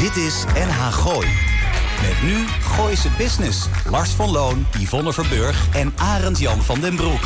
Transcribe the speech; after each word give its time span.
Dit 0.00 0.16
is 0.16 0.44
NH 0.54 0.92
Gooi. 0.92 1.28
Met 2.02 2.22
nu 2.22 2.46
Gooise 2.60 3.08
Business. 3.18 3.66
Lars 3.90 4.10
van 4.10 4.30
Loon, 4.30 4.66
Yvonne 4.78 5.12
Verburg 5.12 5.74
en 5.74 5.92
Arend 5.96 6.38
Jan 6.38 6.62
van 6.62 6.80
den 6.80 6.96
Broek. 6.96 7.20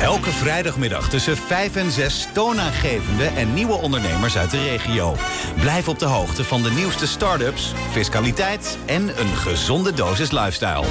Elke 0.00 0.30
vrijdagmiddag 0.30 1.08
tussen 1.08 1.36
5 1.36 1.76
en 1.76 1.90
6 1.90 2.28
toonaangevende 2.32 3.24
en 3.24 3.54
nieuwe 3.54 3.74
ondernemers 3.74 4.36
uit 4.36 4.50
de 4.50 4.62
regio. 4.62 5.16
Blijf 5.60 5.88
op 5.88 5.98
de 5.98 6.06
hoogte 6.06 6.44
van 6.44 6.62
de 6.62 6.70
nieuwste 6.70 7.06
start-ups, 7.06 7.72
fiscaliteit 7.90 8.78
en 8.86 9.20
een 9.20 9.36
gezonde 9.36 9.92
dosis 9.92 10.30
lifestyle. 10.30 10.84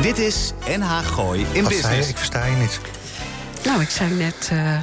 Dit 0.00 0.18
is 0.18 0.52
NH 0.78 0.98
Gooi 0.98 1.46
in 1.52 1.62
Wat 1.62 1.72
zei 1.72 1.82
je? 1.82 1.88
Business. 1.88 2.08
Ik 2.08 2.16
versta 2.16 2.44
je 2.44 2.56
niet. 2.56 2.80
Nou, 3.64 3.80
ik 3.80 3.90
zei 3.90 4.10
net, 4.10 4.48
eh, 4.52 4.78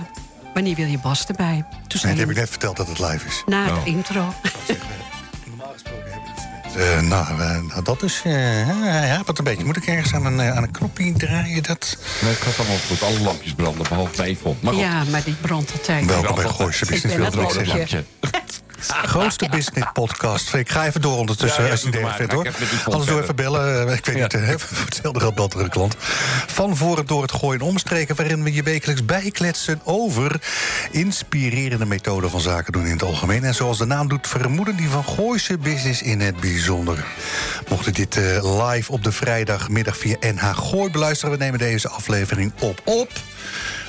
wanneer 0.54 0.76
wil 0.76 0.86
je 0.88 0.98
Bas 1.00 1.26
erbij? 1.26 1.66
Toen 1.70 1.80
Nee, 1.88 1.98
zei 2.00 2.12
dat 2.12 2.22
heb 2.22 2.30
ik 2.30 2.36
net 2.36 2.50
verteld 2.50 2.78
dat 2.78 2.88
het 2.88 3.00
live 3.00 3.28
is. 3.28 3.44
na 3.46 3.68
Oh. 3.70 3.84
de 3.84 3.90
intro. 3.90 4.34
Normaal 5.48 5.72
gesproken 5.74 6.12
hebben 6.12 6.30
we 6.30 6.32
iets 6.36 6.44
met... 6.74 6.82
Eh, 6.84 7.02
nou, 7.02 7.28
eh, 7.42 7.62
nou, 7.70 7.84
dat 7.84 8.04
is... 8.04 8.22
eh 8.24 8.68
ja, 9.08 9.22
wat 9.26 9.38
een 9.38 9.44
beetje. 9.44 9.66
Moet 9.66 9.78
ik 9.78 9.86
ergens 9.86 10.14
aan 10.14 10.26
een, 10.26 10.42
aan 10.42 10.64
een 10.64 10.72
knopje 10.72 11.14
draaien? 11.14 11.64
Dat... 11.64 11.98
Nee, 12.22 12.32
het 12.32 12.42
gaat 12.42 12.60
allemaal 12.60 12.78
goed. 12.88 13.02
Alle 13.04 13.20
lampjes 13.20 13.54
branden, 13.54 13.88
behalve 13.90 14.16
bij 14.18 14.30
Yvonne. 14.32 14.58
Maar 14.62 14.74
goed, 14.74 14.82
Ja, 14.82 15.04
maar 15.12 15.24
die 15.24 15.34
brandt 15.34 15.72
altijd. 15.72 16.06
Welkom 16.06 16.36
bij 16.36 16.46
Ik 16.46 16.58
Business 16.58 17.02
ben 17.02 17.02
wilde 17.02 17.24
het 17.26 17.34
ik 17.34 17.42
rode 17.42 17.66
zeggen. 17.66 18.06
lampje. 18.22 18.42
Grootste 18.88 19.48
business 19.50 19.88
podcast. 19.94 20.54
Ik 20.54 20.70
ga 20.70 20.86
even 20.86 21.02
door 21.02 21.18
ondertussen, 21.18 21.60
Ja, 21.62 21.66
ja, 21.66 21.72
als 21.72 21.82
je 21.82 21.88
het 21.88 21.96
erg 21.96 22.16
vindt, 22.16 22.34
hoor. 22.34 22.46
Anders 22.46 22.86
doe 22.86 23.04
verder. 23.04 23.22
even 23.24 23.36
bellen. 23.36 23.88
Eh, 23.88 23.96
Ik 23.96 24.06
weet 24.06 24.32
Ja. 24.32 24.40
niet, 24.40 24.62
voor 24.62 24.86
hetzelfde 24.86 25.20
geld 25.20 25.36
belt 25.36 25.54
er 25.54 25.60
een 25.60 25.70
klant. 25.70 25.96
Van 26.48 26.76
voor 26.78 26.98
en 26.98 27.06
door 27.06 27.22
het 27.22 27.32
gooien 27.32 27.60
en 27.62 27.66
omstreken... 27.68 28.16
waarin 28.16 28.44
we 28.44 28.54
je 28.54 28.64
wekelijks 28.64 29.06
bijkletsen 29.06 29.82
over... 29.84 30.42
inspirerende 30.92 31.86
methoden 31.86 32.30
van 32.30 32.40
zaken 32.42 32.72
doen 32.74 32.86
in 32.86 32.92
het 32.92 33.04
algemeen. 33.04 33.44
En 33.44 33.56
zoals 33.56 33.78
de 33.78 33.86
naam 33.86 34.08
doet, 34.08 34.28
vermoeden 34.28 34.76
die 34.76 34.90
van 34.90 35.04
Gooise 35.04 35.58
Business 35.58 36.02
in 36.02 36.22
het 36.22 36.40
bijzonder. 36.40 37.06
Mocht 37.70 37.88
u 37.88 37.92
dit 37.92 38.18
eh, 38.18 38.62
live 38.70 38.92
op 38.92 39.04
de 39.04 39.12
vrijdagmiddag 39.12 39.98
via 39.98 40.16
NH 40.20 40.58
Gooi 40.58 40.92
beluisteren... 40.92 41.38
we 41.38 41.44
nemen 41.44 41.60
deze 41.60 41.90
aflevering 41.90 42.52
op 42.60 42.82
op... 42.86 43.10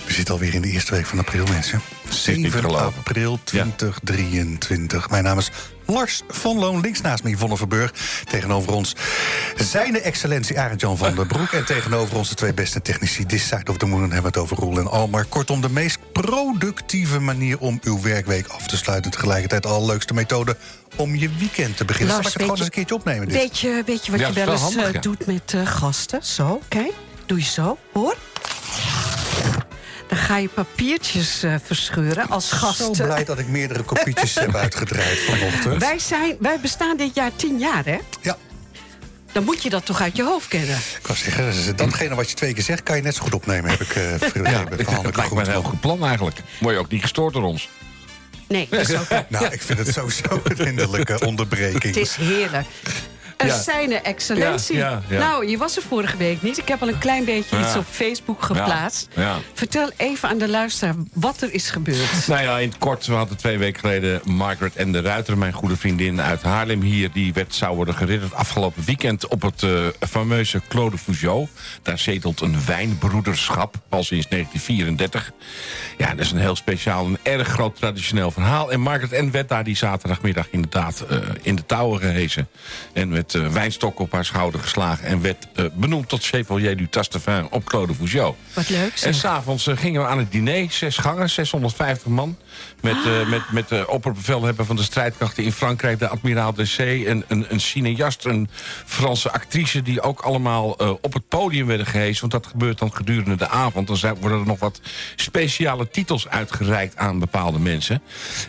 We 0.06 0.12
zitten 0.12 0.34
alweer 0.34 0.55
in 0.55 0.62
de 0.62 0.69
eerste 0.69 0.92
week 0.94 1.06
van 1.06 1.19
april, 1.19 1.44
mensen. 1.47 1.80
niet 2.05 2.12
te 2.14 2.20
7 2.20 2.50
geloven. 2.52 2.92
april 2.98 3.38
2023. 3.44 5.11
Mijn 5.11 5.24
naam 5.24 5.38
is 5.38 5.50
Lars 5.86 6.22
van 6.28 6.58
Loon. 6.58 6.80
Links 6.80 7.00
naast 7.00 7.22
me 7.24 7.30
Yvonne 7.30 7.56
Verburg. 7.56 7.92
Tegenover 8.30 8.72
ons 8.72 8.94
zijn 9.56 10.00
excellentie 10.02 10.58
Arend-Jan 10.61 10.96
van 10.98 11.14
der 11.14 11.27
Broek. 11.27 11.52
En 11.52 11.64
tegenover 11.64 12.16
ons 12.16 12.28
de 12.28 12.34
twee 12.34 12.55
beste 12.55 12.83
technici. 12.83 13.27
This 13.27 13.46
side 13.46 13.70
of 13.70 13.77
the 13.77 13.86
moon. 13.86 14.00
Hebben 14.00 14.20
we 14.20 14.27
het 14.27 14.36
over 14.36 14.56
Roel 14.56 14.78
en 14.78 14.91
Almar. 14.91 15.24
Kortom, 15.24 15.61
de 15.61 15.69
meest 15.70 15.98
productieve 16.12 17.18
manier 17.20 17.58
om 17.58 17.78
uw 17.83 18.00
werkweek 18.02 18.46
af 18.46 18.66
te 18.66 18.77
sluiten. 18.77 19.11
Tegelijkertijd 19.11 19.62
de 19.62 19.68
allerleukste 19.68 20.14
methode 20.14 20.56
om 20.96 21.14
je 21.16 21.30
weekend 21.39 21.77
te 21.77 21.84
beginnen. 21.84 22.14
Lars, 22.14 22.33
Zal 22.33 22.33
ik 22.33 22.39
het 22.39 22.42
gewoon 22.42 22.56
eens 22.56 22.66
een 22.66 22.70
keertje 22.72 22.94
opnemen? 22.94 23.28
Dit? 23.28 23.36
Weet 23.36 23.58
je, 23.58 23.83
weet 23.86 24.05
je 24.06 24.11
wat 24.11 24.20
Ja, 24.20 24.28
je 24.28 24.33
wel 24.34 24.48
eens 24.52 24.61
handig, 24.61 24.86
eh, 24.86 24.92
ja. 24.92 25.00
doet 25.00 25.27
met 25.27 25.55
eh, 25.55 25.66
gasten? 25.66 26.22
Zo, 26.24 26.61
kijk. 26.68 26.92
Doe 27.27 27.39
je 27.39 27.44
zo, 27.44 27.78
hoor. 27.92 28.16
Ga 30.25 30.36
je 30.36 30.48
papiertjes 30.48 31.42
eh, 31.42 31.55
verscheuren 31.64 32.28
als 32.28 32.53
gast. 32.53 32.78
Zo 32.97 33.05
blij 33.05 33.25
dat 33.25 33.39
ik 33.39 33.48
meerdere 33.48 33.83
kopietjes 33.83 34.34
heb 34.41 34.55
uitgedraaid 34.55 35.19
vanochtend. 35.19 35.80
Wij, 35.80 35.98
zijn, 35.98 36.36
wij 36.41 36.61
bestaan 36.61 36.97
dit 36.97 37.14
jaar 37.14 37.30
tien 37.36 37.58
jaar, 37.58 37.84
hè? 37.84 37.98
Ja, 38.20 38.36
Dan 39.33 39.45
moet 39.45 39.62
je 39.62 39.70
dat 39.70 39.86
toch 39.86 40.00
uit 40.00 40.17
je 40.17 40.22
hoofd 40.25 40.48
kennen? 40.48 40.77
ik 40.77 41.06
wou 41.06 41.19
zeggen, 41.19 41.77
datgene 41.77 42.14
wat 42.14 42.30
je 42.30 42.36
twee 42.36 42.55
keer 42.55 42.62
zegt... 42.62 42.83
kan 42.83 42.97
je 42.97 43.02
net 43.02 43.14
zo 43.14 43.22
goed 43.22 43.34
opnemen, 43.34 43.70
heb 43.70 43.80
ik 43.80 43.97
uh, 43.97 44.11
ja, 44.11 44.19
vergeleken. 44.19 45.02
dat 45.02 45.17
lijkt 45.17 45.33
me 45.34 45.41
een 45.41 45.50
heel 45.50 45.62
goed 45.62 45.80
plan 45.80 46.05
eigenlijk. 46.06 46.36
Word 46.61 46.75
je 46.75 46.80
ook 46.80 46.91
niet 46.91 47.02
gestoord 47.02 47.34
door 47.34 47.42
ons. 47.42 47.69
Nee, 48.48 48.67
dat 48.70 48.89
is 48.89 48.97
ook, 48.97 49.08
Nou, 49.28 49.45
ik 49.47 49.62
vind 49.62 49.78
het 49.78 49.89
sowieso 49.95 50.41
een 50.45 50.64
hinderlijke 50.64 51.27
onderbreking. 51.27 51.83
het 51.83 51.97
is 51.97 52.17
heerlijk. 52.17 52.67
Een 53.36 53.46
Ja. 53.46 53.62
zijne 53.62 53.94
excellentie. 53.94 54.83
Nou, 55.08 55.46
je 55.48 55.58
was 55.58 55.77
er 55.77 55.83
vorige 55.83 56.17
week 56.17 56.42
niet. 56.42 56.58
Ik 56.58 56.68
heb 56.68 56.83
al 56.83 56.89
een 56.89 56.98
klein 56.98 57.24
beetje 57.24 57.58
iets 57.61 57.77
op 57.77 57.84
Facebook 57.90 58.42
geplaatst. 58.42 59.08
Vertel 59.55 59.90
even 59.96 60.28
aan 60.28 60.39
de 60.39 60.48
luisteraar 60.48 60.95
wat 61.12 61.40
er 61.42 61.52
is 61.55 61.70
gebeurd. 61.70 62.27
Nou 62.27 62.42
ja, 62.42 62.58
in 62.58 62.68
het 62.68 62.78
kort, 62.78 63.06
we 63.06 63.12
hadden 63.14 63.36
twee 63.36 63.58
weken 63.58 63.80
geleden 63.80 64.20
Margaret 64.24 64.77
en 64.77 64.92
de 64.92 65.00
Ruiter, 65.00 65.39
mijn 65.39 65.52
goede 65.52 65.77
vriendin 65.77 66.20
uit 66.20 66.42
Haarlem 66.42 66.80
hier, 66.80 67.12
die 67.12 67.33
werd, 67.33 67.55
zou 67.55 67.77
worden 67.77 67.95
geridderd 67.95 68.34
afgelopen 68.34 68.84
weekend 68.84 69.27
op 69.28 69.42
het 69.42 69.62
eh, 69.62 69.86
fameuze 70.08 70.61
Clos 70.68 70.90
de 70.90 70.98
Fougeot. 70.98 71.48
Daar 71.83 71.98
zetelt 71.98 72.40
een 72.40 72.56
wijnbroederschap, 72.66 73.74
al 73.89 74.05
sinds 74.05 74.27
1934. 74.28 75.33
Ja, 75.98 76.11
dat 76.11 76.18
is 76.24 76.30
een 76.33 76.39
heel 76.39 76.56
speciaal, 76.56 77.06
een 77.06 77.18
erg 77.22 77.48
groot 77.48 77.77
traditioneel 77.77 78.30
verhaal. 78.30 78.72
En 78.72 78.80
Margaret 78.80 79.12
en 79.12 79.30
werd 79.30 79.48
daar 79.48 79.64
die 79.64 79.77
zaterdagmiddag 79.77 80.46
inderdaad 80.51 81.01
eh, 81.01 81.18
in 81.42 81.55
de 81.56 81.66
touwen 81.66 82.01
gehezen. 82.01 82.48
En 82.92 83.12
met 83.33 83.42
eh, 83.42 83.52
wijnstok 83.52 83.98
op 83.98 84.12
haar 84.12 84.24
schouder 84.24 84.61
geslagen. 84.61 85.07
En 85.07 85.20
werd 85.20 85.46
eh, 85.55 85.64
benoemd 85.74 86.08
tot 86.08 86.24
Chevalier 86.24 86.77
du 86.77 86.89
Tastevin 86.89 87.46
op 87.51 87.64
Clos 87.64 87.86
de 87.86 87.95
Fougeot. 87.95 88.36
Wat 88.52 88.68
leuk 88.68 88.90
En 88.90 88.98
zeg. 88.98 89.14
s'avonds 89.14 89.67
uh, 89.67 89.77
gingen 89.77 90.01
we 90.01 90.07
aan 90.07 90.18
het 90.18 90.33
diner, 90.33 90.70
zes 90.70 90.96
gangen, 90.96 91.30
650 91.30 92.07
man. 92.07 92.36
Met, 92.80 92.96
eh, 93.07 93.29
met, 93.29 93.42
met 93.52 93.68
de 93.68 93.89
opperbevelhebber 93.89 94.64
van 94.64 94.77
de 94.77 94.83
strijdkrachten 94.83 95.45
in 95.45 95.52
Frankrijk, 95.52 95.98
de 95.98 96.08
admiraal 96.08 96.55
de 96.55 96.64
Zee. 96.64 97.08
Een, 97.08 97.24
een, 97.29 97.46
een 97.48 97.61
cineast, 97.61 98.24
een 98.24 98.48
Franse 98.86 99.33
actrice, 99.33 99.83
die 99.83 100.01
ook 100.01 100.20
allemaal 100.20 100.70
op 101.01 101.13
het 101.13 101.29
podium 101.29 101.67
werden 101.67 101.86
gehezen. 101.86 102.20
Want 102.20 102.33
dat 102.33 102.46
gebeurt 102.46 102.79
dan 102.79 102.95
gedurende 102.95 103.36
de 103.36 103.48
avond. 103.48 103.86
Dan 103.86 103.96
zijn, 103.96 104.14
worden 104.20 104.39
er 104.39 104.46
nog 104.46 104.58
wat 104.58 104.80
speciale 105.17 105.90
titels 105.90 106.29
uitgereikt 106.29 106.96
aan 106.96 107.18
bepaalde 107.18 107.58
mensen. 107.58 108.02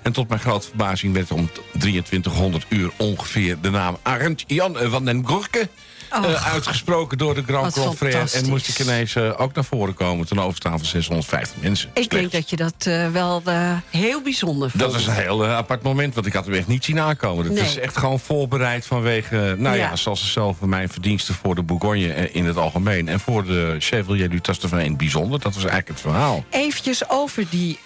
En 0.04 0.12
tot 0.12 0.28
mijn 0.28 0.40
grote 0.40 0.68
verbazing 0.68 1.14
werd 1.14 1.32
om 1.32 1.50
2300 1.78 2.66
uur 2.70 2.92
ongeveer 2.98 3.58
de 3.62 3.70
naam 3.70 3.98
Arend 4.02 4.44
Jan 4.74 4.90
van 4.92 5.06
den 5.06 5.22
Broeke. 5.22 5.70
eh, 6.10 6.54
uitgesproken 6.54 7.18
door 7.18 7.36
de 7.36 7.44
Grand 7.44 7.64
Wat 7.64 7.74
Grand 7.84 7.98
Frère. 7.98 8.30
En 8.34 8.50
moest 8.50 8.68
ik 8.68 8.80
ineens 8.80 9.16
eh, 9.16 9.34
ook 9.42 9.54
naar 9.54 9.64
voren 9.66 9.94
komen 9.94 10.26
ten 10.28 10.40
overstaan 10.40 10.78
van 10.78 10.86
650 10.88 11.62
mensen. 11.62 11.90
Ik 11.94 12.10
denk 12.10 12.32
dat 12.32 12.50
je 12.50 12.56
dat 12.56 12.74
eh, 12.86 13.10
wel 13.10 13.42
eh, 13.46 13.72
heel 13.90 14.22
bijzonder 14.22 14.70
vond. 14.70 14.84
Dat 14.84 14.96
is 15.00 15.08
een 15.08 15.14
heel 15.14 15.44
eh, 15.46 15.56
apart 15.56 15.82
moment, 15.84 16.14
want 16.14 16.26
ik 16.26 16.34
had 16.34 16.46
hem 16.46 16.54
echt 16.54 16.68
niet 16.68 16.84
zien 16.86 17.00
aankomen. 17.00 17.54
Nee. 17.54 17.64
is 17.64 17.78
echt 17.78 17.98
gewoon 17.98 18.20
voorbereid 18.20 18.86
vanwege, 18.86 19.36
eh, 19.38 19.44
nou 19.58 19.76
ja, 19.78 19.90
Ja. 19.90 19.96
zoals 19.96 20.20
ze 20.22 20.28
zelf 20.28 20.60
mijn 20.62 20.90
verdiensten 20.90 21.34
voor 21.36 21.56
de 21.56 21.64
Bourgogne 21.64 22.14
eh, 22.14 22.36
in 22.36 22.46
het 22.46 22.58
algemeen. 22.58 23.08
En 23.08 23.20
voor 23.20 23.46
de 23.46 23.76
Chevalier 23.80 24.30
du 24.30 24.42
Tastevin 24.42 24.80
in 24.80 24.90
het 24.90 24.98
bijzonder. 24.98 25.40
Dat 25.40 25.54
was 25.54 25.64
eigenlijk 25.64 25.88
het 25.88 26.00
verhaal. 26.02 26.44
Eventjes 26.50 27.10
over 27.10 27.46
die 27.50 27.80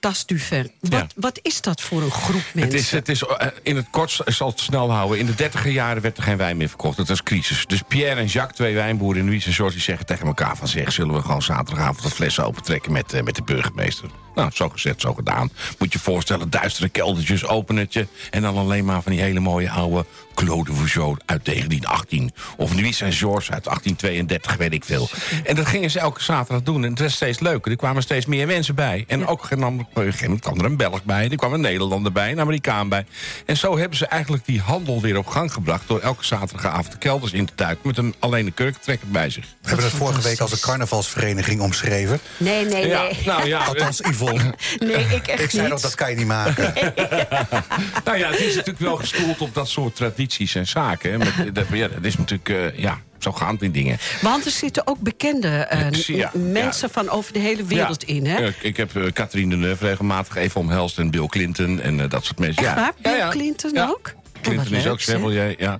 Tas 0.00 0.26
du 0.26 0.38
Vin. 0.38 0.70
Wat, 0.80 0.90
Ja. 0.90 1.06
wat 1.14 1.38
is 1.42 1.60
dat 1.60 1.80
voor 1.80 2.02
een 2.02 2.10
groep 2.10 2.42
mensen? 2.52 2.72
Het 2.72 2.80
is, 2.80 2.90
het 2.90 3.08
is 3.08 3.22
eh, 3.22 3.46
in 3.62 3.76
het 3.76 3.86
kort, 3.90 4.20
ik 4.24 4.32
zal 4.32 4.48
het 4.48 4.60
snel 4.60 4.90
houden. 4.92 5.18
In 5.18 5.26
de 5.26 5.34
dertiger 5.34 5.70
jaren 5.70 6.02
werd 6.02 6.16
er 6.16 6.22
geen 6.22 6.36
wijn 6.36 6.56
meer 6.56 6.68
verkocht. 6.68 6.96
Dat 6.96 7.08
was 7.08 7.22
crisis. 7.22 7.66
Dus 7.66 7.82
Pierre 7.88 8.20
en 8.20 8.26
Jacques, 8.26 8.56
twee 8.56 8.74
wijnboeren 8.74 9.22
in 9.32 9.32
en 9.32 9.52
George... 9.52 9.74
die 9.74 9.82
zeggen 9.82 10.06
tegen 10.06 10.26
elkaar 10.26 10.56
van... 10.56 10.68
zeg, 10.68 10.92
zullen 10.92 11.14
we 11.14 11.22
gewoon 11.22 11.42
zaterdagavond 11.42 12.02
dat 12.02 12.12
flessen 12.12 12.44
opentrekken 12.44 12.92
met, 12.92 13.12
eh, 13.12 13.22
met 13.22 13.34
de 13.34 13.42
burgemeester? 13.42 14.10
Nou, 14.38 14.50
zo 14.54 14.68
gezegd, 14.68 15.00
zo 15.00 15.14
gedaan. 15.14 15.50
Moet 15.78 15.92
je 15.92 15.98
je 15.98 16.04
voorstellen, 16.04 16.50
duistere 16.50 16.88
keldertjes, 16.88 17.46
openertje... 17.46 18.06
en 18.30 18.42
dan 18.42 18.56
alleen 18.56 18.84
maar 18.84 19.02
van 19.02 19.12
die 19.12 19.20
hele 19.20 19.40
mooie 19.40 19.70
oude 19.70 20.04
Claude 20.34 20.72
Vougeot 20.72 21.22
uit 21.26 21.44
1918. 21.44 22.32
Of 22.56 22.74
Louis 22.74 23.00
en 23.00 23.12
George 23.12 23.52
uit 23.52 23.64
1832, 23.64 24.56
weet 24.56 24.72
ik 24.72 24.84
veel. 24.84 25.08
En 25.44 25.54
dat 25.54 25.66
gingen 25.66 25.90
ze 25.90 25.98
elke 25.98 26.22
zaterdag 26.22 26.62
doen. 26.62 26.84
En 26.84 26.90
het 26.90 26.98
werd 26.98 27.12
steeds 27.12 27.38
leuker. 27.38 27.70
Er 27.70 27.76
kwamen 27.76 28.02
steeds 28.02 28.26
meer 28.26 28.46
mensen 28.46 28.74
bij. 28.74 29.04
En 29.08 29.26
ook 29.26 29.56
nam- 29.56 29.80
op 29.80 29.96
een 29.96 30.02
gegeven 30.02 30.24
moment 30.24 30.42
kwam 30.42 30.58
er 30.58 30.64
een 30.64 30.76
Belg 30.76 31.04
bij. 31.04 31.28
Er 31.30 31.36
kwam 31.36 31.52
een 31.52 31.60
Nederlander 31.60 32.12
bij, 32.12 32.30
een 32.30 32.40
Amerikaan 32.40 32.88
bij. 32.88 33.06
En 33.46 33.56
zo 33.56 33.78
hebben 33.78 33.98
ze 33.98 34.06
eigenlijk 34.06 34.44
die 34.46 34.60
handel 34.60 35.00
weer 35.00 35.16
op 35.16 35.26
gang 35.26 35.52
gebracht... 35.52 35.88
door 35.88 36.00
elke 36.00 36.24
zaterdagavond 36.24 36.92
de 36.92 36.98
kelders 36.98 37.32
in 37.32 37.46
te 37.46 37.52
duiken... 37.54 37.86
met 37.86 37.98
een 37.98 38.14
alleen 38.18 38.46
een 38.46 38.54
kurkentrekker 38.54 39.08
bij 39.08 39.30
zich. 39.30 39.44
We 39.44 39.68
hebben 39.68 39.86
het 39.86 39.94
vorige 39.94 40.20
week 40.22 40.40
als 40.40 40.52
een 40.52 40.60
carnavalsvereniging 40.60 41.60
omschreven. 41.60 42.20
Nee, 42.36 42.64
nee, 42.64 42.72
nee. 42.72 42.88
Ja, 42.88 43.08
nou 43.24 43.46
ja, 43.46 43.64
Althans, 43.64 44.00
Yvonne. 44.00 44.27
Nee, 44.78 45.04
ik 45.04 45.26
echt 45.26 45.42
Ik 45.42 45.50
zei 45.50 45.62
niet. 45.62 45.70
nog, 45.72 45.80
dat 45.80 45.94
kan 45.94 46.10
je 46.10 46.16
niet 46.16 46.26
maken. 46.26 46.72
nou 48.04 48.18
ja, 48.18 48.30
het 48.30 48.40
is 48.40 48.54
natuurlijk 48.54 48.78
wel 48.78 48.96
gestoeld 48.96 49.40
op 49.40 49.54
dat 49.54 49.68
soort 49.68 49.96
tradities 49.96 50.54
en 50.54 50.66
zaken. 50.66 51.10
hè. 51.10 51.18
Met, 51.18 51.34
dat, 51.54 51.64
ja, 51.72 51.88
dat 51.88 52.04
is 52.04 52.16
natuurlijk, 52.16 52.48
eh, 52.48 52.78
ja, 52.78 52.98
zo 53.18 53.32
gaan 53.32 53.56
die 53.56 53.70
dingen. 53.70 53.98
Want 54.20 54.44
er 54.44 54.50
zitten 54.50 54.86
ook 54.86 54.98
bekende 55.00 55.48
eh, 55.48 55.90
Ja, 55.92 56.30
mensen 56.34 56.90
van 56.90 57.08
over 57.10 57.32
de 57.32 57.38
hele 57.38 57.64
wereld 57.64 58.04
Ja. 58.06 58.14
in, 58.14 58.26
hè? 58.26 58.36
Eh, 58.46 58.52
ik 58.60 58.76
heb 58.76 58.96
eh, 58.96 59.04
Catherine 59.12 59.50
Deneuve 59.50 59.86
regelmatig 59.86 60.36
even 60.36 60.60
omhelst 60.60 60.98
en 60.98 61.10
Bill 61.10 61.26
Clinton 61.26 61.80
en 61.80 62.00
eh, 62.00 62.10
dat 62.10 62.24
soort 62.24 62.38
mensen. 62.38 62.62
Echt 62.64 62.74
ja. 62.74 62.80
waar? 62.80 62.92
Bill 63.02 63.12
Ja, 63.12 63.18
ja. 63.18 63.28
Clinton 63.30 63.70
Ja. 63.74 63.86
ook? 63.88 64.14
Oh, 64.38 64.44
Clinton 64.44 64.72
is 64.76 64.86
ook. 64.86 65.00
Chevalier, 65.02 65.54
ja. 65.58 65.78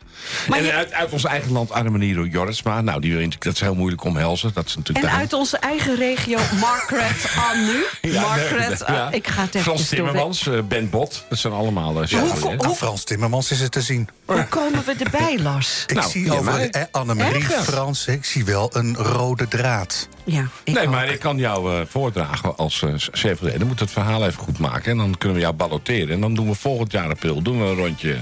Maar 0.49 0.58
en 0.58 0.64
je- 0.64 0.72
uit, 0.72 0.93
uit 0.93 1.10
ons 1.12 1.25
eigen 1.25 1.52
land 1.52 1.70
Armeniro 1.72 2.25
Jorisma. 2.25 2.81
Nou, 2.81 3.00
die 3.00 3.12
wil 3.12 3.20
dat 3.44 3.55
is 3.55 3.60
heel 3.60 3.75
moeilijk 3.75 4.05
omhelzen. 4.05 4.50
Dat 4.55 4.66
is 4.66 4.76
natuurlijk 4.76 5.06
En 5.06 5.10
daar- 5.12 5.20
uit 5.20 5.32
onze 5.32 5.56
eigen 5.56 5.96
regio, 5.96 6.38
Margaret 6.60 7.31
Anu. 7.50 7.84
Ja, 8.12 8.20
Margaret, 8.20 8.69
nee, 8.88 8.96
ja. 8.96 9.06
ah, 9.06 9.14
ik 9.14 9.26
ga 9.26 9.40
het 9.43 9.55
even 9.55 9.62
Frans 9.62 9.88
Timmermans, 9.88 10.46
eh, 10.46 10.58
Ben 10.69 10.90
Bot. 10.90 11.25
Dat 11.28 11.38
zijn 11.38 11.52
allemaal 11.52 12.02
uh, 12.02 12.08
hoeveel- 12.20 12.55
Aan 12.58 12.75
Frans 12.75 13.05
Timmermans 13.05 13.50
is 13.50 13.60
het 13.60 13.72
te 13.72 13.81
zien. 13.82 14.08
Hoe 14.25 14.46
komen 14.49 14.82
we 14.84 14.94
erbij, 15.04 15.38
Lars? 15.38 15.84
Ik 15.87 15.94
Nou, 15.96 16.11
zie 16.11 16.22
via 16.25 16.32
over 16.32 16.70
eh, 16.70 16.82
Annemarie 16.90 17.34
Ergens. 17.34 17.64
Frans, 17.66 18.06
ik 18.06 18.25
zie 18.25 18.44
wel 18.44 18.70
een 18.76 18.96
rode 18.96 19.49
draad. 19.49 20.08
Ja, 20.25 20.46
ik 20.64 20.75
nee, 20.75 20.84
ook. 20.87 20.90
maar 20.93 21.08
ik 21.08 21.19
kan 21.19 21.38
jou 21.38 21.75
eh, 21.75 21.87
voordragen 21.88 22.56
als 22.56 22.82
uh. 23.12 23.58
Dan 23.58 23.66
moet 23.66 23.81
het 23.81 23.90
verhaal 23.90 24.26
even 24.26 24.43
goed 24.43 24.58
maken. 24.58 24.90
En 24.90 24.96
dan 24.96 25.19
kunnen 25.19 25.37
we 25.37 25.43
jou 25.43 25.54
balloteren. 25.54 26.14
En 26.14 26.20
dan 26.20 26.34
doen 26.34 26.49
we 26.49 26.54
volgend 26.54 26.93
jaar 26.93 27.08
april 27.11 27.43
doen 27.43 27.58
we 27.58 27.64
een 27.64 27.75
rondje 27.76 28.16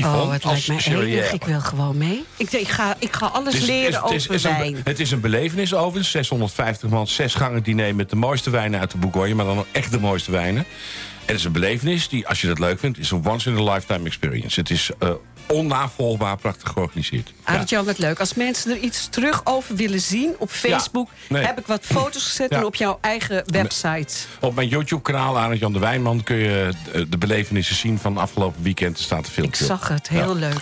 Yvonne 0.00 0.22
oh, 0.22 0.32
het 0.32 0.44
als 0.44 0.52
lijkt 0.66 0.68
mij 0.68 0.78
chevalier. 0.94 1.18
enig. 1.18 1.32
Ik 1.32 1.44
wil 1.44 1.60
gewoon 1.60 1.98
mee. 1.98 2.24
Ik, 2.36 2.68
ga, 2.68 2.96
ik 2.98 3.12
ga 3.16 3.26
alles 3.26 3.54
is- 3.54 3.64
leren 3.66 3.88
is- 3.90 3.96
over 3.96 4.14
het 4.14 4.30
is 4.30 4.44
een- 4.44 4.56
wijn. 4.58 4.76
Het 4.84 5.00
is 5.00 5.10
een 5.10 5.20
belevenis 5.20 5.74
overigens. 5.74 6.10
650 6.10 6.88
man, 6.90 7.06
zes 7.06 7.34
gangen 7.34 7.62
diner 7.62 7.94
met 7.94 8.10
de 8.10 8.16
mooiste 8.16 8.50
wijnen 8.50 8.80
uit 8.80 8.90
de 8.90 8.98
Bourgogne. 8.98 9.34
Maar 9.34 9.44
dan 9.46 9.64
echt 9.72 9.90
de 9.90 10.00
mooiste 10.00 10.30
wijnen. 10.30 10.64
En 10.64 11.30
het 11.30 11.36
is 11.38 11.44
een 11.44 11.52
belevenis 11.52 12.08
die, 12.08 12.28
als 12.28 12.40
je 12.40 12.46
dat 12.46 12.58
leuk 12.58 12.78
vindt... 12.78 12.98
is 12.98 13.10
een 13.10 13.26
once-in-a-lifetime 13.28 14.06
experience. 14.06 14.60
Het 14.60 14.70
is 14.70 14.90
eh, 14.98 15.10
onnavolgbaar 15.46 16.36
prachtig 16.36 16.68
georganiseerd. 16.68 17.28
Ja. 17.28 17.52
Arend 17.52 17.68
Jan, 17.68 17.84
wat 17.84 17.98
leuk. 17.98 18.20
Als 18.20 18.34
mensen 18.34 18.70
er 18.70 18.78
iets 18.78 19.08
terug 19.08 19.40
over 19.44 19.76
willen 19.76 20.00
zien 20.00 20.34
op 20.38 20.50
Facebook... 20.50 21.08
nee. 21.28 21.44
heb 21.44 21.58
ik 21.58 21.66
wat 21.66 21.84
foto's 21.84 22.22
gezet 22.24 22.50
Ja. 22.50 22.56
en 22.56 22.64
op 22.64 22.74
jouw 22.74 22.98
eigen 23.00 23.42
website. 23.46 24.14
Op 24.40 24.54
mijn 24.54 24.68
YouTube-kanaal, 24.68 25.38
Arend 25.38 25.60
Jan 25.60 25.72
de 25.72 25.78
Wijnman... 25.78 26.22
kun 26.22 26.36
je 26.36 26.70
de, 27.08 27.18
belevenissen 27.18 27.76
zien 27.76 27.98
van 27.98 28.18
afgelopen 28.18 28.62
weekend. 28.62 28.96
Er 28.98 29.02
staat 29.04 29.18
een 29.18 29.24
Ik 29.24 29.30
filmpje 29.32 29.64
op. 29.64 29.70
zag 29.70 29.88
het, 29.88 30.08
heel 30.08 30.34
leuk. 30.36 30.60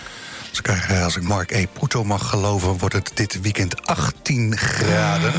Als 0.53 0.59
ik, 0.61 1.01
als 1.03 1.15
ik 1.15 1.23
Mark 1.23 1.51
E. 1.51 1.65
Puto 1.79 2.03
mag 2.03 2.29
geloven, 2.29 2.77
wordt 2.77 2.95
het 2.95 3.11
dit 3.13 3.41
weekend 3.41 3.85
18 3.87 4.57
graden. 4.57 5.33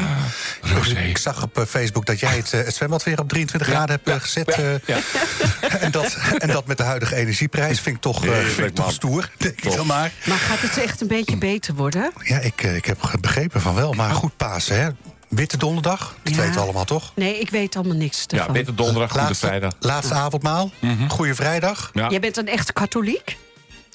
Ik 1.08 1.18
zag 1.18 1.42
op 1.42 1.58
eh, 1.58 1.64
Facebook 1.64 2.06
dat 2.06 2.20
jij 2.20 2.36
het, 2.36 2.52
eh, 2.52 2.64
het 2.64 2.74
zwembad 2.74 3.02
weer 3.02 3.20
op 3.20 3.28
23 3.28 3.68
graden 3.68 3.94
hebt 4.04 4.08
eh, 4.08 4.14
gezet. 4.20 4.60
Ja. 4.86 4.98
en, 5.80 5.90
dat, 5.90 6.16
en 6.38 6.48
dat 6.48 6.66
met 6.66 6.76
de 6.76 6.82
huidige 6.82 7.14
energieprijs 7.16 7.80
vind 7.80 7.96
ik 7.96 8.02
toch, 8.02 8.24
eh, 8.24 8.30
Heerlijk, 8.30 8.54
vind 8.54 8.68
ik 8.68 8.74
toch 8.74 8.84
man. 8.84 8.94
stoer, 8.94 9.30
denk 9.38 9.56
ik 9.56 9.62
Top. 9.62 9.76
dan 9.76 9.86
maar. 9.86 10.12
Maar 10.24 10.38
gaat 10.38 10.60
het 10.60 10.76
echt 10.78 11.00
een 11.00 11.08
beetje 11.08 11.36
beter 11.36 11.74
worden? 11.74 12.12
Ja, 12.22 12.38
ik, 12.38 12.62
ik 12.62 12.84
heb 12.84 12.98
begrepen 13.20 13.60
van 13.60 13.74
wel. 13.74 13.92
Maar 13.92 14.10
goed, 14.14 14.36
Pasen, 14.36 14.80
hè. 14.80 14.88
Witte 15.28 15.56
donderdag, 15.56 16.14
dat 16.22 16.34
Ja. 16.34 16.40
weten 16.40 16.54
we 16.54 16.60
allemaal 16.60 16.84
toch? 16.84 17.12
Nee, 17.14 17.38
ik 17.40 17.50
weet 17.50 17.76
allemaal 17.76 17.96
niks 17.96 18.24
Ja, 18.26 18.38
ervan. 18.38 18.52
witte 18.54 18.74
donderdag, 18.74 19.10
goede 19.10 19.26
laatste, 19.26 19.46
vrijdag. 19.46 19.72
laatste 19.80 20.14
avondmaal, 20.14 20.70
goede 21.08 21.34
vrijdag. 21.34 21.90
Ja. 21.92 22.08
Jij 22.10 22.20
bent 22.20 22.36
een 22.36 22.48
echte 22.48 22.72
katholiek? 22.72 23.36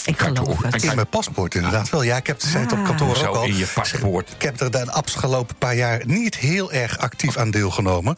Ik 0.05 0.19
geloof 0.19 0.61
het. 0.63 0.83
In 0.83 0.95
mijn 0.95 1.07
paspoort 1.07 1.55
inderdaad 1.55 1.89
wel. 1.89 2.01
Ja, 2.03 2.17
ik 2.17 2.27
heb 2.27 2.41
het 2.41 2.71
op 2.71 2.83
kantoor 2.83 3.15
Zo 3.15 3.25
ook 3.25 3.35
al. 3.35 3.43
in 3.43 3.57
je 3.57 3.67
paspoort. 3.73 4.31
Ik 4.35 4.41
heb 4.41 4.59
er 4.59 4.71
de 4.71 4.91
afgelopen 4.91 5.55
paar 5.55 5.75
jaar 5.75 6.01
niet 6.05 6.35
heel 6.37 6.71
erg 6.71 6.97
actief 6.97 7.37
aan 7.37 7.51
deelgenomen. 7.51 8.17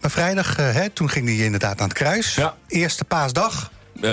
Maar 0.00 0.10
vrijdag, 0.10 0.56
eh, 0.58 0.72
hè, 0.72 0.90
toen 0.90 1.10
ging 1.10 1.26
hij 1.26 1.36
inderdaad 1.36 1.80
aan 1.80 1.88
het 1.88 1.96
kruis. 1.96 2.34
Ja. 2.34 2.56
Eerste 2.68 3.04
paasdag, 3.04 3.70
Eh, 4.00 4.12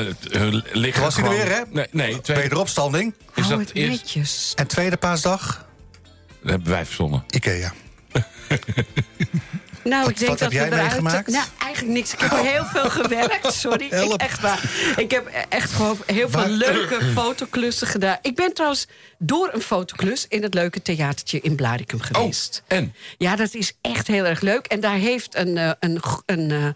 liggen 0.71 1.01
Was 1.03 1.15
hij 1.15 1.23
er 1.25 1.29
weer, 1.29 1.45
hè? 1.55 1.61
Nee, 1.69 1.87
nee 1.91 2.21
tweede, 2.21 2.41
wederopstanding. 2.43 3.13
is 3.35 3.47
dat 3.47 3.59
het 3.59 3.73
eerst, 3.73 3.89
netjes. 3.89 4.51
En 4.55 4.67
tweede 4.67 4.97
paasdag, 4.97 5.65
dat 6.41 6.51
hebben 6.51 6.69
wij 6.69 6.85
verzonnen. 6.85 7.23
Ikea. 7.29 7.73
Nou, 9.83 10.01
Wat- 10.01 10.09
ik 10.11 10.17
denk 10.17 10.29
wat 10.29 10.39
dat 10.39 10.51
heb 10.51 10.61
jij 10.61 10.67
eruit... 10.71 10.81
meegemaakt? 11.01 11.27
Nou, 11.27 11.45
eigenlijk 11.59 11.93
niks. 11.93 12.13
Ik 12.13 12.19
heb 12.19 12.31
heel 12.31 12.65
veel 12.65 12.89
gewerkt, 12.89 13.53
sorry. 13.53 13.85
Ik, 13.85 14.13
echt 14.21 14.41
waar. 14.41 14.61
Ik 14.97 15.11
heb 15.11 15.45
echt 15.49 15.71
gewoon 15.71 15.97
heel 16.05 16.29
veel 16.29 16.47
leuke 16.47 17.01
fotoklussen 17.15 17.87
gedaan. 17.87 18.17
Ik 18.21 18.35
ben 18.35 18.53
trouwens 18.53 18.87
door 19.17 19.49
een 19.53 19.61
fotoklus 19.61 20.25
in 20.29 20.43
het 20.43 20.53
leuke 20.53 20.81
theatertje 20.81 21.39
in 21.41 21.55
Blaricum 21.55 22.01
geweest. 22.01 22.63
Oh, 22.69 22.77
en? 22.77 22.93
Ja, 23.17 23.35
dat 23.35 23.53
is 23.53 23.73
echt 23.81 24.07
heel 24.07 24.25
erg 24.25 24.41
leuk. 24.41 24.65
En 24.65 24.79
daar 24.79 24.95
heeft 24.95 25.35
een, 25.35 25.57
eh, 25.57 25.71
een, 25.79 26.01
g- 26.03 26.21
een, 26.25 26.51
eh, 26.51 26.67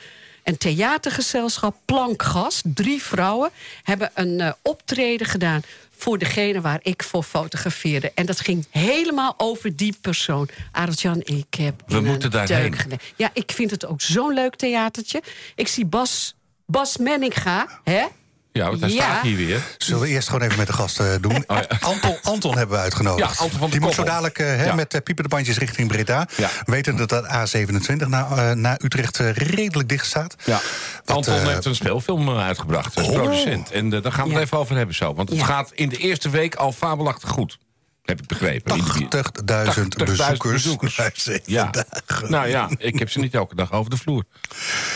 een 0.47 0.57
theatergezelschap, 0.57 1.75
Plankgas, 1.85 2.61
drie 2.63 3.01
vrouwen... 3.01 3.49
hebben 3.83 4.11
een 4.13 4.39
eh, 4.39 4.51
optreden 4.61 5.27
gedaan 5.27 5.61
voor 5.97 6.17
degene 6.17 6.61
waar 6.61 6.79
ik 6.81 7.03
voor 7.03 7.23
fotografeerde. 7.23 8.11
En 8.15 8.25
dat 8.25 8.39
ging 8.39 8.65
helemaal 8.69 9.33
over 9.37 9.75
die 9.75 9.97
persoon. 10.01 10.49
Arend-Jan, 10.71 11.21
ik 11.23 11.53
heb 11.57 11.83
We 11.87 11.99
moeten 11.99 12.39
een 12.39 12.47
daarheen. 12.47 12.75
Ja, 13.15 13.29
ik 13.33 13.51
vind 13.51 13.71
het 13.71 13.85
ook 13.85 14.01
zo'n 14.01 14.33
leuk 14.33 14.55
theatertje. 14.55 15.21
Ik 15.55 15.67
zie 15.67 15.85
Bas, 15.85 16.35
Bas 16.65 16.97
Menninga, 16.97 17.79
hè? 17.83 18.05
Ja, 18.51 18.67
want 18.69 18.81
hij 18.81 18.89
Ja. 18.89 18.95
staat 19.03 19.21
hier 19.21 19.37
weer. 19.37 19.61
Zullen 19.77 20.01
we 20.01 20.07
eerst 20.07 20.27
gewoon 20.29 20.43
even 20.45 20.57
met 20.57 20.67
de 20.67 20.73
gasten 20.73 21.21
doen? 21.21 21.45
Anton, 21.79 22.17
Anton 22.23 22.57
hebben 22.57 22.75
we 22.77 22.81
uitgenodigd. 22.83 23.33
Ja, 23.33 23.41
Anton 23.43 23.59
van 23.59 23.67
de 23.69 23.71
Die 23.77 23.85
moet 23.85 23.93
zo 23.93 24.03
dadelijk 24.03 24.39
eh, 24.39 24.73
met 24.73 24.93
uh, 24.93 25.01
piepende 25.01 25.29
bandjes 25.29 25.57
richting 25.57 25.87
Breda. 25.87 26.27
Weten 26.65 26.95
dat 26.95 27.09
dat 27.09 27.25
A27 27.25 28.07
naar, 28.07 28.31
eh, 28.31 28.51
naar 28.55 28.79
Utrecht 28.83 29.19
eh, 29.19 29.31
redelijk 29.31 29.89
dicht 29.89 30.05
staat. 30.05 30.35
Ja. 30.45 30.59
Wat, 31.05 31.15
Anton 31.15 31.33
eh, 31.35 31.47
heeft 31.47 31.65
een 31.65 31.75
speelfilm 31.75 32.27
eh, 32.29 32.37
uitgebracht 32.45 32.95
als 32.95 33.07
Oh. 33.07 33.13
producent. 33.13 33.71
En 33.71 33.93
eh, 33.93 34.01
daar 34.03 34.11
gaan 34.11 34.23
we 34.23 34.29
het 34.29 34.39
Ja. 34.39 34.45
even 34.45 34.57
over 34.57 34.75
hebben 34.75 34.95
zo. 34.95 35.13
Want 35.13 35.29
het 35.29 35.37
Ja. 35.37 35.45
gaat 35.45 35.71
in 35.73 35.89
de 35.89 35.97
eerste 35.97 36.29
week 36.29 36.55
al 36.55 36.71
fabelachtig 36.71 37.29
goed. 37.29 37.57
Heb 38.07 38.21
ik 38.21 38.27
begrepen. 38.27 38.77
In 38.77 38.83
die- 38.97 39.07
80.000 39.07 39.95
80.000 39.97 40.51
bezoekers. 40.51 40.99
Ja. 41.45 41.69
dagen. 41.71 42.31
Nou 42.31 42.47
ja, 42.47 42.69
ik 42.77 42.99
heb 42.99 43.09
ze 43.09 43.19
niet 43.19 43.33
elke 43.33 43.55
dag 43.55 43.71
over 43.71 43.89
de 43.89 43.97
vloer. 43.97 44.23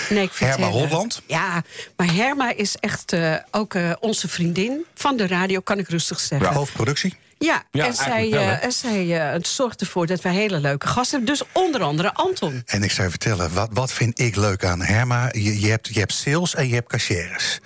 Nee, 0.09 0.23
ik 0.23 0.31
vind 0.33 0.49
Herma 0.49 0.65
leuk. 0.65 0.75
Holland? 0.89 1.21
Ja, 1.27 1.63
maar 1.95 2.13
Herma 2.13 2.53
is 2.55 2.75
echt 2.79 3.13
eh, 3.13 3.35
ook 3.51 3.73
eh, 3.73 3.91
onze 3.99 4.27
vriendin 4.27 4.85
van 4.95 5.17
de 5.17 5.27
radio, 5.27 5.59
kan 5.59 5.79
ik 5.79 5.87
rustig 5.89 6.19
zeggen. 6.19 6.47
Ja. 6.49 6.53
Hoofdproductie. 6.53 7.15
Ja, 7.37 7.63
Ja, 7.71 7.85
en 7.85 7.93
zij, 7.93 8.29
wel, 8.29 8.41
eh, 8.41 8.63
en 8.63 8.71
zij 8.71 9.31
eh, 9.33 9.39
zorgt 9.41 9.81
ervoor 9.81 10.07
dat 10.07 10.21
wij 10.21 10.33
hele 10.33 10.59
leuke 10.59 10.87
gasten 10.87 11.17
hebben. 11.17 11.35
Dus 11.37 11.47
onder 11.53 11.81
andere 11.83 12.13
Anton. 12.13 12.61
En 12.65 12.83
ik 12.83 12.91
zou 12.91 13.03
je 13.03 13.09
vertellen, 13.09 13.53
wat, 13.53 13.69
wat 13.73 13.91
vind 13.93 14.19
ik 14.19 14.35
leuk 14.35 14.65
aan 14.65 14.81
Herma? 14.81 15.29
Je, 15.31 15.59
je, 15.61 15.69
hebt, 15.69 15.87
je 15.93 15.99
hebt 15.99 16.13
sales 16.13 16.55
en 16.55 16.67
je 16.67 16.73
hebt 16.73 16.89
cashiers. 16.89 17.59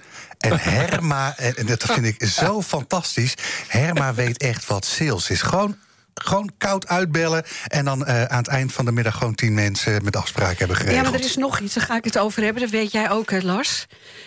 En 0.51 0.59
Herma, 0.59 1.37
en, 1.37 1.65
dat 1.65 1.83
vind 1.83 2.05
ik 2.05 2.27
zo 2.27 2.61
fantastisch. 2.61 3.33
Herma 3.67 4.13
weet 4.13 4.37
echt 4.37 4.65
wat 4.65 4.85
sales 4.85 5.29
is. 5.29 5.41
Gewoon, 5.41 5.77
gewoon 6.13 6.51
koud 6.57 6.87
uitbellen. 6.87 7.43
En 7.67 7.85
dan 7.85 8.05
eh, 8.05 8.23
aan 8.23 8.37
het 8.37 8.47
eind 8.47 8.73
van 8.73 8.85
de 8.85 8.91
middag 8.91 9.17
gewoon 9.17 9.35
tien 9.35 9.53
mensen 9.53 10.03
met 10.03 10.15
afspraken 10.15 10.57
hebben 10.57 10.77
Ja, 10.77 10.83
geregeld. 10.83 11.11
maar 11.11 11.19
er 11.19 11.25
is 11.25 11.35
nog 11.35 11.59
iets, 11.59 11.73
daar 11.73 11.83
ga 11.83 11.95
ik 11.97 12.03
het 12.03 12.17
over 12.17 12.43
hebben. 12.43 12.61
Dat 12.61 12.71
weet 12.71 12.91
jij 12.91 13.09
ook, 13.11 13.31
hè, 13.31 13.39
Lars. 13.39 13.85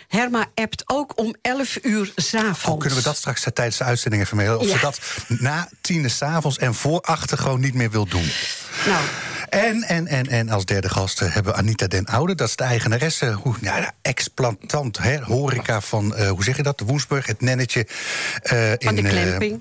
Herma 0.09 0.47
appt 0.55 0.83
ook 0.87 1.19
om 1.19 1.35
11 1.43 1.79
uur 1.83 2.13
s'avonds. 2.17 2.65
Oh, 2.65 2.79
kunnen 2.79 2.99
we 2.99 3.05
dat 3.05 3.17
straks 3.17 3.45
eh, 3.45 3.53
tijdens 3.53 3.77
de 3.77 3.85
uitzending 3.85 4.23
even? 4.23 4.59
Of 4.59 4.67
Ja. 4.67 4.73
ze 4.75 4.79
dat 4.81 5.01
na 5.29 5.69
tien 5.81 6.11
s'avonds 6.11 6.59
en 6.59 6.75
voor 6.75 7.01
achter 7.01 7.39
gewoon 7.39 7.61
niet 7.61 7.75
meer 7.75 7.91
wil 7.91 8.07
doen. 8.07 8.31
Nou, 8.87 9.01
En, 9.51 9.83
en, 9.83 10.07
en, 10.07 10.27
en 10.27 10.49
als 10.49 10.65
derde 10.65 10.89
gast 10.89 11.21
eh, 11.21 11.35
hebben 11.35 11.53
we 11.53 11.59
Anita 11.59 11.87
den 11.87 12.07
Oude. 12.07 12.35
Dat 12.35 12.49
is 12.49 12.57
de 12.57 12.65
eigenaresse, 12.65 13.33
hoe, 13.33 13.55
ja, 13.61 13.81
de 13.81 13.91
explantant, 14.03 14.99
hè, 14.99 15.19
horeca 15.23 15.81
van, 15.81 16.15
eh, 16.15 16.31
hoe 16.31 16.45
zeg 16.45 16.57
je 16.57 16.63
dat, 16.63 16.79
de 16.79 16.85
Woensburg, 16.85 17.27
het 17.27 17.41
nennetje. 17.41 17.87
eh, 18.43 18.73
van 18.79 18.95
de 18.95 19.01
in, 19.01 19.07
eh, 19.07 19.23
clamping. 19.23 19.61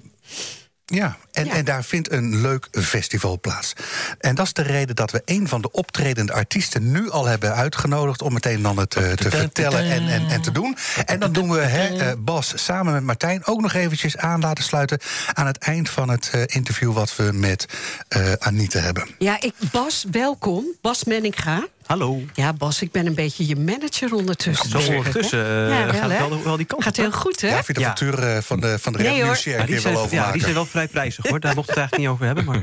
ja, 0.86 1.18
en, 1.38 1.46
Ja. 1.46 1.54
en 1.54 1.66
daar 1.66 1.84
vindt 1.84 2.12
een 2.12 2.42
leuk 2.42 2.68
festival 2.72 3.40
plaats. 3.40 3.74
En 4.20 4.36
dat 4.36 4.46
is 4.46 4.54
de 4.54 4.62
reden 4.62 4.96
dat 4.96 5.12
we 5.12 5.22
een 5.26 5.48
van 5.48 5.62
de 5.62 5.72
optredende 5.72 6.34
artiesten 6.34 6.92
nu 6.92 7.10
al 7.12 7.26
hebben 7.26 7.54
uitgenodigd 7.56 8.22
om 8.22 8.34
meteen 8.34 8.62
dan 8.62 8.78
het 8.78 8.96
eh, 8.96 9.12
te 9.12 9.30
vertellen 9.30 9.84
en, 9.92 10.08
en, 10.08 10.28
en 10.30 10.42
te 10.42 10.52
doen. 10.52 10.78
En 11.06 11.20
dan 11.20 11.32
doen 11.32 11.50
we 11.50 11.60
hè, 11.60 11.98
eh, 11.98 12.14
Bas 12.18 12.52
samen 12.56 12.94
met 12.94 13.04
Martijn 13.04 13.46
ook 13.46 13.62
nog 13.62 13.74
eventjes 13.74 14.18
aan 14.18 14.40
laten 14.42 14.64
sluiten 14.64 15.00
aan 15.34 15.46
het 15.46 15.58
eind 15.58 15.90
van 15.90 16.10
het 16.10 16.30
eh, 16.32 16.42
interview 16.46 16.94
wat 16.94 17.16
we 17.16 17.30
met 17.34 17.66
eh, 18.08 18.32
Anita 18.40 18.80
hebben. 18.80 19.08
Ja, 19.18 19.38
ik, 19.42 19.54
Bas, 19.72 20.06
welkom. 20.12 20.66
Bas 20.82 21.04
Menninga. 21.04 21.68
Hallo. 21.86 22.22
Ja, 22.34 22.54
Bas, 22.54 22.82
ik 22.82 22.92
ben 22.92 23.06
een 23.06 23.16
beetje 23.16 23.48
je 23.48 23.56
manager 23.56 24.14
ondertussen. 24.14 24.70
Zo 24.70 24.92
ondertussen 24.94 25.40
Ja, 25.40 25.86
wel, 25.86 25.94
gaat 25.94 26.30
wel, 26.30 26.44
wel 26.44 26.58
die 26.58 26.66
kant 26.66 26.84
Gaat 26.84 26.98
op, 26.98 27.04
heel 27.04 27.12
goed, 27.12 27.42
hè? 27.42 27.48
Ja, 27.48 27.54
vind 27.64 27.68
je 27.68 27.74
de 27.74 27.80
Ja. 27.80 27.88
factuur 27.88 28.42
van 28.42 28.60
de, 28.60 28.80
van 28.80 28.94
de 28.94 29.00
Nee, 29.00 29.16
Ja, 29.16 29.34
die, 29.66 29.74
ja, 29.76 30.40
zijn 30.40 30.54
wel 30.54 30.66
vrij 30.66 30.88
prijzig 30.88 31.26
hoor. 31.30 31.40
Daar 31.40 31.56
mocht 31.56 31.68
het 31.70 31.78
eigenlijk 31.78 32.08
niet 32.08 32.14
over 32.14 32.26
hebben. 32.26 32.46
Maar 32.46 32.62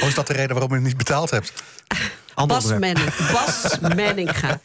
Of 0.00 0.08
is 0.08 0.14
dat 0.14 0.26
de 0.26 0.32
reden 0.32 0.50
waarom 0.50 0.68
je 0.70 0.76
het 0.76 0.84
niet 0.86 0.96
betaald 0.96 1.30
hebt? 1.30 1.52
ander 2.34 2.56
Bas. 2.56 2.78
Menning, 2.78 3.10
Bas 3.32 3.78
Menninga. 3.94 4.60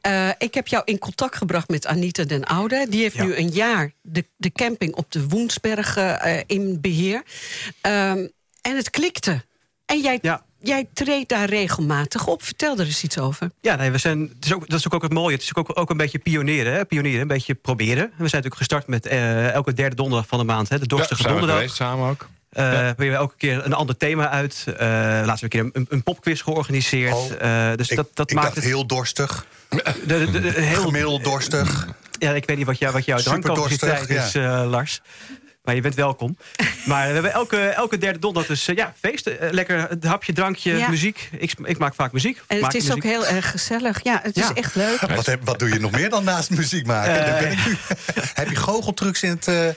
Eh, 0.00 0.28
ik 0.38 0.54
heb 0.54 0.66
jou 0.66 0.82
in 0.84 0.98
contact 0.98 1.36
gebracht 1.36 1.68
met 1.68 1.86
Anita 1.86 2.24
den 2.24 2.44
Oude. 2.44 2.86
Die 2.90 3.00
heeft 3.02 3.16
Ja. 3.16 3.24
nu 3.24 3.36
een 3.36 3.48
jaar 3.48 3.92
de, 4.02 4.24
de 4.36 4.52
camping 4.52 4.94
op 4.94 5.12
de 5.12 5.28
Woensberg 5.28 5.96
eh, 5.96 6.40
in 6.46 6.80
beheer. 6.80 7.22
Ehm, 7.80 8.26
en 8.62 8.76
het 8.76 8.90
klikte. 8.90 9.44
En 9.86 10.00
jij, 10.00 10.18
Ja. 10.22 10.42
jij 10.60 10.88
treedt 10.92 11.28
daar 11.28 11.48
regelmatig 11.48 12.26
op. 12.26 12.42
Vertel 12.42 12.78
er 12.78 12.86
eens 12.86 13.02
iets 13.04 13.18
over. 13.18 13.50
Ja, 13.60 13.76
nee, 13.76 13.90
we 13.90 13.98
zijn, 13.98 14.20
het 14.20 14.44
is 14.44 14.52
ook, 14.54 14.68
dat 14.68 14.78
is 14.78 14.90
ook 14.90 15.02
het 15.02 15.12
mooie. 15.12 15.34
Het 15.34 15.42
is 15.42 15.54
ook, 15.54 15.78
ook 15.78 15.90
een 15.90 15.96
beetje 15.96 16.18
pionieren. 16.18 16.72
Hè? 16.72 16.84
Pionieren, 16.84 17.20
een 17.20 17.26
beetje 17.28 17.54
proberen. 17.54 18.04
We 18.04 18.28
zijn 18.28 18.42
natuurlijk 18.42 18.56
gestart 18.56 18.86
met 18.86 19.06
eh, 19.06 19.50
elke 19.52 19.72
derde 19.72 19.96
donderdag 19.96 20.28
van 20.28 20.38
de 20.38 20.44
maand. 20.44 20.68
Hè? 20.68 20.78
De 20.78 20.86
dorstige 20.86 21.22
we 21.22 21.28
donderdag. 21.28 21.56
geweest 21.56 21.76
samen 21.76 22.08
ook. 22.10 22.28
Eh, 22.56 22.70
Waarbij 22.70 23.08
we 23.10 23.14
elke 23.14 23.34
keer 23.36 23.64
een 23.64 23.72
ander 23.72 23.96
thema 23.96 24.30
uit. 24.30 24.64
Eh 24.66 24.86
laatst 25.24 25.42
een 25.42 25.48
keer 25.48 25.70
een, 25.72 25.86
een 25.88 26.02
popquiz 26.02 26.42
georganiseerd. 26.42 27.14
Oh, 27.14 27.30
Eh, 27.70 27.76
dus 27.76 27.88
ik 27.90 27.96
dat, 27.96 28.08
dat 28.14 28.30
ik 28.30 28.34
maakt 28.36 28.46
dacht 28.46 28.56
het 28.58 28.66
heel 28.66 28.86
dorstig, 28.86 29.46
de, 29.68 29.82
de, 30.06 30.30
de- 30.30 30.40
de- 30.40 30.60
heel 30.60 30.82
gemiddeld 30.82 31.24
dorstig. 31.24 31.86
Ja, 32.18 32.32
ik 32.32 32.46
weet 32.46 32.56
niet 32.56 32.66
wat, 32.66 32.78
jou, 32.78 32.92
wat 32.92 33.04
jouw 33.04 33.18
drankcapaciteit 33.18 34.08
dorstig, 34.08 34.24
is, 34.26 34.34
eh, 34.34 34.62
Lars. 34.68 35.00
Maar 35.64 35.74
je 35.74 35.80
bent 35.80 35.94
welkom. 35.94 36.36
Maar 36.84 37.06
we 37.06 37.12
hebben 37.12 37.32
elke, 37.32 37.58
elke 37.68 37.98
derde 37.98 38.18
donderdag 38.18 38.50
dus 38.50 38.64
ja, 38.64 38.94
feesten. 39.00 39.36
Lekker 39.50 39.86
een 39.90 39.98
hapje, 40.08 40.32
drankje, 40.32 40.76
Ja. 40.76 40.88
muziek. 40.88 41.28
Ik, 41.38 41.52
ik 41.64 41.78
maak 41.78 41.94
vaak 41.94 42.12
muziek. 42.12 42.42
En 42.46 42.64
het 42.64 42.74
is 42.74 42.82
muziek. 42.84 42.96
ook 42.96 43.10
heel 43.10 43.26
erg 43.26 43.50
gezellig. 43.50 44.00
Ja, 44.02 44.20
het 44.22 44.36
is 44.36 44.42
Ja. 44.48 44.54
echt 44.54 44.74
leuk. 44.74 45.00
Wat, 45.00 45.26
heb, 45.26 45.40
wat 45.44 45.58
doe 45.58 45.68
je 45.68 45.78
nog 45.80 45.90
meer 45.90 46.10
dan 46.10 46.24
naast 46.24 46.50
muziek 46.50 46.86
maken? 46.86 47.38
Ben 47.40 47.52
ik 47.52 47.66
nu- 47.66 47.76
heb 48.34 48.48
je 48.50 48.56
goocheltrucs 48.56 49.22
in 49.22 49.30
het... 49.30 49.48
eh, 49.48 49.68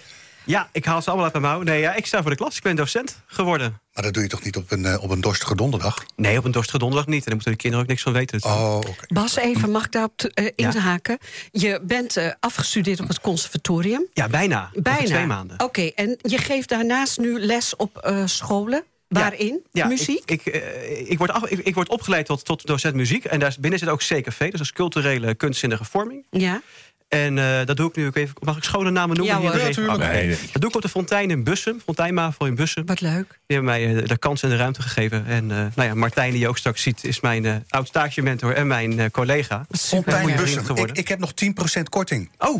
Ja, 0.44 0.70
ik 0.72 0.86
haal 0.86 1.02
ze 1.02 1.08
allemaal 1.08 1.26
uit 1.26 1.42
mijn 1.42 1.54
mouw. 1.54 1.62
Nee, 1.62 1.80
ja, 1.82 1.96
ik 1.96 2.06
sta 2.06 2.22
voor 2.22 2.30
de 2.32 2.38
klas. 2.38 2.56
Ik 2.58 2.64
ben 2.64 2.76
docent 2.76 3.22
geworden. 3.26 3.80
Maar 3.94 4.04
dat 4.04 4.14
doe 4.14 4.24
je 4.24 4.30
toch 4.30 4.44
niet 4.44 4.56
op 4.56 4.72
een, 4.72 4.86
eh, 4.86 5.04
op 5.04 5.10
een 5.10 5.22
dorstige 5.22 5.56
donderdag? 5.56 6.06
Nee, 6.16 6.38
op 6.38 6.44
een 6.46 6.52
dorstige 6.52 6.78
donderdag 6.78 7.08
niet. 7.08 7.18
En 7.20 7.26
daar 7.26 7.34
moeten 7.34 7.52
de 7.52 7.58
kinderen 7.58 7.86
ook 7.86 7.90
niks 7.92 8.04
van 8.04 8.14
weten. 8.14 8.40
natuurlijk. 8.42 8.64
Oh, 8.72 8.78
oké. 8.78 9.06
Bas, 9.08 9.36
even, 9.36 9.72
mag 9.72 9.86
ik 9.86 9.92
daarop 9.92 10.14
te- 10.16 10.32
eh, 10.34 10.46
Ja. 10.46 10.52
inhaken? 10.56 11.18
Je 11.52 11.80
bent 11.84 12.18
eh, 12.18 12.32
afgestudeerd 12.40 13.00
op 13.00 13.08
het 13.08 13.22
conservatorium. 13.22 14.06
Ja, 14.14 14.28
bijna. 14.28 14.68
Over 14.70 14.82
Bijna. 14.82 15.06
twee 15.06 15.26
maanden. 15.26 15.60
Oké, 15.64 15.82
en 15.96 16.18
je 16.22 16.38
geeft 16.38 16.70
daarnaast 16.70 17.18
nu 17.20 17.40
les 17.40 17.76
op 17.76 17.98
eh, 17.98 18.22
scholen. 18.26 18.84
Waarin? 19.08 19.60
Ja, 19.72 19.88
Muziek? 19.88 20.32
Ik, 20.32 20.46
ik, 20.46 21.08
ik, 21.08 21.18
word 21.18 21.32
af- 21.32 21.48
ik, 21.50 21.60
ik 21.60 21.74
word 21.76 21.90
opgeleid 21.90 22.26
tot, 22.26 22.46
tot 22.46 22.66
docent 22.66 22.96
muziek. 22.96 23.26
En 23.26 23.40
daar 23.40 23.56
binnen 23.60 23.80
zit 23.80 23.90
ook 23.90 24.00
CKV, 24.00 24.38
dus 24.40 24.52
dat 24.52 24.60
is 24.62 24.72
culturele 24.74 25.36
kunstzinnige 25.36 25.86
vorming. 25.86 26.26
ja. 26.30 26.62
En 27.10 27.38
eh, 27.38 27.66
dat 27.66 27.78
doe 27.78 27.90
ik 27.90 27.96
nu 27.96 28.06
ook 28.08 28.16
even. 28.16 28.36
Mag 28.40 28.58
ik 28.58 28.64
schone 28.64 28.90
namen 28.92 29.18
noemen? 29.18 29.36
Ja, 29.36 29.42
hier 29.42 29.52
in 29.52 29.58
de 29.58 29.64
hoor. 29.64 29.68
regio? 29.68 29.84
Ja, 29.86 29.90
tuurlijk. 29.92 30.10
Oké. 30.12 30.20
Nee, 30.20 30.28
nee. 30.28 30.50
Dat 30.52 30.62
doe 30.62 30.70
ik 30.70 30.76
op 30.76 30.82
de 30.82 30.90
Fontein 30.90 31.30
in 31.32 31.44
Bussum. 31.44 31.82
Fonteinmavel 31.86 32.46
in 32.46 32.56
Bussum. 32.56 32.86
Wat 32.86 33.02
leuk. 33.02 33.28
Die 33.48 33.58
hebben 33.58 33.64
mij 33.66 33.96
eh, 33.96 34.08
de 34.08 34.18
kans 34.18 34.44
en 34.44 34.50
de 34.50 34.56
ruimte 34.56 34.82
gegeven. 34.82 35.26
En 35.26 35.52
eh, 35.52 35.58
nou 35.76 35.88
ja, 35.90 35.94
Martijn, 35.96 36.32
die 36.32 36.40
je 36.40 36.48
ook 36.48 36.58
straks 36.58 36.82
ziet, 36.82 37.04
is 37.04 37.20
mijn 37.20 37.46
eh 37.46 37.56
oud 37.70 37.88
stagementor 37.88 38.54
en 38.54 38.68
mijn 38.68 39.00
eh, 39.00 39.06
collega. 39.12 39.66
Fontijn 39.72 40.36
Bussum. 40.36 40.66
geworden. 40.66 40.96
Ik, 40.96 41.02
ik 41.02 41.08
heb 41.08 41.20
nog 41.20 41.32
10% 41.80 41.84
korting. 41.90 42.32
Oh, 42.38 42.60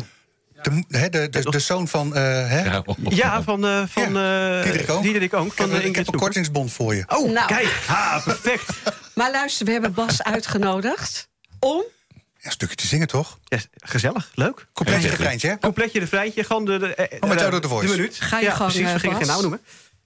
De, 0.62 0.84
hè, 0.88 1.08
de, 1.08 1.28
de, 1.28 1.50
de 1.50 1.58
zoon 1.58 1.88
van... 1.88 2.14
eh, 2.14 2.22
hè? 2.48 2.64
Ja, 2.64 2.82
ja, 3.08 3.42
van, 3.42 3.64
eh 3.66 3.82
van 3.88 4.16
eh 4.18 4.62
Diederik 5.02 5.34
Oonk. 5.34 5.42
Oonk, 5.42 5.52
Ik 5.52 5.58
heb, 5.58 5.68
van 5.70 5.76
ik 5.76 5.84
heb 5.84 5.84
een 5.86 5.94
Zoeker. 6.04 6.20
kortingsbon 6.20 6.68
voor 6.68 6.94
je. 6.94 7.04
Oh, 7.08 7.30
Nou. 7.32 7.46
kijk. 7.46 7.68
Ha, 7.86 8.20
perfect. 8.24 8.64
Maar 9.14 9.30
luister, 9.30 9.66
we 9.66 9.72
hebben 9.72 9.94
Bas 9.94 10.22
uitgenodigd 10.22 11.28
om... 11.58 11.82
Ja, 12.40 12.46
een 12.46 12.52
stukje 12.52 12.74
te 12.76 12.86
zingen, 12.86 13.06
toch? 13.06 13.38
Ja, 13.44 13.58
gezellig, 13.76 14.30
leuk. 14.34 14.66
Completje 14.72 15.02
Ja, 15.02 15.10
refreintje, 15.10 15.48
hè? 15.48 15.58
Completje 15.58 16.00
de 16.00 16.06
vrijtje, 16.06 16.44
gewoon 16.44 16.64
de, 16.64 16.78
de, 16.78 16.94
eh, 16.94 17.16
Oh, 17.20 17.28
met 17.28 17.38
eh, 17.38 17.42
Auto 17.42 17.58
The 17.58 17.68
Voice. 17.68 17.86
de 17.86 17.96
minuut. 17.96 18.20
Ga 18.20 18.38
je 18.38 18.44
ja, 18.44 18.54
gang, 18.54 18.70
precies, 18.70 18.86
eh, 18.88 18.94
we 18.94 19.00
gingen 19.00 19.16
geen 19.16 19.26
naam 19.26 19.40
noemen. 19.40 19.60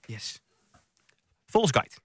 Yes. 0.06 0.40
Volgens 1.46 1.72
Guide. 1.72 2.02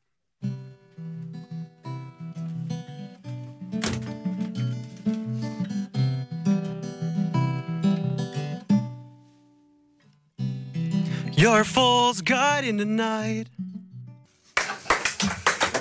Your 11.32 11.64
false 11.66 12.22
guide 12.24 12.68
in 12.68 12.78
the 12.78 12.86
night. 12.86 13.48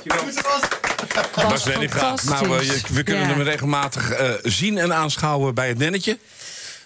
Bas, 0.09 1.49
Bas 1.49 1.65
Wenninga. 1.65 1.99
fantastisch. 1.99 2.31
Nou, 2.31 2.59
eh, 2.67 2.75
we 2.89 3.03
kunnen 3.03 3.23
Ja. 3.23 3.29
hem 3.29 3.43
regelmatig 3.43 4.11
eh, 4.11 4.31
zien 4.43 4.79
en 4.79 4.95
aanschouwen 4.95 5.55
bij 5.55 5.69
het 5.69 5.79
nennetje. 5.79 6.19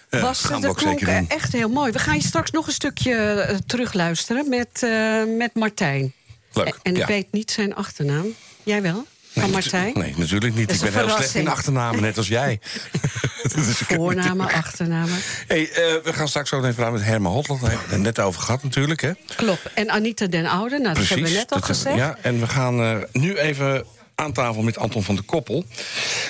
Eh, 0.09 0.19
gaan 0.33 0.55
we 0.55 0.61
dat 0.61 0.69
ook 0.69 0.77
klonk 0.77 0.99
zeker 0.99 1.17
doen. 1.17 1.29
echt 1.29 1.51
heel 1.53 1.69
mooi. 1.69 1.91
We 1.91 1.99
gaan 1.99 2.15
je 2.15 2.23
straks 2.23 2.51
nog 2.51 2.67
een 2.67 2.73
stukje 2.73 3.59
terugluisteren 3.65 4.49
met, 4.49 4.83
eh, 4.83 5.23
met 5.37 5.53
Martijn. 5.53 6.13
Leuk, 6.53 6.79
En 6.83 6.95
ja. 6.95 7.01
ik 7.01 7.07
weet 7.07 7.27
niet 7.31 7.51
zijn 7.51 7.75
achternaam. 7.75 8.25
Jij 8.63 8.81
wel? 8.81 9.05
Van 9.33 9.43
Nee, 9.43 9.51
Martijn? 9.51 9.93
Nee, 9.93 10.13
natuurlijk 10.17 10.55
niet. 10.55 10.71
Ik 10.71 10.79
ben 10.79 10.93
heel 10.93 11.09
slecht 11.09 11.35
in 11.35 11.47
achternamen, 11.47 12.01
net 12.01 12.17
als 12.17 12.27
jij. 12.27 12.59
Dus 13.55 13.81
ik- 13.81 13.87
Voornamen, 13.95 14.51
achternamen. 14.51 15.17
Hey, 15.47 15.69
eh, 15.71 15.75
we 16.03 16.13
gaan 16.13 16.27
straks 16.27 16.53
ook 16.53 16.61
even 16.63 16.75
praten 16.75 16.93
met 16.93 17.03
Herman 17.03 17.31
Hotland. 17.33 17.61
Daar 17.61 17.69
hebben 17.69 17.87
we 17.89 17.93
het 17.95 18.03
net 18.03 18.19
over 18.19 18.41
gehad 18.41 18.63
natuurlijk. 18.63 19.01
Hè? 19.01 19.11
Klopt. 19.35 19.61
En 19.73 19.89
Anita 19.91 20.27
den 20.27 20.45
Oude, 20.45 20.79
nou, 20.79 20.95
dat 20.95 21.07
hebben 21.07 21.27
we 21.27 21.33
net 21.33 21.51
al 21.51 21.61
gezegd. 21.61 21.95
Ja, 21.97 22.17
en 22.21 22.39
we 22.39 22.47
gaan 22.47 22.79
eh, 22.81 22.97
nu 23.11 23.37
even 23.37 23.85
aan 24.15 24.31
tafel 24.33 24.61
met 24.61 24.77
Anton 24.77 25.03
van 25.03 25.15
der 25.15 25.23
Koppel. 25.23 25.65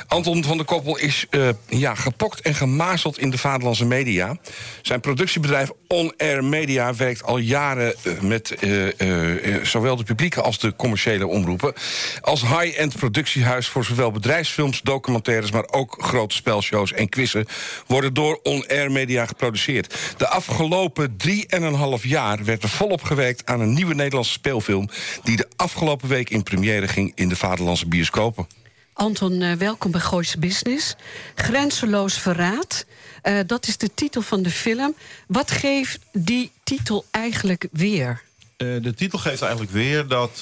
Anton 0.07 0.43
van 0.43 0.57
der 0.57 0.65
Koppel 0.65 0.97
is 0.97 1.25
eh, 1.29 1.49
ja, 1.67 1.95
gepokt 1.95 2.41
en 2.41 2.55
gemazeld 2.55 3.19
in 3.19 3.29
de 3.29 3.37
vaderlandse 3.37 3.85
media. 3.85 4.37
Zijn 4.81 4.99
productiebedrijf 4.99 5.69
On 5.87 6.13
Air 6.17 6.43
Media 6.43 6.95
werkt 6.95 7.23
al 7.23 7.37
jaren 7.37 7.95
eh, 8.03 8.19
met 8.19 8.51
eh, 8.51 9.63
zowel 9.63 9.95
de 9.95 10.03
publieke 10.03 10.41
als 10.41 10.59
de 10.59 10.75
commerciële 10.75 11.27
omroepen. 11.27 11.73
Als 12.21 12.41
high-end 12.41 12.97
productiehuis 12.97 13.67
voor 13.67 13.85
zowel 13.85 14.11
bedrijfsfilms, 14.11 14.81
documentaires, 14.81 15.51
maar 15.51 15.67
ook 15.71 15.97
grote 15.99 16.35
spelshows 16.35 16.93
en 16.93 17.09
quizzen 17.09 17.45
worden 17.87 18.13
door 18.13 18.39
On 18.43 18.65
Air 18.67 18.91
Media 18.91 19.25
geproduceerd. 19.25 19.95
De 20.17 20.27
afgelopen 20.27 21.17
drieënhalf 21.17 22.05
jaar 22.05 22.43
werd 22.43 22.63
er 22.63 22.69
volop 22.69 23.03
gewerkt 23.03 23.45
aan 23.45 23.59
een 23.59 23.73
nieuwe 23.73 23.93
Nederlandse 23.93 24.31
speelfilm 24.31 24.89
die 25.23 25.35
de 25.35 25.47
afgelopen 25.55 26.07
week 26.07 26.29
in 26.29 26.43
première 26.43 26.87
ging 26.87 27.11
in 27.15 27.29
de 27.29 27.35
vaderlandse 27.35 27.73
bioscopen. 27.82 28.48
Anton, 28.94 29.42
eh, 29.42 29.53
welkom 29.53 29.92
bij 29.92 30.01
Gooise 30.01 30.39
Business. 30.39 30.96
Grenzeloos 31.36 32.18
verraad, 32.18 32.86
eh, 33.22 33.39
dat 33.46 33.68
is 33.68 33.77
de 33.77 33.94
titel 33.94 34.22
van 34.22 34.44
de 34.44 34.50
film. 34.50 34.96
Wat 35.27 35.51
geeft 35.51 36.00
die 36.12 36.51
titel 36.63 37.06
eigenlijk 37.12 37.68
weer? 37.72 38.22
Eh, 38.58 38.68
de 38.82 38.94
titel 38.94 39.20
geeft 39.20 39.42
eigenlijk 39.42 39.72
weer 39.72 40.08
dat 40.08 40.32
eh, 40.34 40.39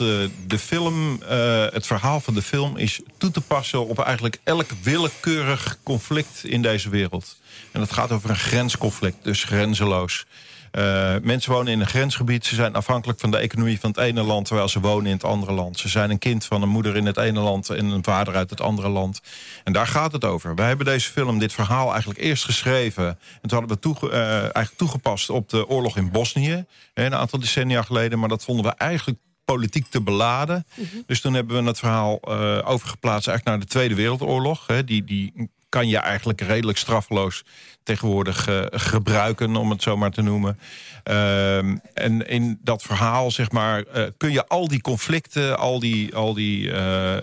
de 0.48 0.60
film, 0.60 1.22
eh, 1.24 1.66
het 1.70 1.88
verhaal 1.88 2.20
van 2.20 2.34
de 2.34 2.42
film 2.42 2.78
is 2.78 3.00
toe 3.18 3.32
te 3.32 3.42
passen 3.42 3.88
op 3.88 4.00
eigenlijk 4.00 4.40
elk 4.44 4.70
willekeurig 4.84 5.78
conflict 5.84 6.44
in 6.44 6.62
deze 6.62 6.90
wereld. 6.90 7.40
En 7.72 7.80
dat 7.80 7.92
gaat 7.92 8.12
over 8.12 8.30
een 8.30 8.36
grensconflict, 8.36 9.24
dus 9.24 9.44
grenzeloos. 9.44 10.26
Eh, 10.72 11.16
mensen 11.22 11.52
wonen 11.52 11.74
in 11.74 11.80
een 11.80 11.88
grensgebied. 11.88 12.46
Ze 12.46 12.56
zijn 12.56 12.76
afhankelijk 12.76 13.20
van 13.20 13.32
de 13.32 13.38
economie 13.38 13.80
van 13.80 13.90
het 13.90 14.00
ene 14.00 14.24
land... 14.24 14.46
terwijl 14.46 14.68
ze 14.68 14.80
wonen 14.80 15.06
in 15.06 15.12
het 15.12 15.24
andere 15.24 15.52
land. 15.52 15.80
Ze 15.80 15.90
zijn 15.90 16.10
een 16.10 16.20
kind 16.20 16.46
van 16.46 16.62
een 16.62 16.70
moeder 16.70 16.96
in 16.96 17.06
het 17.06 17.18
ene 17.18 17.40
land... 17.40 17.70
en 17.70 17.86
een 17.86 18.04
vader 18.04 18.36
uit 18.36 18.50
het 18.50 18.62
andere 18.62 18.90
land. 18.90 19.22
En 19.64 19.74
daar 19.74 19.88
gaat 19.88 20.12
het 20.12 20.26
over. 20.26 20.56
Wij 20.56 20.68
hebben 20.68 20.86
deze 20.86 21.12
film, 21.12 21.40
dit 21.40 21.54
verhaal 21.54 21.90
eigenlijk 21.92 22.20
eerst 22.20 22.46
geschreven... 22.46 23.06
en 23.06 23.50
toen 23.50 23.60
hadden 23.60 23.76
we 23.76 23.80
toege- 23.80 24.10
eh, 24.10 24.40
eigenlijk 24.40 24.78
toegepast 24.78 25.30
op 25.30 25.50
de 25.50 25.68
oorlog 25.68 25.98
in 25.98 26.12
Bosnië... 26.12 26.66
een 26.94 27.16
aantal 27.16 27.40
decennia 27.40 27.82
geleden. 27.82 28.20
Maar 28.20 28.30
dat 28.30 28.44
vonden 28.44 28.66
we 28.66 28.72
eigenlijk 28.72 29.20
politiek 29.46 29.86
te 29.90 30.02
beladen. 30.02 30.66
Dus 31.06 31.22
toen 31.22 31.34
hebben 31.34 31.62
we 31.62 31.68
het 31.68 31.80
verhaal 31.80 32.20
eh, 32.20 32.60
overgeplaatst 32.66 33.28
eigenlijk 33.28 33.46
naar 33.46 33.60
de 33.60 33.74
Tweede 33.74 33.96
Wereldoorlog. 33.96 34.68
Hè. 34.68 34.84
Die, 34.84 35.04
die 35.04 35.50
kan 35.72 35.88
je 35.88 35.98
eigenlijk 35.98 36.42
redelijk 36.42 36.78
straffeloos 36.78 37.44
tegenwoordig 37.84 38.48
eh, 38.48 38.62
gebruiken, 38.70 39.56
om 39.56 39.70
het 39.70 39.82
zo 39.82 39.98
maar 39.98 40.12
te 40.12 40.22
noemen. 40.22 40.60
Ehm, 41.04 41.78
en 41.94 42.28
in 42.28 42.60
dat 42.64 42.82
verhaal, 42.82 43.32
zeg 43.32 43.52
maar, 43.52 43.84
eh, 43.84 44.04
kun 44.18 44.32
je 44.32 44.48
al 44.48 44.68
die 44.68 44.82
conflicten, 44.82 45.58
al 45.58 45.80
die, 45.80 46.16
al 46.16 46.34
die 46.34 46.72
eh, 46.72 47.18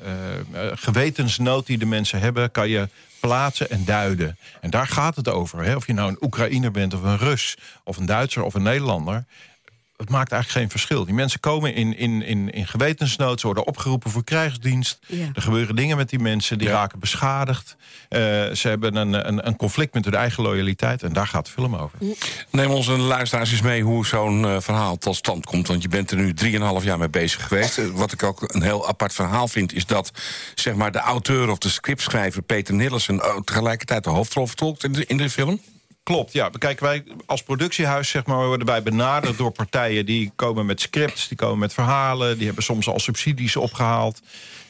gewetensnood 0.75 1.67
die 1.67 1.79
de 1.79 1.87
mensen 1.87 2.21
hebben, 2.21 2.51
kan 2.51 2.69
je 2.69 2.89
plaatsen 3.21 3.71
en 3.71 3.85
duiden. 3.85 4.39
En 4.61 4.71
daar 4.71 4.87
gaat 4.87 5.17
het 5.17 5.29
over. 5.29 5.65
Hè? 5.65 5.77
Of 5.77 5.87
je 5.87 5.93
nou 5.93 6.09
een 6.09 6.19
Oekraïner 6.21 6.71
bent 6.71 6.95
of 6.95 7.03
een 7.03 7.19
Rus, 7.19 7.57
of 7.85 7.97
een 7.97 8.07
Duitser 8.07 8.43
of 8.43 8.55
een 8.55 8.63
Nederlander 8.63 9.25
het 9.99 10.11
maakt 10.11 10.33
eigenlijk 10.33 10.61
geen 10.63 10.71
verschil. 10.71 11.05
Die 11.05 11.15
mensen 11.15 11.41
komen 11.41 11.75
in, 11.75 11.97
in, 11.97 12.23
in, 12.23 12.51
in 12.51 12.67
gewetensnood, 12.67 13.41
ze 13.41 13.47
worden 13.47 13.67
opgeroepen 13.67 14.11
voor 14.11 14.25
krijgsdienst. 14.25 14.99
Ja. 15.07 15.29
Er 15.35 15.43
gebeuren 15.43 15.77
dingen 15.77 15.97
met 15.97 16.11
die 16.11 16.19
mensen, 16.19 16.59
die 16.59 16.69
Ja. 16.69 16.75
raken 16.75 16.99
beschadigd. 16.99 17.77
Eh, 18.09 18.21
ze 18.53 18.69
hebben 18.69 18.97
een, 18.97 19.29
een, 19.29 19.47
een 19.47 19.57
conflict 19.57 19.95
met 19.95 20.05
hun 20.05 20.15
eigen 20.15 20.43
loyaliteit 20.43 21.03
en 21.03 21.13
daar 21.13 21.27
gaat 21.27 21.45
de 21.47 21.53
film 21.53 21.77
over. 21.77 21.99
Neem 22.51 22.71
onze 22.71 22.93
luisteraars 22.93 23.51
eens 23.53 23.61
mee 23.61 23.83
hoe 23.83 24.07
zo'n 24.07 24.45
eh, 24.45 24.57
verhaal 24.61 24.97
tot 24.97 25.17
stand 25.17 25.47
komt. 25.47 25.67
Want 25.67 25.83
je 25.83 25.89
bent 25.89 26.11
er 26.11 26.17
nu 26.17 26.35
3,5 26.81 26.85
jaar 26.85 26.99
mee 26.99 27.09
bezig 27.11 27.49
geweest. 27.49 27.79
Eh, 27.79 27.87
wat 27.87 28.13
ik 28.13 28.23
ook 28.23 28.55
een 28.55 28.63
heel 28.63 28.89
apart 28.89 29.13
verhaal 29.13 29.49
vind... 29.49 29.73
is 29.75 29.87
dat 29.87 30.11
zeg 30.55 30.75
maar, 30.75 30.93
de 30.93 30.99
auteur 30.99 31.51
of 31.51 31.59
de 31.59 31.69
scriptschrijver 31.69 32.43
Peter 32.43 32.75
Nillissen... 32.75 33.23
tegelijkertijd 33.45 34.05
de 34.05 34.11
hoofdrol 34.11 34.47
vertolkt 34.47 34.85
in 34.85 34.93
de, 34.93 35.07
in 35.07 35.17
de 35.17 35.31
film. 35.31 35.61
Klopt, 36.09 36.33
ja. 36.33 36.51
Kijk, 36.59 36.81
wij 36.81 37.05
als 37.27 37.43
productiehuis 37.43 38.09
zeg 38.09 38.27
maar, 38.27 38.47
worden 38.47 38.67
wij 38.67 38.83
benaderd 38.83 39.39
door 39.39 39.51
partijen... 39.51 40.07
die 40.07 40.33
komen 40.37 40.67
met 40.67 40.81
scripts, 40.81 41.29
die 41.29 41.37
komen 41.37 41.59
met 41.59 41.75
verhalen... 41.75 42.37
die 42.37 42.47
hebben 42.47 42.65
soms 42.65 42.89
al 42.89 42.99
subsidies 42.99 43.57
opgehaald. 43.57 44.21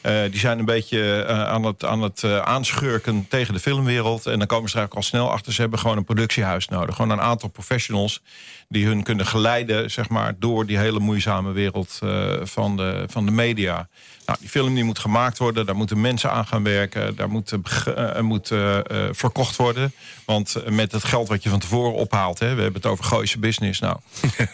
Eh, 0.01 0.21
die 0.31 0.39
zijn 0.39 0.59
een 0.59 0.65
beetje 0.65 1.23
eh, 1.23 1.43
aan 1.43 1.63
het, 1.63 1.85
aan 1.85 2.01
het 2.01 2.23
eh, 2.23 2.39
aanschurken 2.39 3.25
tegen 3.29 3.53
de 3.53 3.59
filmwereld. 3.59 4.25
En 4.25 4.37
dan 4.37 4.47
komen 4.47 4.69
ze 4.69 4.75
er 4.75 4.79
eigenlijk 4.79 4.95
al 4.95 5.19
snel 5.19 5.31
achter... 5.31 5.53
ze 5.53 5.61
hebben 5.61 5.79
gewoon 5.79 5.97
een 5.97 6.03
productiehuis 6.03 6.67
nodig. 6.67 6.95
Gewoon 6.95 7.11
een 7.11 7.21
aantal 7.21 7.49
professionals 7.49 8.21
die 8.67 8.85
hun 8.85 9.03
kunnen 9.03 9.25
geleiden... 9.25 9.91
zeg 9.91 10.09
maar, 10.09 10.35
door 10.39 10.65
die 10.65 10.77
hele 10.77 10.99
moeizame 10.99 11.51
wereld 11.51 11.99
van, 12.41 12.77
de, 12.77 13.03
van 13.07 13.25
de 13.25 13.31
media. 13.31 13.87
Nou, 14.29 14.41
die 14.41 14.49
film 14.49 14.75
die 14.75 14.83
moet 14.83 14.99
gemaakt 14.99 15.37
worden, 15.37 15.65
daar 15.65 15.75
moeten 15.75 16.01
mensen 16.01 16.31
aan 16.31 16.45
gaan 16.45 16.63
werken... 16.63 17.15
daar 17.15 17.29
moet, 17.29 17.51
eh, 17.95 18.19
moet 18.19 18.51
eh, 18.51 18.77
verkocht 19.11 19.55
worden. 19.55 19.93
Want 20.25 20.55
met 20.69 20.91
het 20.91 21.03
geld 21.03 21.27
wat 21.27 21.43
je 21.43 21.49
van 21.49 21.59
tevoren 21.59 21.93
ophaalt... 21.93 22.39
Hè, 22.39 22.55
we 22.55 22.61
hebben 22.61 22.81
het 22.81 22.91
over 22.91 23.03
Gooise 23.03 23.39
business. 23.39 23.79
Nou, 23.79 23.97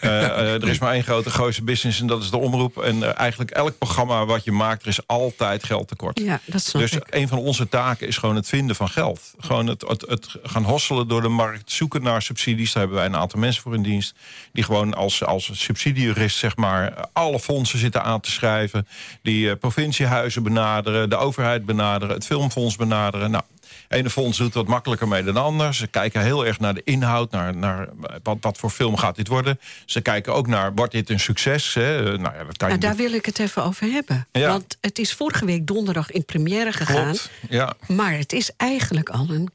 er 0.00 0.68
is 0.68 0.78
maar 0.78 0.92
één 0.92 1.02
grote 1.02 1.30
Gooise 1.30 1.62
business 1.62 2.00
en 2.00 2.06
dat 2.06 2.22
is 2.22 2.30
de 2.30 2.36
omroep. 2.36 2.82
En 2.82 3.16
eigenlijk 3.16 3.50
elk 3.50 3.78
programma 3.78 4.24
wat 4.24 4.44
je 4.44 4.52
maakt, 4.52 4.82
er 4.82 4.88
is 4.88 5.06
altijd 5.06 5.64
geld 5.64 5.88
tekort. 5.88 6.20
Ja, 6.20 6.40
dat 6.44 6.62
snap 6.62 6.82
Dus 6.82 6.92
ik. 6.92 7.06
een 7.10 7.28
van 7.28 7.38
onze 7.38 7.68
taken 7.68 8.06
is 8.06 8.16
gewoon 8.16 8.36
het 8.36 8.48
vinden 8.48 8.76
van 8.76 8.88
geld. 8.88 9.34
Gewoon 9.38 9.66
het, 9.66 9.84
het, 9.88 10.04
het 10.08 10.36
gaan 10.42 10.64
hosselen 10.64 11.08
door 11.08 11.22
de 11.22 11.28
markt, 11.28 11.72
zoeken 11.72 12.02
naar 12.02 12.22
subsidies. 12.22 12.72
Daar 12.72 12.82
hebben 12.82 12.98
wij 12.98 13.08
een 13.08 13.16
aantal 13.16 13.40
mensen 13.40 13.62
voor 13.62 13.74
in 13.74 13.82
dienst. 13.82 14.14
Die 14.52 14.64
gewoon 14.64 14.94
als, 14.94 15.24
als 15.24 15.50
subsidiejurist 15.52 16.36
zeg 16.36 16.56
maar, 16.56 17.08
alle 17.12 17.40
fondsen 17.40 17.78
zitten 17.78 18.02
aan 18.02 18.20
te 18.20 18.30
schrijven. 18.30 18.86
Die 19.22 19.50
eh, 19.50 19.56
provinciehuizen 19.70 20.42
benaderen, 20.42 21.10
de 21.10 21.16
overheid 21.16 21.66
benaderen, 21.66 22.14
het 22.14 22.26
filmfonds 22.26 22.76
benaderen. 22.76 23.30
Nou, 23.30 23.44
ene 23.88 24.10
fonds 24.10 24.38
doet 24.38 24.54
wat 24.54 24.66
makkelijker 24.66 25.08
mee 25.08 25.22
dan 25.22 25.36
anders. 25.36 25.78
Ze 25.78 25.86
kijken 25.86 26.22
heel 26.22 26.46
erg 26.46 26.60
naar 26.60 26.74
de 26.74 26.82
inhoud, 26.84 27.30
naar, 27.30 27.56
naar 27.56 27.88
wat, 28.22 28.36
wat 28.40 28.58
voor 28.58 28.70
film 28.70 28.96
gaat 28.96 29.16
dit 29.16 29.28
worden. 29.28 29.60
Ze 29.84 30.00
kijken 30.00 30.34
ook 30.34 30.46
naar, 30.46 30.74
wordt 30.74 30.92
dit 30.92 31.10
een 31.10 31.20
succes? 31.20 31.74
Hè? 31.74 32.02
Nou 32.02 32.34
ja, 32.34 32.44
dat 32.44 32.56
kan 32.56 32.68
Nou, 32.68 32.80
daar 32.80 32.96
wil 32.96 33.12
ik 33.12 33.26
het 33.26 33.38
even 33.38 33.64
over 33.64 33.90
hebben. 33.90 34.26
Ja. 34.32 34.48
Want 34.48 34.76
het 34.80 34.98
is 34.98 35.12
vorige 35.12 35.44
week 35.44 35.66
donderdag 35.66 36.10
in 36.10 36.24
première 36.24 36.72
gegaan. 36.72 37.04
Klopt, 37.04 37.30
ja. 37.48 37.74
Maar 37.86 38.12
het 38.12 38.32
is 38.32 38.50
eigenlijk 38.56 39.08
al 39.08 39.26
een 39.30 39.50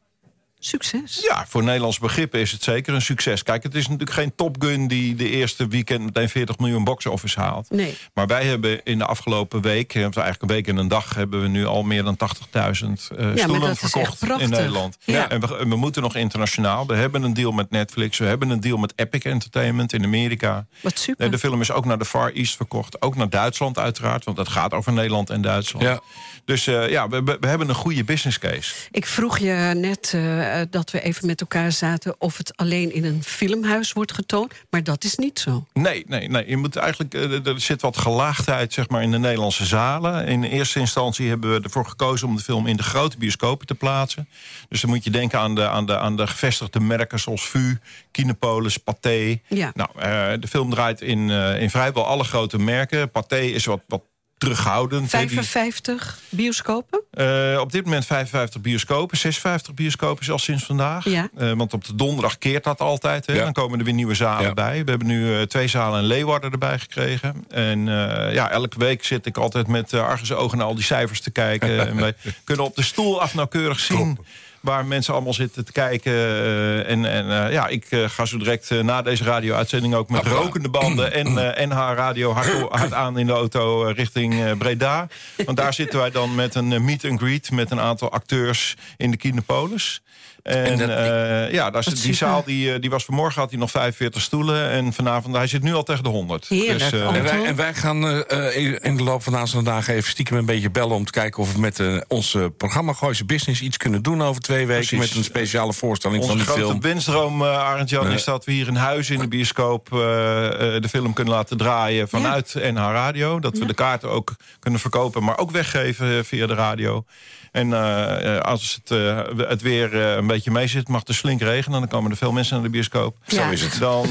succes. 0.65 1.19
Ja, 1.29 1.45
voor 1.47 1.63
Nederlands 1.63 1.99
begrippen 1.99 2.39
is 2.39 2.51
het 2.51 2.63
zeker 2.63 2.93
een 2.93 3.01
succes. 3.01 3.43
Kijk, 3.43 3.63
het 3.63 3.75
is 3.75 3.83
natuurlijk 3.83 4.11
geen 4.11 4.35
Top 4.35 4.55
Gun 4.59 4.87
die 4.87 5.15
de 5.15 5.29
eerste 5.29 5.67
weekend 5.67 6.03
meteen 6.03 6.29
40 6.29 6.57
miljoen 6.57 6.83
box-office 6.83 7.39
haalt. 7.39 7.69
Nee. 7.69 7.97
Maar 8.13 8.27
wij 8.27 8.45
hebben 8.45 8.83
in 8.83 8.97
de 8.97 9.05
afgelopen 9.05 9.61
week, 9.61 9.93
eh, 9.93 10.05
of 10.05 10.15
eigenlijk 10.15 10.41
een 10.41 10.57
week 10.57 10.67
en 10.67 10.77
een 10.77 10.87
dag, 10.87 11.15
hebben 11.15 11.41
we 11.41 11.47
nu 11.47 11.65
al 11.65 11.83
meer 11.83 12.03
dan 12.03 12.17
80.000 12.17 13.09
eh 13.17 13.25
maar 13.25 13.37
stoelen 13.37 13.67
dat 13.67 13.77
verkocht 13.77 14.21
in 14.39 14.49
Nederland. 14.49 14.97
Ja. 15.03 15.29
En 15.29 15.39
we, 15.39 15.57
en 15.57 15.69
we 15.69 15.75
moeten 15.75 16.01
nog 16.01 16.15
internationaal. 16.15 16.87
We 16.87 16.95
hebben 16.95 17.23
een 17.23 17.33
deal 17.33 17.51
met 17.51 17.69
Netflix, 17.69 18.17
we 18.17 18.25
hebben 18.25 18.49
een 18.49 18.59
deal 18.59 18.77
met 18.77 18.93
Epic 18.95 19.21
Entertainment 19.21 19.93
in 19.93 20.03
Amerika. 20.03 20.65
Wat 20.81 20.99
super. 20.99 21.21
Nee, 21.21 21.29
de 21.29 21.39
film 21.39 21.61
is 21.61 21.71
ook 21.71 21.85
naar 21.85 21.97
de 21.97 22.05
Far 22.05 22.31
East 22.31 22.55
verkocht. 22.55 23.01
Ook 23.01 23.15
naar 23.15 23.29
Duitsland 23.29 23.77
uiteraard, 23.77 24.23
want 24.25 24.37
het 24.37 24.49
gaat 24.49 24.73
over 24.73 24.93
Nederland 24.93 25.29
en 25.29 25.41
Duitsland. 25.41 25.85
Ja. 25.85 25.99
Dus 26.45 26.67
eh, 26.67 26.89
ja, 26.89 27.07
we, 27.07 27.23
we 27.23 27.37
we 27.39 27.47
hebben 27.47 27.69
een 27.69 27.75
goede 27.75 28.03
business 28.03 28.39
case. 28.39 28.73
Ik 28.91 29.05
vroeg 29.05 29.37
je 29.37 29.71
net 29.75 30.13
eh, 30.51 30.61
dat 30.69 30.91
we 30.91 31.01
even 31.01 31.27
met 31.27 31.41
elkaar 31.41 31.71
zaten... 31.71 32.15
of 32.17 32.37
het 32.37 32.57
alleen 32.57 32.93
in 32.93 33.05
een 33.05 33.23
filmhuis 33.23 33.93
wordt 33.93 34.13
getoond. 34.13 34.53
Maar 34.69 34.83
dat 34.83 35.03
is 35.03 35.15
niet 35.15 35.39
zo. 35.39 35.65
Nee, 35.73 36.03
nee, 36.07 36.29
nee. 36.29 36.49
Je 36.49 36.57
moet 36.57 36.75
eigenlijk, 36.75 37.13
eh, 37.13 37.45
er 37.45 37.59
zit 37.59 37.81
wat 37.81 37.97
gelaagdheid 37.97 38.73
zeg 38.73 38.89
maar, 38.89 39.01
in 39.03 39.11
de 39.11 39.19
Nederlandse 39.19 39.65
zalen. 39.65 40.27
In 40.27 40.43
eerste 40.43 40.79
instantie 40.79 41.29
hebben 41.29 41.53
we 41.53 41.61
ervoor 41.61 41.85
gekozen 41.85 42.27
om 42.27 42.35
de 42.35 42.41
film 42.41 42.67
in 42.67 42.77
de 42.77 42.83
grote 42.83 43.17
bioscopen 43.17 43.67
te 43.67 43.75
plaatsen. 43.75 44.27
Dus 44.69 44.81
dan 44.81 44.89
moet 44.89 45.03
je 45.03 45.09
denken 45.09 45.39
aan 45.39 45.55
de, 45.55 45.67
aan 45.67 45.85
de, 45.85 45.97
aan 45.97 46.15
de 46.17 46.27
gevestigde 46.27 46.79
merken 46.79 47.19
zoals 47.19 47.47
VU, 47.47 47.77
Kinepolis, 48.11 48.77
Pathé. 48.77 49.39
Ja. 49.47 49.71
Nou, 49.73 49.89
eh, 49.95 50.39
de 50.39 50.47
film 50.47 50.69
draait 50.69 51.01
in, 51.01 51.29
in 51.59 51.69
vrijwel 51.69 52.05
alle 52.05 52.23
grote 52.23 52.57
merken. 52.57 53.11
Pathé 53.11 53.39
is 53.39 53.65
wat, 53.65 53.81
wat 53.87 54.01
terughoudend. 54.41 55.11
hè. 55.11 55.19
Die- 55.19 55.27
55 55.29 56.19
bioscopen? 56.29 57.01
eh, 57.11 57.57
op 57.59 57.71
dit 57.71 57.83
moment 57.85 58.05
55 58.05 58.61
bioscopen, 58.61 59.17
56 59.17 59.73
bioscopen 59.73 60.25
zelfs 60.25 60.43
sinds 60.43 60.63
vandaag. 60.63 61.05
Ja. 61.05 61.29
Eh, 61.37 61.51
want 61.51 61.73
op 61.73 61.85
de 61.85 61.95
donderdag 61.95 62.37
keert 62.37 62.63
dat 62.63 62.79
altijd. 62.79 63.25
Hè? 63.25 63.33
Ja. 63.33 63.43
Dan 63.43 63.53
komen 63.53 63.79
er 63.79 63.85
weer 63.85 63.93
nieuwe 63.93 64.13
zalen 64.13 64.45
Ja. 64.47 64.53
bij. 64.53 64.83
We 64.83 64.89
hebben 64.89 65.07
nu 65.07 65.35
eh, 65.35 65.41
twee 65.41 65.67
zalen 65.67 65.99
in 66.01 66.05
Leeuwarden 66.07 66.51
erbij 66.51 66.79
gekregen. 66.79 67.45
En 67.49 67.87
eh, 67.87 68.33
ja, 68.33 68.49
elke 68.51 68.79
week 68.79 69.03
zit 69.03 69.25
ik 69.25 69.37
altijd 69.37 69.67
met 69.67 69.91
uh, 69.93 70.01
argusogen 70.03 70.57
naar 70.57 70.67
al 70.67 70.75
die 70.75 70.83
cijfers 70.83 71.21
te 71.21 71.31
kijken. 71.31 71.79
en 71.87 71.95
wij 71.95 72.13
kunnen 72.43 72.65
op 72.65 72.75
de 72.75 72.83
stoel 72.83 73.21
af 73.21 73.33
nauwkeurig 73.33 73.79
zien... 73.79 74.17
waar 74.61 74.85
mensen 74.85 75.13
allemaal 75.13 75.33
zitten 75.33 75.65
te 75.65 75.71
kijken. 75.71 76.11
eh, 76.11 76.89
en 76.89 77.05
en 77.05 77.45
eh, 77.45 77.51
ja, 77.53 77.67
ik 77.67 77.85
eh, 77.89 78.09
ga 78.09 78.25
zo 78.25 78.37
direct 78.37 78.69
na 78.69 79.01
deze 79.01 79.23
radio-uitzending... 79.23 79.93
ook 79.95 80.09
met 80.09 80.25
rokende 80.27 80.69
banden 80.69 81.13
en 81.13 81.27
eh, 81.55 81.67
NH 81.67 81.75
Radio 81.95 82.31
hard, 82.33 82.69
hard 82.69 82.93
aan 82.93 83.17
in 83.17 83.25
de 83.27 83.33
auto 83.33 83.81
richting 83.81 84.57
Breda. 84.57 85.07
Want 85.45 85.57
daar 85.57 85.73
zitten 85.73 85.99
wij 85.99 86.11
dan 86.11 86.35
met 86.35 86.55
een 86.55 86.85
meet 86.85 87.05
and 87.05 87.19
greet... 87.19 87.51
met 87.51 87.71
een 87.71 87.79
aantal 87.79 88.11
acteurs 88.11 88.75
in 88.97 89.11
de 89.11 89.17
Kinepolis. 89.17 90.01
En, 90.43 90.63
En 90.65 90.77
dat- 90.77 90.89
eh, 90.89 91.51
ja, 91.53 91.69
daar 91.69 91.83
zit, 91.83 92.01
die 92.01 92.13
zaal 92.13 92.43
die, 92.45 92.73
eh, 92.73 92.81
die 92.81 92.89
was 92.89 93.05
vanmorgen 93.05 93.41
had 93.41 93.49
hij 93.49 93.59
nog 93.59 93.71
45 93.71 94.21
stoelen. 94.21 94.69
En 94.69 94.93
vanavond, 94.93 95.35
hij 95.35 95.47
zit 95.47 95.63
nu 95.63 95.73
al 95.73 95.83
tegen 95.83 96.03
de 96.03 96.09
100. 96.09 96.47
Heerlijk, 96.47 96.93
eh, 96.93 96.99
Anton. 97.05 97.15
En 97.15 97.23
wij, 97.23 97.45
en 97.45 97.55
wij 97.55 97.73
gaan 97.73 98.07
eh, 98.07 98.55
eh, 98.55 98.77
in- 98.81 98.97
de 98.97 99.03
loop 99.03 99.23
van 99.23 99.33
de 99.33 99.39
aanstaande 99.39 99.69
dagen 99.69 99.93
even 99.93 100.09
stiekem 100.09 100.37
een 100.37 100.45
beetje 100.45 100.69
bellen... 100.71 100.95
om 100.95 101.05
te 101.05 101.11
kijken 101.11 101.41
of 101.43 101.53
we 101.53 101.59
met 101.59 101.79
eh, 101.79 101.97
ons 102.07 102.35
eh, 102.35 102.45
programma 102.57 102.93
Gooise 102.93 103.25
Business 103.25 103.61
iets 103.61 103.77
kunnen 103.77 104.01
doen 104.01 104.21
over 104.23 104.41
twee 104.41 104.65
weken... 104.67 104.87
Precies. 104.87 105.07
met 105.07 105.17
een 105.17 105.23
speciale 105.23 105.73
voorstelling 105.73 106.21
Onze 106.21 106.29
van 106.35 106.41
die 106.43 106.51
grote 106.53 106.67
film. 106.69 106.81
wensdroom, 106.81 107.41
uh, 107.41 107.47
Arend 107.57 107.89
Jan, 107.89 108.11
is 108.11 108.23
dat 108.23 108.45
we 108.45 108.51
hier 108.51 108.67
in 108.67 108.75
huis 108.75 109.09
in 109.09 109.19
de 109.19 109.27
bioscoop 109.27 109.93
eh, 109.93 110.75
eh, 110.75 110.81
de 110.81 110.89
film 110.89 111.13
kunnen 111.13 111.33
laten 111.33 111.57
draaien 111.57 112.09
vanuit 112.09 112.53
NH 112.53 112.75
Radio. 112.75 113.39
Dat 113.39 113.53
we 113.53 113.59
Ja. 113.61 113.65
de 113.67 113.73
kaarten 113.73 114.09
ook 114.09 114.35
kunnen 114.59 114.79
verkopen, 114.79 115.23
maar 115.23 115.37
ook 115.37 115.51
weggeven 115.51 116.17
eh, 116.17 116.23
via 116.23 116.47
de 116.47 116.53
radio. 116.53 117.05
En 117.51 117.73
eh, 117.73 118.35
eh, 118.35 118.41
als 118.41 118.79
het, 118.83 118.97
eh, 118.99 119.19
het 119.47 119.61
weer 119.61 120.01
eh, 120.01 120.15
een 120.15 120.27
beetje 120.27 120.51
mee 120.51 120.67
zit, 120.67 120.87
mag 120.87 120.97
het 120.97 121.07
dus 121.07 121.17
flink 121.17 121.41
regenen. 121.41 121.79
Dan 121.79 121.89
komen 121.89 122.11
er 122.11 122.17
veel 122.17 122.31
mensen 122.31 122.53
naar 122.55 122.63
de 122.63 122.69
bioscoop. 122.69 123.15
Ja. 123.25 123.43
Zo 123.45 123.49
is 123.49 123.61
het. 123.61 123.79
Dan 123.79 124.07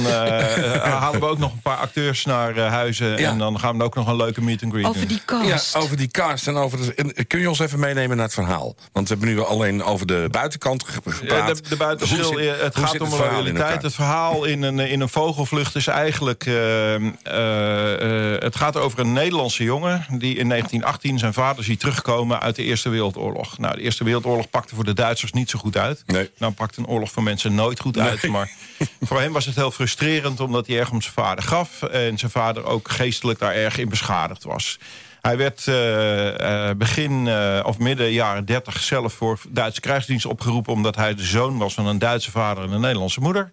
halen 0.82 1.20
we 1.20 1.26
ook 1.26 1.38
nog 1.38 1.52
een 1.52 1.60
paar 1.62 1.76
acteurs 1.76 2.24
naar 2.24 2.58
huizen. 2.58 3.08
Ja. 3.18 3.30
En 3.30 3.38
dan 3.38 3.60
gaan 3.60 3.78
we 3.78 3.84
ook 3.84 3.94
nog 3.94 4.06
een 4.08 4.16
leuke 4.16 4.42
meet 4.42 4.62
and 4.62 4.72
greet 4.72 4.84
Over 4.86 4.98
doen. 5.00 5.08
die 5.08 5.22
cast. 5.24 5.74
Ja, 5.74 5.80
over 5.80 5.96
die 5.96 6.08
cast 6.08 6.46
en 6.46 6.56
over 6.56 6.78
de, 6.78 6.94
en 6.94 7.26
kun 7.26 7.40
je 7.40 7.48
ons 7.48 7.58
even 7.58 7.78
meenemen 7.80 8.16
naar 8.16 8.24
het 8.26 8.34
verhaal? 8.34 8.74
Want 8.92 9.08
we 9.08 9.14
hebben 9.14 9.34
nu 9.34 9.40
alleen 9.44 9.82
over 9.84 10.06
de 10.06 10.28
buitenkant 10.30 10.84
gepraat. 10.88 11.56
de, 11.62 11.68
de 11.68 11.76
buitenschil, 11.76 12.24
zit- 12.38 12.60
het 12.60 12.74
hoe 12.74 12.82
gaat 12.84 12.92
zit 12.92 13.00
om 13.00 13.08
loyaliteit. 13.10 13.56
elkaar? 13.56 13.82
Het 13.82 13.94
verhaal 13.94 14.44
in 14.44 14.62
een, 14.62 14.78
in 14.78 15.00
een 15.00 15.08
vogelvlucht 15.08 15.74
is 15.76 15.86
eigenlijk... 15.86 16.44
het 18.44 18.56
gaat 18.56 18.76
over 18.76 18.98
een 18.98 19.12
Nederlandse 19.12 19.64
jongen... 19.64 20.06
die 20.08 20.36
in 20.36 20.48
1918 20.48 21.18
zijn 21.18 21.32
vader 21.32 21.64
ziet 21.64 21.80
terugkomen 21.80 22.40
uit 22.40 22.56
de 22.56 22.62
Eerste 22.62 22.88
Wereldoorlog. 22.88 23.28
Nou, 23.58 23.76
de 23.76 23.82
Eerste 23.82 24.04
Wereldoorlog 24.04 24.50
pakte 24.50 24.74
voor 24.74 24.84
de 24.84 24.92
Duitsers 24.92 25.32
niet 25.32 25.50
zo 25.50 25.58
goed 25.58 25.76
uit. 25.76 26.02
Nee. 26.06 26.30
Nou 26.38 26.52
pakt 26.52 26.76
een 26.76 26.86
oorlog 26.86 27.10
voor 27.10 27.22
mensen 27.22 27.54
nooit 27.54 27.80
goed 27.80 27.98
uit. 27.98 28.26
Maar 28.26 28.50
voor 29.00 29.20
hem 29.20 29.32
was 29.32 29.46
het 29.46 29.54
heel 29.54 29.70
frustrerend... 29.70 30.40
omdat 30.40 30.66
hij 30.66 30.78
erg 30.78 30.90
om 30.90 31.02
zijn 31.02 31.14
vader 31.14 31.44
gaf... 31.44 31.82
en 31.82 32.18
zijn 32.18 32.30
vader 32.30 32.64
ook 32.64 32.90
geestelijk 32.90 33.38
daar 33.38 33.54
erg 33.54 33.78
in 33.78 33.88
beschadigd 33.88 34.44
was. 34.44 34.78
Hij 35.20 35.36
werd 35.36 35.66
eh, 35.66 36.68
eh, 36.68 36.76
begin 36.76 37.28
eh, 37.28 37.60
of 37.64 37.78
midden 37.78 38.12
jaren 38.12 38.44
30 38.44 38.80
zelf 38.80 39.12
voor 39.12 39.40
Duitse 39.48 39.80
krijgsdienst 39.80 40.26
opgeroepen... 40.26 40.72
omdat 40.72 40.96
hij 40.96 41.14
de 41.14 41.24
zoon 41.24 41.58
was 41.58 41.74
van 41.74 41.86
een 41.86 41.98
Duitse 41.98 42.30
vader 42.30 42.64
en 42.64 42.70
een 42.70 42.80
Nederlandse 42.80 43.20
moeder. 43.20 43.52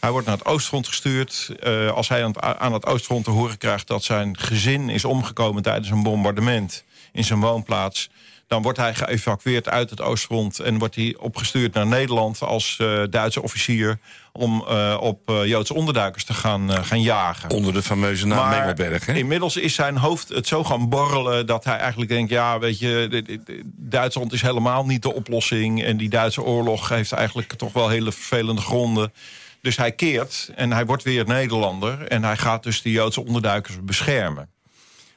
Hij 0.00 0.10
wordt 0.10 0.26
naar 0.26 0.36
het 0.36 0.46
Oostfront 0.46 0.88
gestuurd. 0.88 1.50
Als 1.94 2.08
hij 2.08 2.24
aan 2.24 2.30
het, 2.30 2.58
aan 2.58 2.72
het 2.72 2.86
Oostfront 2.86 3.24
te 3.24 3.30
horen 3.30 3.58
krijgt 3.58 3.86
dat 3.86 4.04
zijn 4.04 4.38
gezin 4.38 4.88
is 4.88 5.04
omgekomen... 5.04 5.62
tijdens 5.62 5.90
een 5.90 6.02
bombardement 6.02 6.84
in 7.12 7.24
zijn 7.24 7.40
woonplaats... 7.40 8.10
dan 8.46 8.62
wordt 8.62 8.78
hij 8.78 8.94
geëvacueerd 8.94 9.68
uit 9.68 9.90
het 9.90 10.00
Oostfront... 10.00 10.58
en 10.58 10.78
wordt 10.78 10.94
hij 10.94 11.16
opgestuurd 11.18 11.74
naar 11.74 11.86
Nederland 11.86 12.40
als 12.40 12.76
eh, 12.80 13.02
Duitse 13.10 13.42
officier... 13.42 13.98
om 14.32 14.64
eh, 14.68 14.96
op 15.00 15.30
eh, 15.30 15.46
Joodse 15.46 15.74
onderduikers 15.74 16.24
te 16.24 16.34
gaan, 16.34 16.84
gaan 16.84 17.02
jagen. 17.02 17.50
Onder 17.50 17.72
de 17.72 17.82
fameuze 17.82 18.26
naam 18.26 18.38
Maar 18.38 18.58
Mengelberg. 18.58 19.06
Hè? 19.06 19.12
Inmiddels 19.12 19.56
is 19.56 19.74
zijn 19.74 19.96
hoofd 19.96 20.28
het 20.28 20.46
zo 20.46 20.64
gaan 20.64 20.88
borrelen 20.88 21.46
dat 21.46 21.64
hij 21.64 21.76
eigenlijk 21.76 22.10
denkt: 22.10 22.30
ja, 22.30 22.58
weet 22.58 22.78
je, 22.78 23.22
Duitsland 23.64 24.32
is 24.32 24.42
helemaal 24.42 24.86
niet 24.86 25.02
de 25.02 25.14
oplossing. 25.14 25.84
En 25.84 25.96
die 25.96 26.08
Duitse 26.08 26.42
oorlog 26.42 26.88
heeft 26.88 27.12
eigenlijk 27.12 27.52
toch 27.52 27.72
wel 27.72 27.88
hele 27.88 28.12
vervelende 28.12 28.60
gronden. 28.60 29.12
Dus 29.60 29.76
hij 29.76 29.92
keert 29.92 30.50
en 30.54 30.72
hij 30.72 30.86
wordt 30.86 31.02
weer 31.02 31.26
Nederlander. 31.26 32.06
En 32.06 32.24
hij 32.24 32.36
gaat 32.36 32.62
dus 32.62 32.82
de 32.82 32.90
Joodse 32.90 33.24
onderduikers 33.24 33.76
beschermen. 33.82 34.48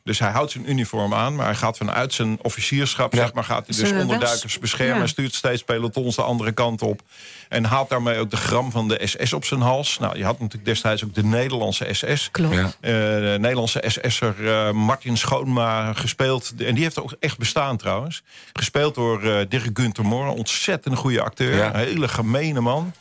Dus 0.08 0.20
hij 0.20 0.32
houdt 0.32 0.52
zijn 0.52 0.70
uniform 0.70 1.14
aan, 1.14 1.36
maar 1.36 1.46
hij 1.46 1.56
gaat 1.56 1.78
vanuit 1.78 2.14
zijn 2.14 2.38
officierschap, 2.42 3.14
Ja. 3.14 3.20
zeg 3.20 3.34
maar, 3.34 3.44
gaat 3.44 3.68
hij 3.68 3.78
dus 3.78 3.92
onderduikers 3.92 4.60
beschermen. 4.60 4.94
ja. 4.94 5.00
Hij 5.00 5.08
stuurt 5.08 5.34
steeds 5.34 5.64
pelotons 5.64 6.16
de 6.16 6.22
andere 6.22 6.52
kant 6.52 6.82
op. 6.82 7.02
En 7.50 7.64
haalt 7.66 7.90
daarmee 7.90 8.20
ook 8.20 8.30
de 8.30 8.38
gram 8.38 8.72
van 8.72 8.88
de 8.88 9.02
SS 9.06 9.34
op 9.34 9.46
zijn 9.46 9.62
hals. 9.62 10.00
Nou, 10.00 10.18
je 10.18 10.24
had 10.24 10.40
natuurlijk 10.40 10.66
destijds 10.66 11.04
ook 11.04 11.14
de 11.14 11.24
Nederlandse 11.24 11.88
SS. 11.92 12.30
Klopt. 12.32 12.56
Ja. 12.56 12.64
Eh, 12.66 12.92
de 12.92 13.38
Nederlandse 13.40 13.84
SS'er 13.88 14.48
eh, 14.48 14.72
Martin 14.72 15.18
Schoonma 15.18 15.94
gespeeld. 15.94 16.54
En 16.58 16.74
die 16.76 16.84
heeft 16.84 17.02
ook 17.02 17.16
echt 17.20 17.38
bestaan 17.38 17.78
trouwens. 17.78 18.24
Gespeeld 18.54 18.96
door 18.96 19.24
eh 19.24 19.46
Dirk 19.50 19.70
Gunther 19.74 20.06
Moore. 20.06 20.30
Een 20.32 20.38
ontzettend 20.38 20.98
goede 20.98 21.22
acteur. 21.22 21.56
Ja. 21.56 21.68
Een 21.74 21.80
hele 21.80 22.08
gemene 22.08 22.60
man. 22.62 22.94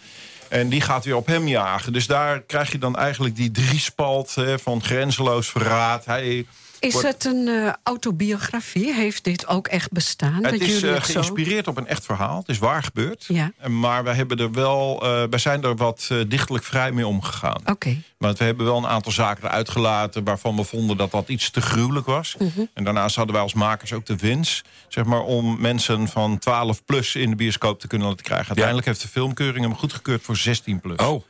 En 0.48 0.68
die 0.68 0.80
gaat 0.80 1.04
weer 1.04 1.16
op 1.16 1.26
hem 1.26 1.48
jagen. 1.48 1.92
Dus 1.92 2.06
daar 2.06 2.40
krijg 2.40 2.72
je 2.72 2.78
dan 2.78 2.96
eigenlijk 2.96 3.36
die 3.36 3.50
driespalt 3.50 4.34
hè, 4.34 4.58
van 4.58 4.82
grenzeloos 4.82 5.48
verraad. 5.50 6.04
Hij, 6.04 6.46
Is 6.86 6.92
wordt- 6.92 7.08
het 7.08 7.24
een 7.24 7.48
eh, 7.48 7.72
autobiografie? 7.82 8.94
Heeft 8.94 9.24
dit 9.24 9.46
ook 9.46 9.66
echt 9.66 9.90
bestaan? 9.90 10.34
het 10.34 10.42
dat 10.42 10.52
is 10.52 10.66
jullie 10.66 10.96
eh, 10.96 11.02
zo... 11.02 11.12
geïnspireerd 11.12 11.68
op 11.68 11.76
een 11.76 11.86
echt 11.86 12.04
verhaal. 12.04 12.38
Het 12.38 12.48
is 12.48 12.58
waar 12.58 12.82
gebeurd. 12.82 13.24
Ja. 13.28 13.52
Maar 13.68 14.04
wij, 14.04 14.14
hebben 14.14 14.38
er 14.38 14.52
wel, 14.52 15.02
eh, 15.02 15.22
wij 15.30 15.38
zijn 15.38 15.62
er 15.62 15.76
wat 15.76 16.08
eh, 16.08 16.18
dichtelijk 16.28 16.64
vrij 16.64 16.92
mee 16.92 17.06
omgegaan. 17.06 17.60
Oké. 17.66 17.96
Want 18.18 18.38
we 18.38 18.44
hebben 18.44 18.66
wel 18.66 18.76
een 18.76 18.86
aantal 18.86 19.12
zaken 19.12 19.44
eruit 19.44 19.68
gelaten... 19.68 20.24
waarvan 20.24 20.56
we 20.56 20.64
vonden 20.64 20.96
dat 20.96 21.10
dat 21.10 21.28
iets 21.28 21.50
te 21.50 21.60
gruwelijk 21.60 22.06
was. 22.06 22.36
Mhm. 22.38 22.64
En 22.74 22.84
daarnaast 22.84 23.16
hadden 23.16 23.34
wij 23.34 23.42
als 23.42 23.54
makers 23.54 23.92
ook 23.92 24.06
de 24.06 24.16
wens... 24.16 24.62
Zeg 24.88 25.04
maar, 25.04 25.22
om 25.22 25.60
mensen 25.60 26.08
van 26.08 26.38
12 26.38 26.84
plus 26.84 27.14
in 27.14 27.30
de 27.30 27.36
bioscoop 27.36 27.80
te 27.80 27.86
kunnen 27.86 28.08
laten 28.08 28.24
krijgen. 28.24 28.46
Uiteindelijk 28.46 28.86
heeft 28.86 29.02
de 29.02 29.08
filmkeuring 29.08 29.64
hem 29.64 29.76
goedgekeurd 29.76 30.22
voor 30.22 30.36
16 30.36 30.80
plus. 30.80 30.98
Oh, 30.98 31.22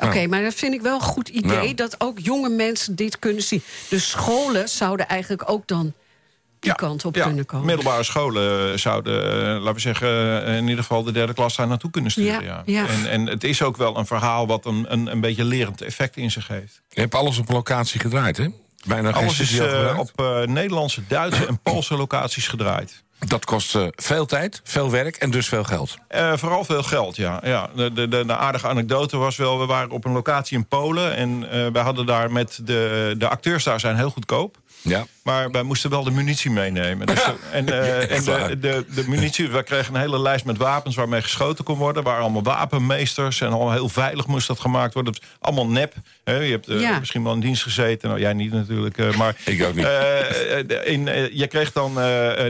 Oké, 0.00 0.26
maar 0.26 0.42
dat 0.42 0.54
vind 0.54 0.74
ik 0.74 0.80
wel 0.80 0.94
een 0.94 1.00
goed 1.00 1.28
idee... 1.28 1.74
Dat 1.74 2.00
ook 2.00 2.18
jonge 2.18 2.48
mensen 2.48 2.94
dit 2.96 3.18
kunnen 3.18 3.42
zien. 3.42 3.62
Dus 3.88 4.08
scholen 4.08 4.68
zouden 4.68 5.08
eigenlijk 5.08 5.50
ook 5.50 5.66
dan 5.66 5.92
die 6.58 6.74
kant 6.74 7.04
op 7.04 7.14
ja, 7.16 7.24
kunnen 7.24 7.46
komen. 7.46 7.66
Middelbare 7.66 8.02
scholen 8.02 8.78
zouden, 8.78 9.32
eh, 9.32 9.62
laten 9.62 9.74
we 9.74 9.80
zeggen... 9.80 10.44
eh, 10.44 10.56
in 10.56 10.62
ieder 10.68 10.84
geval 10.84 11.02
de 11.02 11.12
derde 11.12 11.34
klas 11.34 11.56
daar 11.56 11.66
naartoe 11.66 11.90
kunnen 11.90 12.10
sturen. 12.10 12.44
Ja, 12.44 12.62
Ja, 12.66 12.82
ja. 12.82 12.86
En, 12.88 13.10
en 13.10 13.26
het 13.26 13.44
is 13.44 13.62
ook 13.62 13.76
wel 13.76 13.96
een 13.96 14.06
verhaal 14.06 14.46
wat 14.46 14.66
een, 14.66 14.84
een, 14.88 15.06
een 15.06 15.20
beetje 15.20 15.44
lerend 15.44 15.80
effect 15.82 16.16
in 16.16 16.30
zich 16.30 16.48
heeft. 16.48 16.82
je 16.88 17.00
hebt 17.00 17.14
alles 17.14 17.38
op 17.38 17.48
locatie 17.48 18.00
gedraaid, 18.00 18.36
hè? 18.36 18.48
Bijna 18.86 19.12
geen 19.12 19.22
Alles 19.22 19.40
is 19.40 19.58
eh, 19.58 19.96
op 19.98 20.10
eh, 20.16 20.42
Nederlandse, 20.42 21.02
Duitse 21.08 21.46
en 21.46 21.58
Poolse 21.58 21.96
locaties 21.96 22.48
gedraaid. 22.48 23.02
Dat 23.18 23.44
kost 23.44 23.74
eh, 23.74 23.86
veel 23.90 24.26
tijd, 24.26 24.60
veel 24.64 24.90
werk 24.90 25.16
en 25.16 25.30
dus 25.30 25.48
veel 25.48 25.64
geld. 25.64 25.96
Eh, 26.08 26.32
vooral 26.36 26.64
veel 26.64 26.82
geld, 26.82 27.16
ja. 27.16 27.40
ja 27.44 27.70
de, 27.74 27.92
de, 27.92 28.08
de, 28.08 28.36
aardige 28.36 28.68
anekdote 28.68 29.16
was 29.16 29.36
wel... 29.36 29.58
we 29.58 29.66
waren 29.66 29.90
op 29.90 30.04
een 30.04 30.12
locatie 30.12 30.56
in 30.56 30.66
Polen... 30.66 31.16
en 31.16 31.50
eh 31.50 31.66
we 31.72 31.78
hadden 31.78 32.06
daar 32.06 32.32
met 32.32 32.58
de, 32.62 33.14
de 33.18 33.28
acteurs 33.28 33.64
daar 33.64 33.80
zijn 33.80 33.96
heel 33.96 34.10
goedkoop. 34.10 34.56
Ja. 34.82 35.06
Maar 35.24 35.50
wij 35.50 35.62
moesten 35.62 35.90
wel 35.90 36.04
de 36.04 36.10
munitie 36.10 36.50
meenemen. 36.50 37.06
Dus, 37.06 37.24
en 37.52 37.68
eh, 37.68 38.16
en 38.16 38.24
waar. 38.24 38.48
de, 38.48 38.58
de, 38.58 38.84
de 38.94 39.04
munitie, 39.08 39.48
we 39.48 39.62
kregen 39.62 39.94
een 39.94 40.00
hele 40.00 40.20
lijst 40.20 40.44
met 40.44 40.56
wapens 40.56 40.96
waarmee 40.96 41.22
geschoten 41.22 41.64
kon 41.64 41.78
worden. 41.78 42.02
waren 42.02 42.22
allemaal 42.22 42.42
wapenmeesters 42.42 43.40
en 43.40 43.52
al 43.52 43.72
heel 43.72 43.88
veilig 43.88 44.26
moest 44.26 44.46
dat 44.46 44.60
gemaakt 44.60 44.94
worden. 44.94 45.14
Allemaal 45.40 45.66
nep. 45.66 45.94
Hè, 46.24 46.36
je 46.36 46.50
hebt 46.50 46.68
eh, 46.68 46.80
Ja. 46.80 46.98
misschien 46.98 47.22
wel 47.24 47.32
in 47.32 47.40
dienst 47.40 47.62
gezeten. 47.62 48.08
Nou, 48.08 48.20
jij 48.20 48.32
niet 48.32 48.52
natuurlijk. 48.52 48.98
eh, 48.98 49.14
maar, 49.16 49.36
Ik 49.44 49.64
ook 49.64 49.74
niet. 49.74 49.86
in, 50.84 51.04
je 51.32 51.46
kreeg 51.46 51.72
dan 51.72 51.92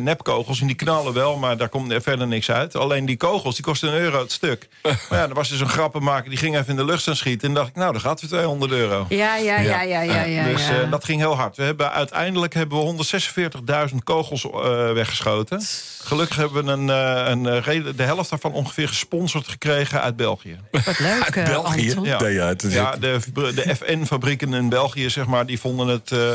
nepkogels 0.04 0.60
en 0.60 0.66
die 0.66 0.76
knallen 0.76 1.12
wel, 1.12 1.36
maar 1.36 1.56
daar 1.56 1.68
komt 1.68 1.92
er 1.92 2.02
verder 2.02 2.26
niks 2.26 2.50
uit. 2.50 2.76
Alleen 2.76 3.06
die 3.06 3.16
kogels, 3.16 3.54
die 3.54 3.64
kosten 3.64 3.88
een 3.88 4.00
euro 4.00 4.18
het 4.20 4.32
stuk. 4.32 4.68
maar 4.82 4.94
ja, 5.10 5.22
er 5.28 5.34
was 5.34 5.48
dus 5.48 5.60
een 5.60 5.68
grappenmaker 5.68 6.28
die 6.30 6.38
ging 6.38 6.54
even 6.56 6.68
in 6.68 6.76
de 6.76 6.84
lucht 6.84 7.00
staan 7.00 7.16
schieten. 7.16 7.48
En 7.48 7.54
dacht 7.54 7.68
ik, 7.68 7.74
nou, 7.74 7.92
daar 7.92 8.00
gaat 8.00 8.20
weer 8.20 8.30
200 8.30 8.72
euro. 8.72 9.06
Ja, 9.08 9.36
ja, 9.36 9.58
ja, 9.60 9.82
ja, 9.82 10.00
ja. 10.02 10.22
ja, 10.24 10.44
Dus 10.44 10.68
ja. 10.68 10.82
dat 10.90 11.04
ging 11.04 11.20
heel 11.20 11.36
hard. 11.36 11.56
We 11.56 11.62
hebben, 11.62 11.92
uiteindelijk 11.92 12.54
hebben 12.68 12.96
we 12.96 13.88
146.000 13.90 13.96
kogels 14.04 14.44
eh, 14.44 14.92
weggeschoten. 14.92 15.62
Gelukkig 16.02 16.36
hebben 16.36 16.64
we 16.64 16.70
een, 16.72 16.90
eh, 16.90 17.30
een, 17.30 17.46
eh, 17.46 17.60
reden- 17.62 17.96
de 17.96 18.02
helft 18.02 18.30
daarvan 18.30 18.52
ongeveer 18.52 18.88
gesponsord 18.88 19.48
gekregen 19.48 20.00
uit 20.00 20.16
België. 20.16 20.58
Wat 20.70 20.98
leuk, 20.98 21.20
eh, 21.36 21.44
België? 21.44 21.88
Anton. 21.90 22.04
Ja, 22.04 22.46
het 22.46 22.62
is- 22.62 22.72
ja 22.74 22.96
de, 22.96 23.18
de 23.54 23.74
FN-fabrieken 23.76 24.54
in 24.54 24.68
België, 24.68 25.10
zeg 25.10 25.26
maar, 25.26 25.46
die 25.46 25.60
vonden 25.60 25.88
het... 25.88 26.10
eh, 26.12 26.34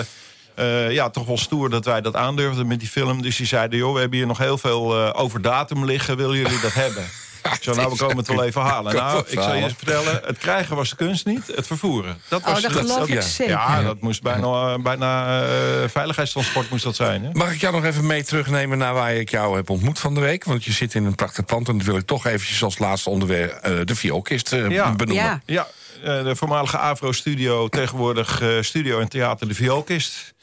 eh, 0.55 0.91
ja, 0.91 1.09
toch 1.09 1.25
wel 1.25 1.37
stoer 1.37 1.69
dat 1.69 1.85
wij 1.85 2.01
dat 2.01 2.15
aandurfden 2.15 2.67
met 2.67 2.79
die 2.79 2.89
film. 2.89 3.21
Dus 3.21 3.35
die 3.35 3.45
zeiden, 3.47 3.77
joh, 3.79 3.93
we 3.93 3.99
hebben 3.99 4.17
hier 4.17 4.27
nog 4.27 4.37
heel 4.37 4.57
veel 4.57 5.13
over 5.15 5.41
datum 5.41 5.85
liggen. 5.85 6.17
Willen 6.17 6.37
jullie 6.37 6.59
dat 6.61 6.73
hebben? 6.73 7.03
Ik 7.53 7.63
zou 7.63 7.75
nou, 7.77 7.89
we 7.89 7.97
komen 7.97 8.17
het 8.17 8.27
wel 8.27 8.43
even 8.43 8.61
halen. 8.61 8.95
Nou, 8.95 9.23
ik 9.27 9.39
zal 9.41 9.53
je 9.55 9.63
eens 9.63 9.73
vertellen. 9.77 10.21
Het 10.25 10.37
krijgen 10.37 10.75
was 10.75 10.89
de 10.89 10.95
kunst 10.95 11.25
niet, 11.25 11.47
het 11.55 11.67
vervoeren. 11.67 12.17
Dat 12.27 12.41
was 12.43 12.55
Oh, 12.57 12.61
dat 12.61 12.71
geloof 12.71 13.07
ik 13.07 13.13
ja. 13.13 13.21
zeker. 13.21 13.53
ja, 13.53 13.81
dat 13.83 14.01
moest 14.01 14.21
bijna, 14.21 14.73
eh, 14.73 14.79
bijna 14.81 15.41
eh, 15.41 15.49
veiligheidstransport 15.89 16.69
moest 16.69 16.83
dat 16.83 16.95
zijn. 16.95 17.23
Hè? 17.23 17.29
Mag 17.33 17.53
ik 17.53 17.59
jou 17.61 17.73
nog 17.73 17.83
even 17.85 18.05
mee 18.05 18.23
terugnemen 18.23 18.77
naar 18.77 18.93
waar 18.93 19.13
ik 19.13 19.29
jou 19.29 19.55
heb 19.55 19.69
ontmoet 19.69 19.99
van 19.99 20.13
de 20.13 20.19
week? 20.19 20.43
Want 20.43 20.63
je 20.63 20.71
zit 20.71 20.93
in 20.93 21.05
een 21.05 21.15
prachtig 21.15 21.45
pand 21.45 21.67
en 21.67 21.77
dat 21.77 21.85
wil 21.85 21.97
ik 21.97 22.05
toch 22.05 22.25
eventjes 22.25 22.63
als 22.63 22.77
laatste 22.79 23.09
onderwerp 23.09 23.51
eh, 23.51 23.73
de 23.85 23.95
vioolkist 23.95 24.53
eh, 24.53 24.69
Ja. 24.69 24.91
benoemen. 24.91 25.23
Ja. 25.23 25.41
Ja, 25.45 25.67
eh, 26.03 26.23
de 26.23 26.35
voormalige 26.35 26.77
Avro-studio, 26.77 27.67
tegenwoordig 27.67 28.41
eh, 28.41 28.49
studio 28.61 28.99
en 28.99 29.09
theater 29.09 29.47
De 29.47 29.53
Vioolkist. 29.53 30.33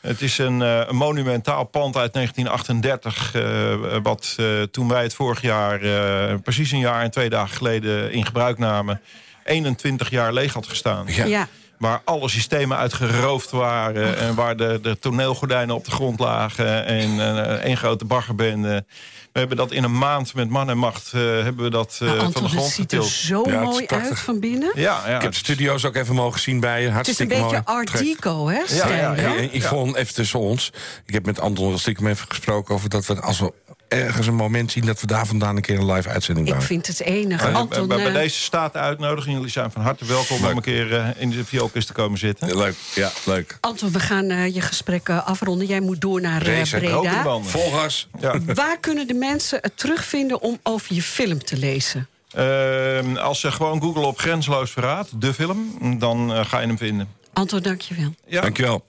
Het 0.00 0.22
is 0.22 0.38
een, 0.38 0.62
eh, 0.62 0.80
een 0.86 0.96
monumentaal 0.96 1.64
pand 1.64 1.96
uit 1.96 2.12
1938... 2.12 3.34
eh, 3.34 3.96
wat 4.02 4.34
eh, 4.36 4.62
toen 4.62 4.88
wij 4.88 5.02
het 5.02 5.14
vorig 5.14 5.42
jaar, 5.42 5.82
eh, 5.82 6.34
precies 6.42 6.70
een 6.70 6.78
jaar 6.78 7.02
en 7.02 7.10
twee 7.10 7.30
dagen 7.30 7.56
geleden... 7.56 8.12
in 8.12 8.26
gebruik 8.26 8.58
namen, 8.58 9.00
21 9.44 10.10
jaar 10.10 10.32
leeg 10.32 10.52
had 10.52 10.66
gestaan. 10.66 11.06
Ja. 11.08 11.24
Ja. 11.24 11.48
Waar 11.78 12.00
alle 12.04 12.28
systemen 12.28 12.76
uitgeroofd 12.76 13.50
waren. 13.50 14.18
En 14.18 14.34
waar 14.34 14.56
de, 14.56 14.78
de 14.82 14.98
toneelgordijnen 14.98 15.74
op 15.74 15.84
de 15.84 15.90
grond 15.90 16.18
lagen. 16.18 16.84
En 16.84 17.20
eh, 17.20 17.52
één 17.52 17.76
grote 17.76 18.04
baggerbende. 18.04 18.84
We 19.32 19.38
hebben 19.38 19.56
dat 19.56 19.72
in 19.72 19.84
een 19.84 19.98
maand 19.98 20.34
met 20.34 20.48
man 20.48 20.70
en 20.70 20.78
macht... 20.78 21.12
eh, 21.12 21.20
hebben 21.20 21.64
we 21.64 21.70
dat 21.70 21.98
eh, 22.02 22.08
Maar 22.08 22.16
van 22.16 22.24
Anton, 22.24 22.42
de 22.42 22.48
het 22.48 22.56
grond 22.56 22.72
ziet 22.72 22.92
er 22.92 23.02
getild. 23.02 23.12
zo 23.12 23.42
Ja, 23.46 23.50
het 23.50 23.62
mooi 23.62 23.86
uit 23.86 24.18
van 24.18 24.40
binnen. 24.40 24.70
Ja, 24.74 25.02
ja. 25.06 25.16
Ik 25.16 25.22
heb 25.22 25.32
de 25.32 25.38
studio's 25.38 25.84
ook 25.84 25.94
even 25.94 26.14
mogen 26.14 26.40
zien 26.40 26.60
bij 26.60 26.82
je. 26.82 26.88
Het 26.90 27.08
is 27.08 27.18
een 27.18 27.30
Hartstikke 27.30 27.56
beetje 27.56 27.64
art 27.64 27.98
deco, 27.98 28.48
hè? 28.48 28.62
Ja, 28.68 28.88
ja, 28.88 29.14
ja. 29.14 29.48
Yvonne, 29.52 29.98
even 29.98 30.14
tussen 30.14 30.38
ons. 30.38 30.72
Ik 31.06 31.14
heb 31.14 31.26
met 31.26 31.40
Anton 31.40 31.68
wel 31.68 31.78
stiekem 31.78 32.06
even 32.06 32.28
gesproken 32.28 32.74
over 32.74 32.88
dat 32.88 33.06
we... 33.06 33.20
als 33.20 33.38
we 33.38 33.52
ergens 33.88 34.26
een 34.26 34.34
moment 34.34 34.72
zien... 34.72 34.86
dat 34.86 35.00
we 35.00 35.06
daar 35.06 35.26
vandaan 35.26 35.56
een 35.56 35.62
keer 35.62 35.78
een 35.78 35.92
live 35.92 36.08
uitzending 36.08 36.46
Ik 36.46 36.52
maken. 36.52 36.68
vind 36.68 36.86
het 36.86 37.00
enig. 37.00 37.52
Anton, 37.52 37.88
bij, 37.88 37.96
bij 37.96 38.06
eh, 38.06 38.12
deze 38.12 38.40
staat 38.40 38.72
de 38.72 38.78
uitnodiging. 38.78 39.36
Jullie 39.36 39.50
zijn 39.50 39.70
van 39.70 39.82
harte 39.82 40.04
welkom 40.04 40.36
om 40.36 40.56
een 40.56 40.60
keer 40.62 40.96
eh, 40.96 41.08
in 41.16 41.30
de 41.30 41.44
vioolkist 41.44 41.86
te 41.86 41.92
komen 41.92 42.18
zitten. 42.18 42.56
Leuk, 42.56 42.74
ja, 42.94 43.10
leuk. 43.24 43.56
Anton, 43.60 43.92
we 43.92 44.00
gaan 44.00 44.30
eh, 44.30 44.54
je 44.54 44.60
gesprek 44.60 45.10
afronden. 45.10 45.66
Jij 45.66 45.80
moet 45.80 46.00
door 46.00 46.20
naar 46.20 46.46
eh, 46.46 46.62
Breda. 46.62 47.40
Volgas. 47.42 48.08
Ja. 48.20 48.34
Waar 48.54 48.78
kunnen 48.80 49.06
de 49.06 49.14
mensen 49.14 49.58
het 49.62 49.76
terugvinden 49.76 50.40
om 50.40 50.58
over 50.62 50.94
je 50.94 51.02
film 51.02 51.44
te 51.44 51.56
lezen? 51.56 52.08
Ehm, 52.30 53.16
als 53.16 53.40
ze 53.40 53.50
gewoon 53.52 53.80
googlen 53.80 54.06
op 54.06 54.18
Grensloos 54.18 54.70
Verraad, 54.70 55.08
de 55.14 55.34
film, 55.34 55.78
dan 55.98 56.46
ga 56.46 56.60
je 56.60 56.66
hem 56.66 56.78
vinden. 56.78 57.08
Anton, 57.32 57.62
dankjewel. 57.62 58.14
Ja. 58.26 58.40
Dankjewel. 58.40 58.84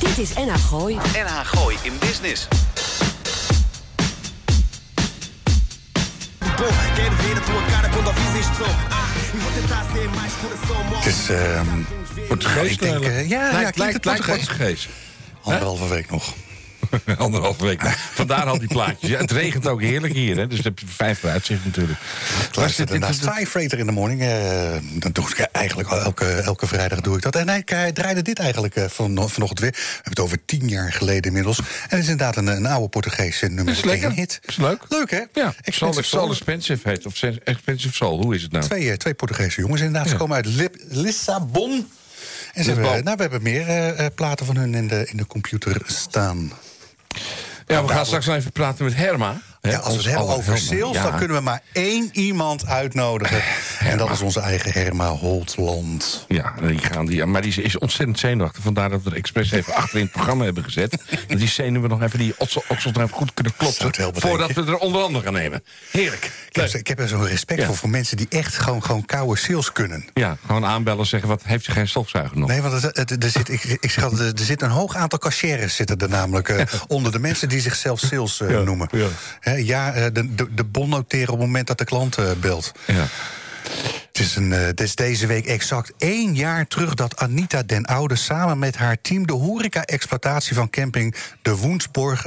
Dit 0.00 0.18
is 0.18 0.34
NH 0.34 0.54
Gooi. 0.54 0.94
NH 0.94 1.40
Gooi 1.44 1.76
in 1.82 1.92
Business. 1.98 2.48
Het 10.94 11.06
is... 11.06 11.28
ehm 11.28 11.66
Portugees? 12.28 12.70
Ik 12.70 12.80
denk, 12.80 13.04
eh, 13.04 13.28
ja, 13.28 13.46
ja, 13.46 13.52
lijkt, 13.52 13.76
het 13.76 14.04
lijkt, 14.04 14.04
lijkt? 14.04 14.46
Portugees. 14.46 14.88
anderhalve 15.42 15.88
week 15.88 16.10
nog. 16.10 16.34
Anderhalve 17.18 17.64
week. 17.64 17.82
Vandaar 18.14 18.44
al 18.46 18.58
die 18.58 18.68
plaatjes. 18.68 19.10
Ja, 19.10 19.18
het 19.20 19.30
regent 19.30 19.66
ook 19.66 19.80
heerlijk 19.82 20.12
hier, 20.14 20.36
hè? 20.36 20.46
dus 20.46 20.60
dan 20.60 20.72
heb 20.74 20.78
je 20.78 20.86
vijf 20.94 21.18
vooruitzicht 21.18 21.64
natuurlijk. 21.64 21.98
Naar 23.00 23.14
Sci 23.14 23.46
Freighter 23.46 23.78
in 23.78 23.86
de 23.86 23.92
morning. 23.92 24.20
eh, 24.22 24.76
dat 24.92 25.14
doe 25.14 25.28
ik 25.28 25.38
eigenlijk 25.38 25.88
al 25.88 26.00
elke, 26.00 26.26
elke 26.26 26.66
vrijdag 26.66 27.00
doe 27.00 27.16
ik 27.16 27.22
dat. 27.22 27.36
En 27.36 27.48
hij, 27.48 27.62
hij 27.64 27.92
draaide 27.92 28.22
dit 28.22 28.38
eigenlijk 28.38 28.74
eh, 28.76 28.84
van, 28.88 29.28
vanochtend 29.28 29.60
weer. 29.60 29.70
We 29.70 29.76
hebben 29.94 30.10
het 30.10 30.20
over 30.20 30.44
tien 30.44 30.68
jaar 30.68 30.92
geleden 30.92 31.22
inmiddels. 31.24 31.58
En 31.58 31.64
het 31.88 31.98
is 31.98 32.08
inderdaad 32.08 32.36
een, 32.36 32.46
een 32.46 32.66
oude 32.66 32.88
Portugese 32.88 33.46
nummer 33.46 33.74
Is 33.74 33.84
lekker. 33.84 34.08
één 34.08 34.16
hit. 34.16 34.40
Is 34.44 34.56
leuk. 34.56 34.84
Leuk, 34.88 35.10
hè? 35.10 35.22
Ja, 35.32 35.54
Expensive 35.62 36.02
Soul 36.02 36.22
Soul. 36.22 36.30
Expensive 36.30 36.88
heet. 36.88 37.06
Of 37.06 37.22
Expensive 37.44 37.94
Soul, 37.94 38.22
hoe 38.22 38.34
is 38.34 38.42
het 38.42 38.52
nou? 38.52 38.64
Twee, 38.64 38.90
eh, 38.90 38.96
twee 38.96 39.14
Portugese 39.14 39.60
jongens 39.60 39.80
inderdaad. 39.80 40.06
Ze 40.06 40.12
Ja. 40.12 40.18
komen 40.18 40.36
uit 40.36 40.46
Lissabon. 40.88 41.88
En 42.54 42.64
ze 42.64 42.70
hebben, 42.72 43.04
nou, 43.04 43.16
we 43.16 43.22
hebben 43.22 43.42
meer 43.42 43.66
eh, 43.68 44.04
eh, 44.04 44.12
platen 44.14 44.46
van 44.46 44.56
hun 44.56 44.74
in 44.74 44.88
de, 44.88 45.06
in 45.10 45.16
de 45.16 45.26
computer 45.26 45.80
staan. 45.86 46.52
Ja, 47.66 47.84
we 47.84 47.88
gaan 47.88 48.06
straks 48.06 48.26
even 48.26 48.52
praten 48.52 48.84
met 48.84 48.96
Herma. 48.96 49.36
Ja, 49.70 49.78
als 49.78 49.96
we 49.96 50.02
het 50.02 50.18
hebben 50.18 50.34
over 50.36 50.58
sales, 50.58 50.96
Ja. 50.96 51.02
dan 51.02 51.18
kunnen 51.18 51.36
we 51.36 51.42
maar 51.42 51.62
één 51.72 52.08
iemand 52.12 52.66
uitnodigen. 52.66 53.42
En 53.78 53.98
dat 53.98 54.10
is 54.10 54.20
onze 54.20 54.40
eigen 54.40 54.72
Herma 54.72 55.08
Holtland. 55.08 56.24
Ja, 56.28 56.54
die 56.66 56.78
gaan 56.78 57.06
die, 57.06 57.24
maar 57.26 57.42
die 57.42 57.62
is 57.62 57.78
ontzettend 57.78 58.18
zenuwachtig. 58.18 58.62
Vandaar 58.62 58.88
dat 58.90 59.02
we 59.02 59.10
er 59.10 59.16
expres 59.16 59.50
even 59.50 59.74
achter 59.82 59.98
in 59.98 60.02
het 60.04 60.12
programma 60.12 60.44
hebben 60.44 60.64
gezet. 60.64 60.98
Dat 61.26 61.38
die 61.38 61.48
zenuwen 61.48 61.88
nog 61.88 62.02
even 62.02 62.18
die 62.18 62.34
oksel, 62.38 62.64
oksels 62.68 62.92
nog 62.94 63.02
even 63.02 63.16
goed 63.16 63.34
kunnen 63.34 63.52
kloppen. 63.56 64.20
Voordat 64.20 64.52
we 64.52 64.64
er 64.64 64.76
onder 64.76 65.02
andere 65.02 65.24
gaan 65.24 65.32
nemen. 65.32 65.64
Heerlijk. 65.90 66.30
Ik 66.48 66.56
heb, 66.62 66.70
ik 66.74 66.86
heb 66.86 66.98
er 67.00 67.08
zo'n 67.08 67.26
respect 67.26 67.60
Ja. 67.60 67.66
voor, 67.66 67.76
voor 67.76 67.88
mensen 67.88 68.16
die 68.16 68.26
echt 68.28 68.58
gewoon, 68.58 68.82
gewoon 68.82 69.04
koude 69.06 69.38
sales 69.40 69.72
kunnen. 69.72 70.04
Ja, 70.14 70.36
gewoon 70.46 70.64
aanbellen 70.64 71.06
zeggen, 71.06 71.28
wat 71.28 71.42
heeft 71.44 71.64
ze 71.64 71.70
geen 71.70 71.88
stofzuiger 71.88 72.38
nog? 72.38 72.48
Nee, 72.48 72.60
want 72.62 72.82
het, 72.82 72.96
het- 72.96 73.22
er, 73.24 73.30
zit, 73.30 73.48
ik, 73.48 73.64
ik 73.64 73.94
er 73.96 74.32
zit 74.34 74.62
een 74.62 74.70
hoog 74.70 74.96
aantal 74.96 75.18
cashiers 75.18 75.76
zitten 75.76 75.98
er 75.98 76.08
namelijk 76.08 76.48
eh, 76.48 76.64
onder 76.86 77.12
de 77.12 77.18
mensen 77.18 77.48
die 77.48 77.60
zichzelf 77.60 78.00
sales 78.00 78.40
eh, 78.40 78.50
Ja, 78.50 78.60
noemen. 78.60 78.88
ja. 78.90 79.06
Ja, 79.64 79.92
eh, 79.92 80.04
de, 80.12 80.34
de, 80.34 80.54
de 80.54 80.64
bon 80.64 80.88
noteren 80.88 81.32
op 81.32 81.38
het 81.38 81.46
moment 81.46 81.66
dat 81.66 81.78
de 81.78 81.84
klant 81.84 82.18
eh, 82.18 82.30
belt. 82.40 82.72
Ja. 82.86 83.06
Het 84.06 84.18
is, 84.18 84.36
een, 84.36 84.52
eh, 84.52 84.60
het 84.60 84.80
is 84.80 84.94
deze 84.94 85.26
week 85.26 85.46
exact 85.46 85.92
één 85.98 86.34
jaar 86.34 86.66
terug 86.66 86.94
dat 86.94 87.16
Anita 87.16 87.62
den 87.62 87.84
Oude 87.84 88.16
samen 88.16 88.58
met 88.58 88.76
haar 88.76 89.00
team 89.00 89.26
de 89.26 89.32
horeca-exploitatie 89.32 90.54
van 90.54 90.70
camping 90.70 91.14
De 91.42 91.56
Woensborg. 91.56 92.26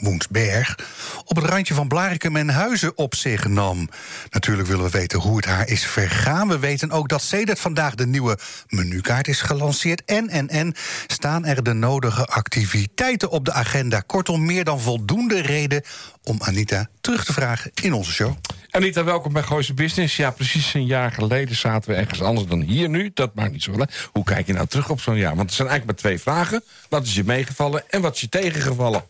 Woensberg 0.00 0.78
op 1.24 1.36
het 1.36 1.44
randje 1.44 1.74
van 1.74 1.88
Blarikum 1.88 2.36
en 2.36 2.48
Huizen 2.48 2.96
op 2.96 3.14
zich 3.14 3.48
nam. 3.48 3.88
Natuurlijk 4.30 4.68
willen 4.68 4.84
we 4.84 4.90
weten 4.90 5.18
hoe 5.18 5.36
het 5.36 5.44
haar 5.44 5.68
is 5.68 5.86
vergaan. 5.86 6.48
We 6.48 6.58
weten 6.58 6.90
ook 6.90 7.08
dat 7.08 7.22
sedert 7.22 7.60
vandaag 7.60 7.94
de 7.94 8.06
nieuwe 8.06 8.38
menukaart 8.68 9.28
is 9.28 9.40
gelanceerd. 9.40 10.04
En, 10.04 10.28
en, 10.28 10.48
en 10.48 10.74
staan 11.06 11.44
er 11.44 11.62
de 11.62 11.72
nodige 11.72 12.26
activiteiten 12.26 13.30
op 13.30 13.44
de 13.44 13.52
agenda. 13.52 14.00
Kortom, 14.00 14.44
meer 14.44 14.64
dan 14.64 14.80
voldoende 14.80 15.42
reden 15.42 15.82
om 16.22 16.42
Anita 16.42 16.88
terug 17.00 17.24
te 17.24 17.32
vragen 17.32 17.70
in 17.82 17.92
onze 17.92 18.12
show. 18.12 18.36
Anita, 18.70 19.04
welkom 19.04 19.32
bij 19.32 19.42
Gooise 19.42 19.74
Business. 19.74 20.16
Ja, 20.16 20.30
precies 20.30 20.74
een 20.74 20.86
jaar 20.86 21.12
geleden 21.12 21.56
zaten 21.56 21.90
we 21.90 21.96
ergens 21.96 22.22
anders 22.22 22.46
dan 22.46 22.60
hier 22.60 22.88
nu. 22.88 23.10
Dat 23.14 23.34
maakt 23.34 23.52
niet 23.52 23.62
zo 23.62 23.78
uit. 23.78 24.08
Hoe 24.12 24.24
kijk 24.24 24.46
je 24.46 24.52
nou 24.52 24.66
terug 24.66 24.90
op 24.90 25.00
zo'n 25.00 25.16
jaar? 25.16 25.36
Want 25.36 25.48
er 25.48 25.56
zijn 25.56 25.68
eigenlijk 25.68 26.00
maar 26.00 26.10
twee 26.10 26.22
vragen. 26.22 26.62
Wat 26.88 27.06
is 27.06 27.14
je 27.14 27.24
meegevallen 27.24 27.90
en 27.90 28.00
wat 28.00 28.14
is 28.14 28.20
je 28.20 28.28
tegengevallen? 28.28 29.04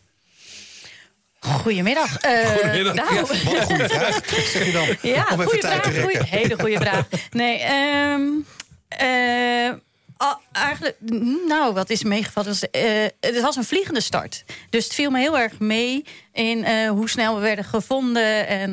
Goedemiddag. 1.45 2.17
Eh, 2.19 2.51
Goedemiddag, 2.51 2.95
nou, 2.95 3.15
ja. 3.15 3.21
Wat 3.21 3.31
een 3.31 3.39
goede 3.41 3.89
vraag, 3.89 4.21
zeg 4.25 4.67
je 4.67 4.73
dan. 4.73 5.11
ja, 5.13 5.27
om 5.31 5.41
even 5.41 5.45
goede 5.45 5.59
tijd 5.59 5.73
vraag. 5.81 5.83
te 5.83 5.91
rekken. 6.01 6.03
Goeie, 6.21 6.41
hele 6.41 6.59
goede 6.59 6.77
vraag. 6.79 7.07
Nee, 7.31 7.59
ehm, 7.59 8.23
eh, 8.89 9.73
Ah, 10.17 10.37
eigenlijk, 10.53 10.97
nou, 11.47 11.75
wat 11.75 11.91
is 11.91 12.03
meegevallen? 12.03 12.51
Dus, 12.51 12.71
eh, 12.71 13.07
het 13.21 13.41
was 13.41 13.57
een 13.57 13.65
vliegende 13.65 14.01
start. 14.01 14.45
Dus 14.71 14.85
het 14.85 14.95
viel 14.95 15.11
me 15.11 15.19
heel 15.19 15.39
erg 15.39 15.59
mee 15.59 16.05
in 16.33 16.65
eh, 16.65 16.89
hoe 16.91 17.09
snel 17.09 17.35
we 17.35 17.41
werden 17.41 17.65
gevonden. 17.65 18.47
En 18.49 18.71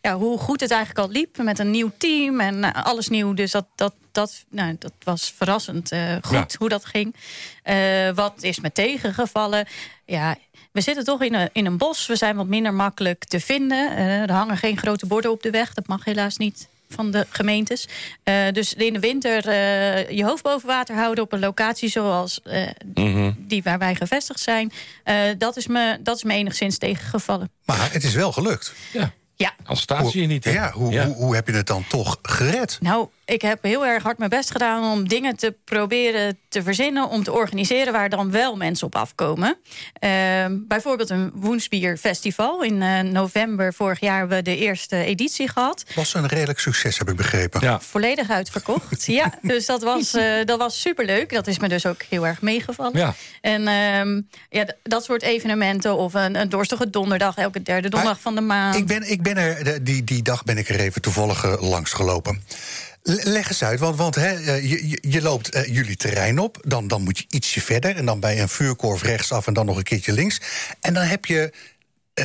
ja, 0.00 0.14
hoe 0.16 0.38
goed 0.38 0.60
het 0.60 0.70
eigenlijk 0.70 1.06
al 1.06 1.12
liep 1.12 1.36
met 1.38 1.58
een 1.58 1.70
nieuw 1.70 1.90
team 1.98 2.40
en 2.40 2.72
alles 2.72 3.08
nieuw. 3.08 3.34
Dus 3.34 3.50
dat, 3.50 3.66
dat, 3.74 3.94
dat, 4.12 4.44
nou, 4.50 4.76
dat 4.78 4.92
was 5.04 5.34
verrassend 5.36 5.92
eh, 5.92 6.12
goed 6.22 6.32
Ja. 6.52 6.58
hoe 6.58 6.68
dat 6.68 6.84
ging. 6.84 7.16
Eh, 7.62 8.10
wat 8.14 8.34
is 8.40 8.60
me 8.60 8.72
tegengevallen? 8.72 9.66
Ja, 10.04 10.36
we 10.72 10.80
zitten 10.80 11.04
toch 11.04 11.22
in 11.22 11.34
een, 11.34 11.48
in 11.52 11.66
een 11.66 11.76
bos. 11.76 12.06
We 12.06 12.16
zijn 12.16 12.36
wat 12.36 12.46
minder 12.46 12.74
makkelijk 12.74 13.24
te 13.24 13.40
vinden. 13.40 13.96
Eh, 13.96 14.20
er 14.22 14.32
hangen 14.32 14.56
geen 14.56 14.76
grote 14.78 15.06
borden 15.06 15.30
op 15.30 15.42
de 15.42 15.50
weg. 15.50 15.74
Dat 15.74 15.86
mag 15.86 16.04
helaas 16.04 16.36
niet 16.36 16.68
van 16.88 17.10
de 17.10 17.26
gemeentes. 17.30 17.88
Eh, 18.22 18.34
dus 18.52 18.74
in 18.74 18.92
de 18.92 18.98
winter 19.00 19.48
eh, 19.48 20.10
je 20.16 20.24
hoofd 20.24 20.42
boven 20.42 20.68
water 20.68 20.94
houden 20.96 21.24
op 21.24 21.32
een 21.32 21.38
locatie 21.40 21.88
zoals 21.88 22.40
eh, 22.42 22.66
Mhm. 22.94 23.32
die 23.38 23.62
waar 23.62 23.78
wij 23.78 23.94
gevestigd 23.94 24.40
zijn. 24.40 24.72
eh, 25.04 25.16
dat, 25.38 25.56
is 25.56 25.66
me, 25.66 25.98
dat 26.00 26.16
is 26.16 26.22
me 26.24 26.34
enigszins 26.34 26.78
tegengevallen. 26.78 27.50
Maar 27.64 27.92
het 27.92 28.04
is 28.04 28.14
wel 28.14 28.32
gelukt. 28.32 28.72
Ja. 28.92 29.12
Ja, 29.34 29.52
Als 29.66 29.80
staat 29.80 30.12
je 30.12 30.26
niet. 30.26 30.44
hè? 30.44 30.50
Ja, 30.50 30.70
hoe, 30.72 31.00
Hoe, 31.00 31.14
hoe 31.14 31.34
heb 31.34 31.46
je 31.46 31.52
het 31.52 31.66
dan 31.66 31.84
toch 31.88 32.18
gered? 32.22 32.78
nou, 32.80 33.08
ik 33.30 33.42
heb 33.42 33.62
heel 33.62 33.86
erg 33.86 34.02
hard 34.02 34.18
mijn 34.18 34.30
best 34.30 34.50
gedaan 34.50 34.92
om 34.92 35.08
dingen 35.08 35.36
te 35.36 35.54
proberen 35.64 36.38
te 36.48 36.62
verzinnen, 36.62 37.08
om 37.08 37.22
te 37.22 37.32
organiseren 37.32 37.92
waar 37.92 38.08
dan 38.08 38.30
wel 38.30 38.56
mensen 38.56 38.86
op 38.86 38.94
afkomen. 38.94 39.56
Ehm, 39.92 40.56
bijvoorbeeld 40.68 41.10
een 41.10 41.30
Woensbierfestival. 41.34 42.62
In 42.62 42.82
eh, 42.82 43.00
november 43.00 43.74
vorig 43.74 44.00
jaar 44.00 44.18
hebben 44.18 44.36
we 44.36 44.42
de 44.42 44.56
eerste 44.56 44.96
editie 44.96 45.48
gehad. 45.48 45.84
Was 45.94 46.14
een 46.14 46.26
redelijk 46.26 46.58
succes, 46.58 46.98
heb 46.98 47.08
ik 47.08 47.16
begrepen. 47.16 47.60
Ja. 47.60 47.80
Volledig 47.80 48.30
uitverkocht. 48.30 49.06
ja, 49.06 49.34
dus 49.42 49.66
dat 49.66 49.82
was, 49.82 50.14
eh 50.14 50.24
dat 50.44 50.58
was 50.58 50.80
superleuk. 50.80 51.32
Dat 51.32 51.46
is 51.46 51.58
me 51.58 51.68
dus 51.68 51.86
ook 51.86 52.02
heel 52.02 52.26
erg 52.26 52.42
meegevallen. 52.42 52.98
Ja. 52.98 53.14
En 53.40 53.68
ehm, 53.68 54.20
ja, 54.48 54.74
dat 54.82 55.04
soort 55.04 55.22
evenementen. 55.22 55.96
Of 55.96 56.14
een, 56.14 56.34
een 56.40 56.48
dorstige 56.48 56.90
donderdag, 56.90 57.36
elke 57.36 57.62
derde 57.62 57.88
donderdag 57.88 58.20
van 58.20 58.34
de 58.34 58.40
maand. 58.40 58.76
Ik 58.76 58.86
ben, 58.86 59.10
ik 59.10 59.22
ben 59.22 59.36
er, 59.36 59.84
die, 59.84 60.04
die 60.04 60.22
dag 60.22 60.44
ben 60.44 60.58
ik 60.58 60.68
er 60.68 60.80
even 60.80 61.02
toevallig 61.02 61.44
eh, 61.44 61.62
langs 61.70 61.92
gelopen. 61.92 62.42
Leg 63.02 63.48
eens 63.48 63.64
uit, 63.64 63.80
want, 63.80 63.96
want 63.96 64.14
hè, 64.14 64.28
eh, 64.28 64.70
je, 64.70 64.98
je- 65.00 65.22
loopt 65.22 65.48
eh, 65.48 65.74
jullie 65.74 65.96
terrein 65.96 66.38
op, 66.38 66.58
dan, 66.66 66.88
dan 66.88 67.02
moet 67.02 67.18
je 67.18 67.24
ietsje 67.28 67.60
verder... 67.60 67.96
en 67.96 68.04
dan 68.06 68.20
bij 68.20 68.40
een 68.40 68.48
vuurkorf 68.48 69.02
rechtsaf 69.02 69.46
en 69.46 69.52
dan 69.54 69.66
nog 69.66 69.76
een 69.76 69.82
keertje 69.82 70.12
links. 70.12 70.40
En 70.80 70.94
dan 70.94 71.02
heb 71.04 71.24
je 71.26 71.52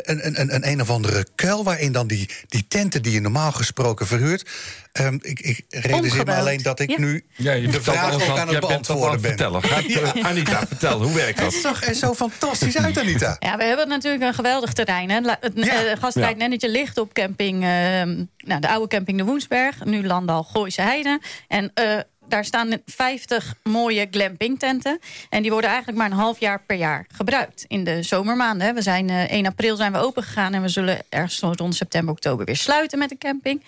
een, 0.03 0.25
een, 0.25 0.39
een, 0.41 0.55
een, 0.55 0.67
een 0.67 0.81
of 0.81 0.89
andere 0.89 1.25
kuil... 1.35 1.63
waarin 1.63 1.91
dan 1.91 2.07
die, 2.07 2.29
die 2.47 2.65
tenten 2.67 3.01
die 3.01 3.11
je 3.11 3.21
normaal 3.21 3.51
gesproken 3.51 4.07
verhuurt... 4.07 4.49
Ehm, 4.91 5.17
ik, 5.21 5.39
ik 5.39 5.65
realiseer 5.69 6.25
me 6.25 6.33
alleen 6.35 6.61
dat 6.61 6.79
ik 6.79 6.89
Ja. 6.89 6.99
nu 6.99 7.25
Ja, 7.35 7.51
je 7.51 7.67
de 7.67 7.81
vraag 7.81 8.13
ook 8.13 8.37
aan- 8.37 8.47
het 8.47 8.59
beantwoorden 8.59 9.21
ben. 9.21 9.29
vertellen. 9.29 9.61
Eh, 9.63 10.25
Anita, 10.25 10.67
vertel, 10.67 11.01
hoe 11.03 11.13
werkt 11.13 11.39
Het 11.39 11.51
dat? 11.51 11.61
zag 11.61 11.83
er 11.87 11.93
zo 11.95 12.13
fantastisch 12.13 12.77
uit, 12.77 12.97
Anita. 12.97 13.35
Ja, 13.39 13.57
we 13.57 13.63
hebben 13.63 13.87
natuurlijk 13.87 14.23
een 14.23 14.33
geweldig 14.33 14.73
terrein. 14.73 15.09
Hè. 15.09 15.19
Het 15.39 15.51
Ja. 15.55 15.83
eh, 15.85 15.97
gastrijd 15.99 16.37
Nennetje 16.37 16.69
ligt 16.69 16.97
op 16.97 17.13
camping, 17.13 17.63
ehm, 17.63 18.23
nou, 18.37 18.61
de 18.61 18.67
oude 18.69 18.87
camping 18.87 19.17
de 19.17 19.23
Woensberg. 19.23 19.83
Nu 19.85 20.05
Landal 20.05 20.43
Gooise 20.43 20.81
Heide. 20.81 21.19
En 21.47 21.71
eh, 21.73 21.99
daar 22.27 22.45
staan 22.45 22.77
50 22.85 23.53
mooie 23.63 24.07
glampingtenten. 24.11 24.99
En 25.29 25.41
die 25.41 25.51
worden 25.51 25.69
eigenlijk 25.69 25.99
maar 25.99 26.11
een 26.11 26.17
half 26.17 26.39
jaar 26.39 26.61
per 26.65 26.77
jaar 26.77 27.05
gebruikt. 27.13 27.65
In 27.67 27.83
de 27.83 28.03
zomermaanden. 28.03 28.67
Hè. 28.67 28.73
We 28.73 28.81
zijn 28.81 29.09
eh 29.09 29.31
1 29.31 29.45
april 29.45 29.75
zijn 29.75 29.91
we 29.91 29.97
open 29.97 30.23
gegaan. 30.23 30.53
En 30.53 30.61
we 30.61 30.67
zullen 30.67 30.99
ergens 31.09 31.39
rond 31.39 31.75
september, 31.75 32.13
oktober 32.13 32.45
weer 32.45 32.57
sluiten 32.57 32.99
met 32.99 33.09
de 33.09 33.17
camping. 33.17 33.63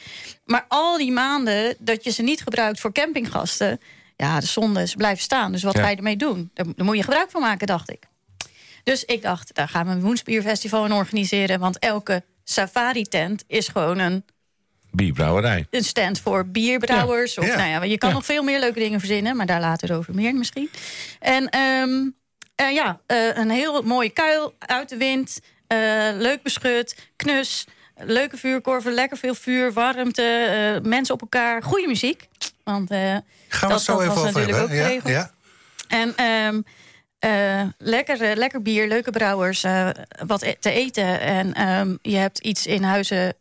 Maar 0.45 0.65
al 0.67 0.97
die 0.97 1.11
maanden 1.11 1.75
dat 1.79 2.03
je 2.03 2.11
ze 2.11 2.21
niet 2.23 2.41
gebruikt 2.41 2.79
voor 2.79 2.91
campinggasten... 2.91 3.79
Ja, 4.15 4.39
de 4.39 4.45
zonde 4.45 4.81
is 4.81 4.95
blijven 4.95 5.23
staan. 5.23 5.51
Dus 5.51 5.63
wat 5.63 5.75
Ja. 5.75 5.81
ga 5.81 5.89
je 5.89 5.95
ermee 5.95 6.17
doen? 6.17 6.49
Daar, 6.53 6.65
daar 6.75 6.85
moet 6.85 6.95
je 6.97 7.03
gebruik 7.03 7.31
van 7.31 7.41
maken, 7.41 7.67
dacht 7.67 7.89
ik. 7.91 8.03
Dus 8.83 9.05
ik 9.05 9.21
dacht, 9.21 9.55
daar 9.55 9.69
gaan 9.69 9.85
we 9.85 9.91
een 9.91 10.01
Woensbierfestival 10.01 10.85
in 10.85 10.91
organiseren. 10.91 11.59
Want 11.59 11.79
elke 11.79 12.23
safari-tent 12.43 13.43
is 13.47 13.67
gewoon 13.67 13.97
een, 13.99 14.25
Bierbrouwerij. 14.97 15.65
een 15.69 15.83
stand 15.83 16.19
voor 16.19 16.45
bierbrouwers. 16.47 17.33
Ja. 17.33 17.41
Of, 17.41 17.47
Ja. 17.47 17.55
Nou 17.55 17.69
ja, 17.69 17.83
je 17.83 17.97
kan 17.97 18.09
Ja. 18.09 18.15
nog 18.15 18.25
veel 18.25 18.43
meer 18.43 18.59
leuke 18.59 18.79
dingen 18.79 18.99
verzinnen. 18.99 19.35
Maar 19.35 19.45
daar 19.45 19.59
later 19.59 19.97
over 19.97 20.15
meer 20.15 20.35
misschien. 20.35 20.69
En 21.19 21.49
ehm, 21.49 22.09
eh, 22.55 22.71
ja, 22.73 22.99
eh, 23.05 23.17
een 23.37 23.49
heel 23.49 23.81
mooie 23.81 24.09
kuil 24.09 24.53
uit 24.59 24.89
de 24.89 24.97
wind. 24.97 25.39
eh, 25.67 25.77
leuk 26.13 26.43
beschut, 26.43 26.95
knus. 27.15 27.67
Leuke 27.95 28.37
vuurkorven, 28.37 28.93
lekker 28.93 29.17
veel 29.17 29.35
vuur, 29.35 29.73
warmte, 29.73 30.79
mensen 30.83 31.13
op 31.13 31.21
elkaar. 31.21 31.63
Goede 31.63 31.87
muziek. 31.87 32.27
Want 32.63 32.89
Gaan 32.89 33.23
we 33.49 33.57
dat, 33.59 33.71
het 33.71 33.81
zo 33.81 33.93
dat 33.93 34.01
even 34.01 34.13
was 34.15 34.23
over 34.27 34.39
natuurlijk 34.41 34.57
hebben? 34.57 34.63
ook 34.63 34.81
Ja, 34.81 34.83
geregeld. 34.83 35.13
ja. 35.13 35.31
En 35.87 36.13
ehm, 36.15 36.61
eh, 37.19 37.67
lekker, 37.77 38.35
lekker 38.37 38.61
bier, 38.61 38.87
leuke 38.87 39.11
brouwers, 39.11 39.65
wat 40.25 40.41
e- 40.41 40.55
te 40.59 40.71
eten. 40.71 41.19
En 41.19 41.53
ehm, 41.53 41.95
je 42.01 42.15
hebt 42.17 42.39
iets 42.39 42.65
in 42.65 42.83
huizen 42.83 43.33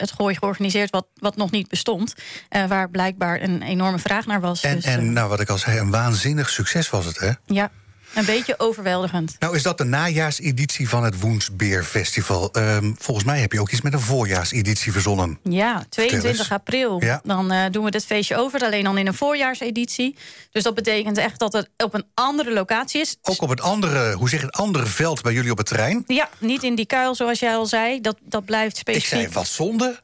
het 0.00 0.12
gooi 0.12 0.36
georganiseerd 0.36 0.90
wat, 0.90 1.06
wat 1.14 1.36
nog 1.36 1.50
niet 1.50 1.68
bestond. 1.68 2.14
eh, 2.48 2.66
waar 2.66 2.90
blijkbaar 2.90 3.42
een 3.42 3.62
enorme 3.62 3.98
vraag 3.98 4.26
naar 4.26 4.40
was. 4.40 4.62
En, 4.62 4.74
Dus, 4.74 4.84
eh, 4.84 4.92
en 4.92 5.12
nou, 5.12 5.28
wat 5.28 5.40
ik 5.40 5.48
al 5.48 5.58
zei, 5.58 5.78
een 5.78 5.90
waanzinnig 5.90 6.48
succes 6.50 6.90
was 6.90 7.04
het, 7.04 7.18
hè? 7.18 7.30
ja, 7.46 7.70
een 8.14 8.24
beetje 8.24 8.54
overweldigend. 8.58 9.36
Nou, 9.38 9.56
is 9.56 9.62
dat 9.62 9.78
de 9.78 9.84
najaarseditie 9.84 10.88
van 10.88 11.04
het 11.04 11.20
Woensbeer-festival? 11.20 12.52
Ehm, 12.52 12.92
volgens 12.98 13.26
mij 13.26 13.40
heb 13.40 13.52
je 13.52 13.60
ook 13.60 13.70
iets 13.70 13.80
met 13.80 13.92
een 13.92 14.00
voorjaarseditie 14.00 14.92
verzonnen. 14.92 15.38
Ja, 15.42 15.84
22 15.88 16.38
eens. 16.38 16.50
april. 16.50 17.02
Ja. 17.04 17.20
Dan 17.24 17.50
eh, 17.50 17.64
doen 17.70 17.84
we 17.84 17.90
dit 17.90 18.04
feestje 18.04 18.36
over, 18.36 18.60
alleen 18.60 18.84
dan 18.84 18.98
in 18.98 19.06
een 19.06 19.14
voorjaarseditie. 19.14 20.16
Dus 20.50 20.62
dat 20.62 20.74
betekent 20.74 21.18
echt 21.18 21.38
dat 21.38 21.52
het 21.52 21.68
op 21.76 21.94
een 21.94 22.04
andere 22.14 22.52
locatie 22.52 23.00
is. 23.00 23.16
Ook 23.22 23.42
op 23.42 23.48
het 23.48 23.60
andere, 23.60 24.12
hoe 24.12 24.28
zeg 24.28 24.40
je 24.40 24.46
het, 24.46 24.54
andere 24.54 24.86
veld 24.86 25.22
bij 25.22 25.32
jullie 25.32 25.50
op 25.50 25.58
het 25.58 25.66
terrein. 25.66 26.04
Ja, 26.06 26.28
niet 26.38 26.62
in 26.62 26.74
die 26.74 26.86
kuil 26.86 27.14
zoals 27.14 27.38
jij 27.38 27.56
al 27.56 27.66
zei. 27.66 28.00
Dat, 28.00 28.16
dat 28.22 28.44
blijft 28.44 28.74
Ik 28.76 28.80
specifiek. 28.80 29.08
zei, 29.20 29.28
wat 29.32 29.46
zonde? 29.46 30.00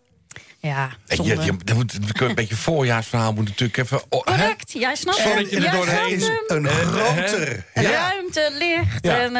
Ja, 0.64 0.90
En 1.06 1.16
zonde. 1.16 1.34
je, 1.34 1.42
je, 1.42 1.52
er 1.64 1.74
moet, 1.74 1.94
een 2.20 2.34
beetje 2.34 2.56
voorjaarsverhaal 2.56 3.32
moet 3.32 3.48
natuurlijk 3.48 3.78
even... 3.78 4.00
oh, 4.08 4.26
hè? 4.26 4.32
Correct, 4.36 4.72
jij 4.72 4.94
snapt 4.96 5.24
het. 5.24 5.50
Jij 5.50 5.70
doorheen. 5.70 6.20
snapt 6.20 6.22
Is 6.22 6.26
hem. 6.48 6.64
een 6.64 6.68
groter. 6.68 7.64
Ja. 7.74 7.90
Ruimte, 7.90 8.50
licht 8.58 8.98
Ja. 9.04 9.18
en 9.20 9.36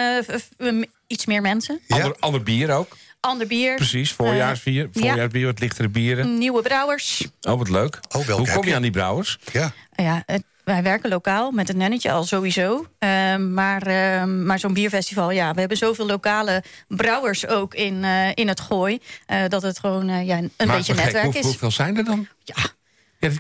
eh, 0.58 0.82
iets 1.06 1.26
meer 1.26 1.40
mensen. 1.42 1.80
Ja. 1.86 1.96
Ander, 1.96 2.16
ander 2.20 2.42
bier 2.42 2.70
ook. 2.70 2.96
Ander 3.20 3.46
bier. 3.46 3.74
Precies, 3.74 4.12
voorjaarsbier. 4.12 4.88
ja. 4.92 5.00
Voorjaarsbier, 5.00 5.46
wat 5.46 5.58
lichtere 5.60 5.88
bieren. 5.88 6.38
Nieuwe 6.38 6.62
brouwers. 6.62 7.26
Oh, 7.40 7.58
wat 7.58 7.68
leuk. 7.68 8.00
Oh, 8.16 8.26
Hoe 8.26 8.50
kom 8.52 8.62
je 8.62 8.68
je? 8.70 8.74
aan 8.76 8.82
die 8.82 8.90
brouwers? 8.90 9.38
Ja. 9.52 9.72
Ja, 9.96 10.22
het- 10.26 10.44
wij 10.64 10.82
werken 10.82 11.10
lokaal 11.10 11.50
met 11.50 11.68
het 11.68 11.76
nennetje 11.76 12.10
al 12.12 12.24
sowieso. 12.24 12.86
Ehm, 12.98 13.54
maar 13.54 13.82
ehm, 13.82 14.46
maar 14.46 14.58
zo'n 14.58 14.72
bierfestival, 14.72 15.30
ja, 15.30 15.52
we 15.54 15.58
hebben 15.60 15.78
zoveel 15.78 16.06
lokale 16.06 16.62
brouwers 16.88 17.46
ook 17.46 17.74
in, 17.74 18.04
eh, 18.04 18.28
in 18.34 18.48
het 18.48 18.60
gooi. 18.60 18.98
eh, 19.26 19.38
dat 19.48 19.62
het 19.62 19.78
gewoon 19.78 20.08
eh, 20.08 20.26
ja, 20.26 20.36
een 20.38 20.50
Maar 20.56 20.76
beetje 20.76 20.94
gek, 20.94 21.04
netwerk 21.04 21.24
hoe- 21.26 21.34
is. 21.34 21.42
Hoeveel 21.44 21.70
zijn 21.70 21.96
er 21.96 22.04
dan? 22.04 22.26
Ja, 22.42 22.54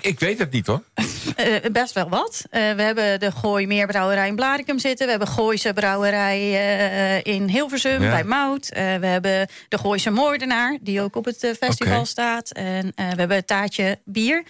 ik 0.00 0.20
weet 0.20 0.38
het 0.38 0.50
niet 0.50 0.66
hoor. 0.66 0.82
Eh, 1.36 1.70
best 1.72 1.94
wel 1.94 2.08
wat. 2.08 2.44
Eh, 2.50 2.72
we 2.72 2.82
hebben 2.82 3.20
de 3.20 3.30
Gooi 3.32 3.66
Meerbrouwerij 3.66 4.28
in 4.28 4.34
Blarikum 4.36 4.78
zitten. 4.78 5.04
We 5.04 5.10
hebben 5.10 5.28
Gooise 5.28 5.72
Brouwerij 5.72 6.38
eh, 6.38 7.34
in 7.34 7.48
Hilversum 7.48 8.02
Ja. 8.02 8.10
bij 8.10 8.24
Mout. 8.24 8.68
We 8.74 9.06
hebben 9.06 9.48
de 9.68 9.78
Gooise 9.78 10.10
Moordenaar, 10.10 10.78
die 10.80 11.00
ook 11.00 11.16
op 11.16 11.24
het 11.24 11.56
festival 11.60 12.06
staat. 12.06 12.50
En 12.50 12.92
we 12.96 13.02
hebben 13.02 13.36
het 13.36 13.46
taartje 13.46 13.98
bier, 14.04 14.42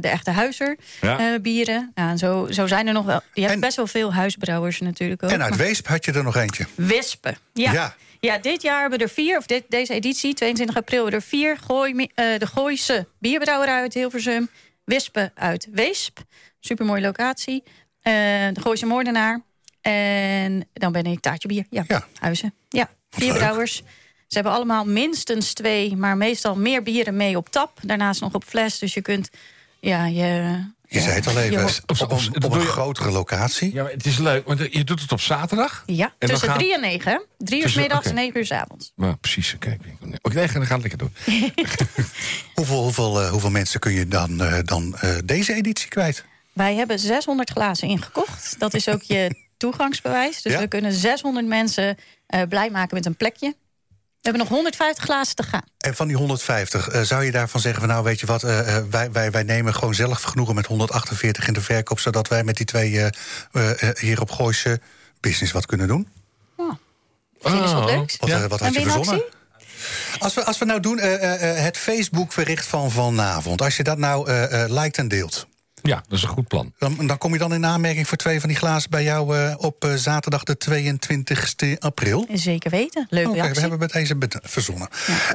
de 0.00 0.08
echte 0.08 0.30
huizer 0.30 0.76
Ja. 1.00 1.38
bieren. 1.38 1.92
Ja, 1.94 2.10
en 2.10 2.18
zo, 2.18 2.46
zo 2.50 2.66
zijn 2.66 2.86
er 2.86 2.92
nog 2.92 3.04
wel. 3.04 3.20
Je 3.34 3.40
hebt 3.40 3.52
En- 3.54 3.60
best 3.60 3.76
wel 3.76 3.86
veel 3.86 4.14
huisbrouwers 4.14 4.80
natuurlijk 4.80 5.22
ook. 5.22 5.30
En 5.30 5.40
uit 5.42 5.50
maar- 5.50 5.58
Weesp 5.58 5.86
had 5.86 6.04
je 6.04 6.12
er 6.12 6.22
nog 6.24 6.36
eentje. 6.36 6.66
Wispen. 6.74 7.36
Ja. 7.52 7.72
Ja. 7.72 7.94
ja. 8.20 8.38
dit 8.38 8.62
jaar 8.62 8.80
hebben 8.80 8.98
we 8.98 9.04
er 9.04 9.10
vier, 9.10 9.36
of 9.38 9.46
dit, 9.46 9.64
deze 9.68 9.92
editie, 9.94 10.34
22 10.34 10.76
april, 10.76 11.02
hebben 11.02 11.20
we 11.20 11.24
er 11.26 11.30
vier. 11.30 11.56
Gooi, 11.66 12.08
de 12.14 12.46
Gooise 12.54 13.06
bierbrouwerij 13.18 13.80
uit 13.80 13.94
Hilversum. 13.94 14.48
Wispen 14.88 15.30
uit 15.34 15.68
Weesp. 15.72 16.18
Supermooie 16.60 17.00
locatie. 17.00 17.62
Eh, 18.02 18.12
de 18.52 18.60
Gooise 18.60 18.86
Moordenaar. 18.86 19.40
En 19.80 20.68
dan 20.72 20.92
ben 20.92 21.04
ik 21.04 21.20
Taartje 21.20 21.48
Bier. 21.48 21.66
Ja, 21.70 21.84
Ja. 21.88 22.06
Huizen. 22.18 22.54
Ja, 22.68 22.90
vier 23.10 23.28
leuk. 23.28 23.38
brouwers. 23.38 23.76
Ze 24.26 24.34
hebben 24.34 24.52
allemaal 24.52 24.84
minstens 24.84 25.52
twee, 25.52 25.96
maar 25.96 26.16
meestal 26.16 26.56
meer 26.56 26.82
bieren 26.82 27.16
mee 27.16 27.36
op 27.36 27.48
tap. 27.48 27.78
Daarnaast 27.82 28.20
nog 28.20 28.34
op 28.34 28.44
fles, 28.44 28.78
dus 28.78 28.94
je 28.94 29.02
kunt... 29.02 29.30
Ja, 29.80 30.06
je, 30.06 30.58
Je 30.90 31.00
zei 31.00 31.14
het 31.14 31.26
al 31.26 31.38
even, 31.38 31.64
op, 32.44 32.52
een 32.54 32.60
grotere 32.60 33.10
locatie. 33.10 33.72
Ja, 33.74 33.82
maar 33.82 33.92
het 33.92 34.06
is 34.06 34.18
leuk, 34.18 34.46
want 34.46 34.58
je 34.70 34.84
doet 34.84 35.00
het 35.00 35.12
op 35.12 35.20
zaterdag. 35.20 35.82
ja, 35.86 36.12
En 36.18 36.28
tussen 36.28 36.48
gaan- 36.48 36.58
drie 36.58 36.74
en 36.74 36.80
negen. 36.80 37.12
hè? 37.12 37.18
Drie 37.38 37.56
uur 37.56 37.60
's 37.60 37.62
Tussen- 37.62 37.80
middags 37.80 38.06
en 38.06 38.14
negen 38.14 38.38
uur 38.38 38.46
's 38.46 38.50
avonds. 38.50 38.92
Maar 38.96 39.16
precies, 39.18 39.56
kijk. 39.58 39.80
Oké, 40.22 40.34
nee, 40.34 40.46
dan 40.52 40.66
gaan 40.66 40.80
we 40.80 40.88
het 40.88 40.98
lekker 40.98 40.98
doen. 40.98 41.12
Hoeveel, 42.54 42.82
hoeveel, 42.82 43.22
eh, 43.22 43.30
hoeveel 43.30 43.50
mensen 43.50 43.80
kun 43.80 43.92
je 43.92 44.08
dan, 44.08 44.40
eh, 44.42 44.58
dan 44.64 44.96
eh, 44.98 45.16
deze 45.24 45.54
editie 45.54 45.88
kwijt? 45.88 46.24
Wij 46.52 46.74
hebben 46.74 46.98
600 46.98 47.50
glazen 47.50 47.88
ingekocht. 47.88 48.54
Dat 48.58 48.74
is 48.74 48.88
ook 48.88 49.02
je 49.02 49.34
toegangsbewijs. 49.56 50.42
Dus 50.42 50.52
Ja. 50.52 50.58
we 50.58 50.68
kunnen 50.68 50.92
600 50.92 51.46
mensen 51.46 51.96
eh, 52.26 52.42
blij 52.48 52.70
maken 52.70 52.94
met 52.96 53.06
een 53.06 53.16
plekje. 53.16 53.54
Hebben 54.28 54.46
nog 54.46 54.48
150 54.48 55.04
glazen 55.04 55.34
te 55.34 55.42
gaan. 55.42 55.62
En 55.78 55.94
van 55.94 56.06
die 56.08 56.16
150, 56.16 56.88
eh, 56.88 57.00
zou 57.02 57.24
je 57.24 57.30
daarvan 57.30 57.60
zeggen 57.60 57.80
van 57.80 57.90
nou 57.90 58.04
weet 58.04 58.20
je 58.20 58.26
wat, 58.26 58.42
eh, 58.42 58.76
eh, 58.76 58.84
wij, 58.90 59.12
wij, 59.12 59.30
wij 59.30 59.42
nemen 59.42 59.74
gewoon 59.74 59.94
zelf 59.94 60.22
genoegen 60.22 60.54
met 60.54 60.66
148 60.66 61.46
in 61.46 61.52
de 61.52 61.60
verkoop, 61.60 61.98
zodat 62.00 62.28
wij 62.28 62.44
met 62.44 62.56
die 62.56 62.66
twee 62.66 62.98
eh, 62.98 63.06
eh, 63.52 63.82
eh, 63.82 63.96
hier 63.96 64.20
op 64.20 64.30
Gooise 64.30 64.80
business 65.20 65.52
wat 65.52 65.66
kunnen 65.66 65.88
doen? 65.88 66.08
Misschien 67.42 67.64
is 67.64 67.72
wat 67.72 67.82
Oh. 67.82 67.96
leuks. 67.96 68.16
Wat, 68.16 68.30
wat 68.30 68.60
En 68.60 68.66
had 68.66 68.74
je 68.74 68.82
verzonnen? 68.82 69.22
Als 70.18 70.34
we, 70.34 70.44
als 70.44 70.58
we 70.58 70.64
nou 70.64 70.80
doen, 70.80 70.98
eh, 70.98 71.14
eh, 71.14 71.50
eh, 71.50 71.64
het 71.64 71.76
Facebook-bericht 71.76 72.66
van 72.66 72.90
vanavond. 72.90 73.62
Als 73.62 73.76
je 73.76 73.82
dat 73.82 73.98
nou 73.98 74.28
eh 74.28 74.62
eh 74.62 74.70
liked 74.70 74.98
en 74.98 75.08
deelt. 75.08 75.46
Ja, 75.82 76.02
dat 76.08 76.18
is 76.18 76.22
een 76.22 76.28
goed 76.28 76.48
plan. 76.48 76.72
Dan, 76.78 77.06
dan 77.06 77.18
kom 77.18 77.32
je 77.32 77.38
dan 77.38 77.54
in 77.54 77.66
aanmerking 77.66 78.08
voor 78.08 78.16
twee 78.16 78.40
van 78.40 78.48
die 78.48 78.58
glazen 78.58 78.90
bij 78.90 79.02
jou 79.02 79.36
eh, 79.36 79.54
op 79.58 79.84
eh, 79.84 79.94
zaterdag 79.94 80.42
de 80.44 80.56
22 80.56 81.54
april. 81.78 82.26
Zeker 82.32 82.70
weten. 82.70 83.06
Leuke 83.10 83.28
Oké, 83.30 83.52
we 83.52 83.60
hebben 83.60 83.78
met 83.78 83.92
deze 83.92 84.16
verzonnen. 84.42 84.88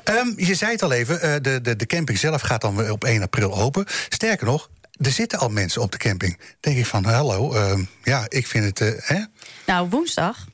Ehm, 0.04 0.28
je 0.36 0.56
zei 0.56 0.72
het 0.72 0.82
al 0.84 0.92
even, 0.92 1.22
eh, 1.22 1.34
de, 1.42 1.62
de, 1.62 1.76
de 1.76 1.86
camping 1.86 2.18
zelf 2.18 2.42
gaat 2.42 2.62
dan 2.62 2.76
weer 2.76 2.92
op 2.92 3.04
1 3.04 3.22
april 3.22 3.54
open. 3.58 3.86
Sterker 4.10 4.46
nog, 4.46 4.70
er 4.92 5.12
zitten 5.12 5.40
al 5.40 5.50
mensen 5.50 5.82
op 5.82 5.92
de 5.92 5.98
camping. 5.98 6.40
Denk 6.60 6.78
ik 6.78 6.86
van, 6.86 7.04
hallo, 7.06 7.54
ehm, 7.54 7.84
ja, 8.04 8.26
ik 8.28 8.48
vind 8.48 8.66
het... 8.66 8.82
eh, 8.82 9.18
hè? 9.18 9.24
Nou, 9.66 9.90
woensdag, 9.90 10.46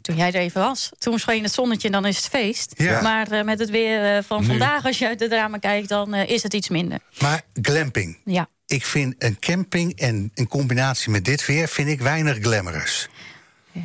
toen 0.00 0.16
jij 0.16 0.28
er 0.28 0.34
even 0.40 0.60
was, 0.60 0.90
toen 0.98 1.18
scheen 1.18 1.42
het 1.42 1.52
zonnetje 1.52 1.86
en 1.86 1.92
dan 1.92 2.06
is 2.06 2.16
het 2.16 2.26
feest. 2.28 2.72
Ja. 2.76 3.00
Maar 3.02 3.30
eh, 3.30 3.44
met 3.44 3.58
het 3.58 3.70
weer 3.70 4.22
van 4.22 4.40
Nu. 4.40 4.46
vandaag, 4.46 4.84
als 4.84 4.98
je 4.98 5.06
uit 5.06 5.18
de 5.18 5.28
ramen 5.28 5.60
kijkt, 5.60 5.88
dan 5.88 6.14
eh, 6.14 6.28
is 6.28 6.42
het 6.42 6.54
iets 6.54 6.68
minder. 6.68 6.98
Maar 7.20 7.42
glamping. 7.62 8.18
Ja. 8.24 8.48
Ik 8.72 8.86
vind 8.86 9.14
een 9.18 9.36
camping 9.38 9.98
en 9.98 10.30
in 10.34 10.48
combinatie 10.48 11.10
met 11.10 11.24
dit 11.24 11.46
weer... 11.46 11.68
vind 11.68 11.88
ik 11.88 12.00
weinig 12.00 12.38
glamorous. 12.40 13.08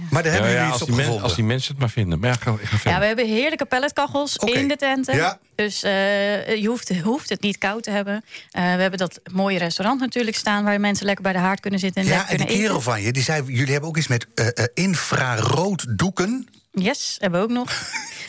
Maar 0.09 0.23
daar 0.23 0.31
hebben 0.31 0.51
Ja, 0.51 0.55
ja, 0.57 0.61
jullie 0.61 0.73
iets 0.73 0.81
op 0.83 0.89
men- 0.89 0.97
gevonden. 0.97 1.23
als 1.23 1.35
die 1.35 1.43
mensen 1.43 1.71
het 1.71 1.79
maar 1.79 1.89
vinden. 1.89 2.19
Maar 2.19 2.29
ja, 2.29 2.35
ga, 2.35 2.51
ga 2.51 2.57
verder. 2.77 2.91
Ja, 2.91 2.99
we 2.99 3.05
hebben 3.05 3.27
heerlijke 3.27 3.65
pelletkachels 3.65 4.35
in 4.35 4.67
de 4.67 4.75
tenten. 4.75 5.15
Ja. 5.15 5.39
Dus 5.55 5.83
eh, 5.83 6.55
je 6.55 6.67
hoeft, 6.67 6.99
hoeft 7.01 7.29
het 7.29 7.41
niet 7.41 7.57
koud 7.57 7.83
te 7.83 7.91
hebben. 7.91 8.23
Eh, 8.51 8.63
we 8.75 8.81
hebben 8.81 8.99
dat 8.99 9.19
mooie 9.31 9.57
restaurant 9.57 9.99
natuurlijk 9.99 10.37
staan... 10.37 10.63
waar 10.63 10.79
mensen 10.79 11.05
lekker 11.05 11.23
bij 11.23 11.33
de 11.33 11.39
haard 11.39 11.59
kunnen 11.59 11.79
zitten 11.79 12.01
en 12.01 12.07
Ja, 12.07 12.15
lekker 12.15 12.31
en 12.31 12.37
die 12.37 12.47
eten. 12.47 12.59
kerel 12.61 12.81
van 12.81 13.01
je, 13.01 13.11
die 13.11 13.23
zei... 13.23 13.43
jullie 13.45 13.71
hebben 13.71 13.89
ook 13.89 13.97
iets 13.97 14.07
met 14.07 14.27
eh, 14.33 14.65
infrarood 14.73 15.97
doeken. 15.97 16.47
Yes, 16.79 17.15
hebben 17.19 17.39
we 17.39 17.45
ook 17.45 17.51
nog. 17.51 17.71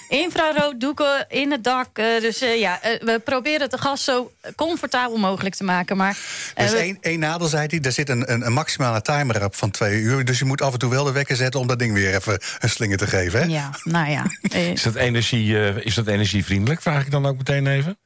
Infrarood 0.08 0.80
doeken 0.80 1.26
in 1.28 1.50
het 1.50 1.64
dak. 1.64 1.98
eh, 1.98 2.20
dus 2.20 2.40
eh, 2.40 2.58
ja, 2.60 2.82
eh, 2.82 3.00
we 3.00 3.18
proberen 3.24 3.60
het 3.60 3.70
de 3.70 3.78
gast 3.78 4.04
zo 4.04 4.32
comfortabel 4.56 5.16
mogelijk 5.16 5.54
te 5.54 5.64
maken. 5.64 5.96
Maar 5.96 6.18
is 6.56 6.70
we- 6.70 6.76
één, 6.76 6.98
één 7.00 7.18
nadeel, 7.18 7.46
zei 7.46 7.66
hij. 7.66 7.80
Er 7.80 7.92
zit 7.92 8.08
een, 8.08 8.32
een, 8.32 8.46
een 8.46 8.52
maximale 8.52 9.02
timer 9.02 9.44
op 9.44 9.54
van 9.54 9.70
twee 9.70 10.00
uur. 10.00 10.24
Dus 10.24 10.38
je 10.38 10.44
moet 10.44 10.62
af 10.62 10.72
en 10.72 10.78
toe 10.78 10.90
wel 10.90 11.04
de 11.04 11.12
wekker 11.12 11.36
zetten... 11.36 11.60
om 11.60 11.66
dat 11.66 11.78
ding 11.78 11.92
weer 11.94 12.14
even 12.14 12.40
een 12.58 12.68
slinger 12.70 12.96
te 12.96 13.06
geven. 13.06 13.40
Hè? 13.40 13.46
ja, 13.46 13.70
nou 13.84 14.10
ja. 14.10 14.24
Is 14.72 14.82
dat, 14.82 14.94
energie, 14.94 15.58
eh, 15.68 15.76
is 15.86 15.94
dat 15.94 16.06
energievriendelijk, 16.06 16.82
vraag 16.82 17.04
ik 17.04 17.10
dan 17.10 17.26
ook 17.26 17.36
meteen 17.36 17.66
even? 17.66 17.98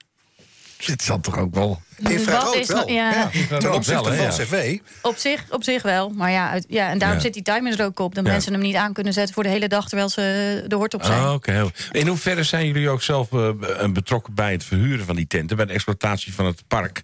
Het 0.86 1.02
zal 1.02 1.20
toch 1.20 1.38
ook 1.38 1.54
wel... 1.54 1.80
Infrarood 2.08 2.54
is 2.54 2.68
wel. 2.68 2.76
nou- 2.76 2.92
ja. 2.92 3.30
Ten 3.58 3.72
opzichte 3.74 4.04
wel, 4.10 4.14
van 4.16 4.24
ja. 4.24 4.28
cv. 4.30 4.78
op, 5.02 5.16
zich, 5.16 5.44
op 5.50 5.64
zich 5.64 5.82
wel. 5.82 6.08
Maar 6.10 6.30
ja, 6.30 6.50
uit- 6.50 6.64
ja 6.68 6.88
en 6.90 6.98
daarom 6.98 7.16
Ja. 7.16 7.22
zit 7.22 7.34
die 7.34 7.42
timer 7.42 7.80
er 7.80 7.86
ook 7.86 7.98
op. 7.98 8.14
Dat 8.14 8.24
Ja. 8.26 8.30
mensen 8.32 8.52
hem 8.52 8.62
niet 8.62 8.74
aan 8.74 8.92
kunnen 8.92 9.12
zetten 9.12 9.34
voor 9.34 9.42
de 9.42 9.48
hele 9.48 9.68
dag... 9.68 9.88
terwijl 9.88 10.08
ze 10.08 10.64
de 10.66 10.74
hort 10.76 10.94
op 10.94 11.04
zijn. 11.04 11.20
Ah, 11.22 11.32
oké. 11.32 11.70
In 11.92 12.06
hoeverre 12.06 12.42
zijn 12.42 12.66
jullie 12.66 12.88
ook 12.88 13.02
zelf 13.02 13.32
eh, 13.32 13.50
betrokken 13.92 14.34
bij 14.34 14.52
het 14.52 14.64
verhuren 14.64 15.06
van 15.06 15.16
die 15.16 15.26
tenten... 15.26 15.56
bij 15.56 15.66
de 15.66 15.72
exploitatie 15.72 16.34
van 16.34 16.46
het 16.46 16.62
park? 16.68 17.02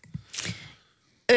Eh, 1.25 1.37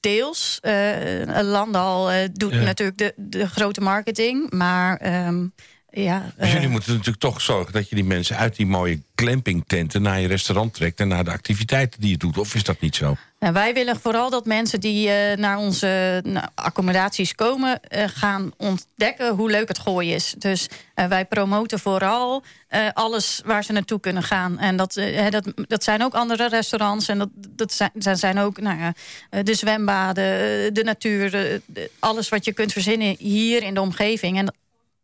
deels. 0.00 0.58
eh 0.60 1.40
Landal 1.42 2.10
eh, 2.10 2.28
doet 2.32 2.52
Ja. 2.52 2.60
natuurlijk 2.60 2.98
de, 2.98 3.14
de 3.16 3.48
grote 3.48 3.80
marketing. 3.80 4.50
Maar 4.50 4.96
ehm, 4.96 5.46
ja... 5.92 6.32
Dus 6.36 6.46
eh, 6.46 6.52
jullie 6.52 6.68
moeten 6.68 6.90
natuurlijk 6.90 7.18
toch 7.18 7.40
zorgen 7.40 7.72
dat 7.72 7.88
je 7.88 7.94
die 7.94 8.04
mensen 8.04 8.36
uit 8.36 8.56
die 8.56 8.66
mooie 8.66 9.02
glampingtenten 9.14 10.02
naar 10.02 10.20
je 10.20 10.26
restaurant 10.28 10.74
trekt 10.74 11.00
en 11.00 11.08
naar 11.08 11.24
de 11.24 11.30
activiteiten 11.30 12.00
die 12.00 12.10
je 12.10 12.16
doet. 12.16 12.38
Of 12.38 12.54
is 12.54 12.64
dat 12.64 12.80
niet 12.80 12.96
zo? 12.96 13.16
Nou, 13.38 13.52
wij 13.54 13.74
willen 13.74 14.00
vooral 14.00 14.30
dat 14.30 14.44
mensen 14.46 14.80
die 14.80 15.10
eh, 15.10 15.36
naar 15.36 15.58
onze 15.58 16.22
accommodaties 16.54 17.34
komen... 17.34 17.80
eh, 17.82 18.04
gaan 18.14 18.52
ontdekken 18.56 19.34
hoe 19.34 19.50
leuk 19.50 19.68
het 19.68 19.78
gooi 19.78 20.12
is. 20.14 20.34
Dus 20.38 20.68
eh, 20.94 21.06
wij 21.06 21.24
promoten 21.24 21.78
vooral 21.78 22.42
eh, 22.68 22.80
alles 22.92 23.42
waar 23.44 23.64
ze 23.64 23.72
naartoe 23.72 24.00
kunnen 24.00 24.22
gaan. 24.22 24.58
En 24.58 24.76
dat, 24.76 24.96
eh, 24.96 25.30
dat, 25.30 25.52
dat 25.68 25.84
zijn 25.84 26.02
ook 26.02 26.14
andere 26.14 26.48
restaurants. 26.48 27.08
En 27.08 27.18
dat, 27.18 27.28
dat 27.34 27.72
zijn, 27.72 27.90
dat 27.94 28.18
zijn 28.18 28.38
ook 28.38 28.60
nou 28.60 28.78
ja, 28.78 28.92
eh, 29.30 29.42
de 29.44 29.54
zwembaden, 29.54 30.24
eh, 30.24 30.72
de 30.72 30.82
natuur... 30.84 31.30
de- 31.30 31.90
alles 31.98 32.28
wat 32.28 32.44
je 32.44 32.52
kunt 32.52 32.72
verzinnen 32.72 33.16
hier 33.18 33.62
in 33.62 33.74
de 33.74 33.80
omgeving. 33.80 34.38
En, 34.38 34.54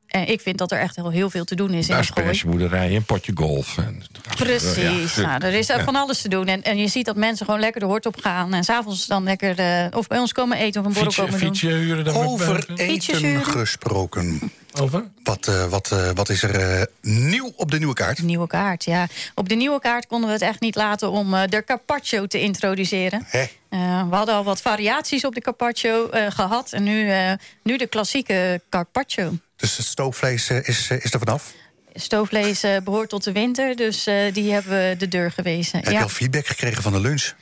en 0.08 0.28
ik 0.28 0.40
vind 0.40 0.58
dat 0.58 0.72
er 0.72 0.78
echt 0.78 0.96
heel, 0.96 1.10
heel 1.10 1.30
veel 1.30 1.44
te 1.44 1.54
doen 1.54 1.70
is. 1.70 1.90
Aspergeboerderij, 1.90 2.96
een 2.96 3.04
potje 3.04 3.32
golf. 3.34 3.78
En, 3.78 4.02
Precies. 4.36 5.14
Ja. 5.14 5.38
Nou, 5.38 5.44
er 5.44 5.54
is 5.54 5.66
van 5.66 5.96
alles 5.96 6.22
te 6.22 6.28
doen. 6.28 6.46
En, 6.46 6.62
en 6.62 6.76
je 6.78 6.88
ziet 6.88 7.06
dat 7.06 7.16
mensen 7.16 7.44
gewoon 7.44 7.60
lekker 7.60 7.80
de 7.80 7.86
hort 7.86 8.06
op 8.06 8.20
gaan. 8.20 8.54
En 8.54 8.64
s'avonds 8.64 9.06
dan 9.06 9.24
lekker 9.24 9.58
eh, 9.58 9.86
of 9.90 10.06
bij 10.06 10.18
ons 10.18 10.32
komen 10.32 10.58
eten 10.58 10.80
of 10.80 10.86
een 10.86 10.92
borrel 10.92 11.12
komen 11.12 11.40
doen. 11.40 11.56
huren 11.56 12.04
dan 12.04 12.14
Over 12.14 12.70
eten 12.74 13.44
gesproken. 13.44 14.52
Over? 14.80 15.04
Wat, 15.22 15.48
eh, 15.48 15.64
wat, 15.64 15.92
eh, 15.92 16.10
wat 16.14 16.28
is 16.28 16.42
er 16.42 16.54
eh, 16.54 16.82
nieuw 17.02 17.52
op 17.56 17.70
de 17.70 17.78
nieuwe 17.78 17.94
kaart? 17.94 18.16
De 18.16 18.22
nieuwe 18.24 18.46
kaart, 18.46 18.84
ja. 18.84 19.06
Op 19.34 19.48
de 19.48 19.54
nieuwe 19.54 19.80
kaart 19.80 20.06
konden 20.06 20.28
we 20.28 20.34
het 20.34 20.42
echt 20.44 20.60
niet 20.60 20.74
laten 20.74 21.10
om 21.10 21.34
eh, 21.34 21.42
de 21.48 21.64
carpaccio 21.64 22.26
te 22.26 22.40
introduceren. 22.40 23.24
Hè? 23.26 23.44
Eh, 23.68 24.08
we 24.08 24.14
hadden 24.14 24.34
al 24.34 24.44
wat 24.44 24.60
variaties 24.60 25.24
op 25.24 25.34
de 25.34 25.40
carpaccio 25.40 26.08
eh, 26.08 26.30
gehad. 26.30 26.72
En 26.72 26.82
nu, 26.82 27.10
eh, 27.10 27.32
nu 27.62 27.76
de 27.76 27.86
klassieke 27.86 28.60
carpaccio. 28.70 29.32
Dus 29.58 29.76
het 29.76 29.86
stoofvlees 29.86 30.50
eh, 30.50 30.68
is, 30.68 30.90
eh, 30.90 31.04
is 31.04 31.12
er 31.12 31.18
vanaf. 31.18 31.54
Stoofvlees 31.92 32.62
eh, 32.62 32.76
behoort 32.84 33.08
tot 33.08 33.24
de 33.24 33.32
winter, 33.32 33.76
dus 33.76 34.04
die 34.32 34.52
hebben 34.52 34.72
we 34.72 34.94
de 34.98 35.08
deur 35.08 35.30
gewezen. 35.30 35.78
Heb 35.78 35.86
je 35.88 35.92
Ja. 35.92 36.02
al 36.02 36.08
feedback 36.08 36.46
gekregen 36.46 36.82
van 36.82 36.92
de 36.92 37.00
lunch? 37.00 37.32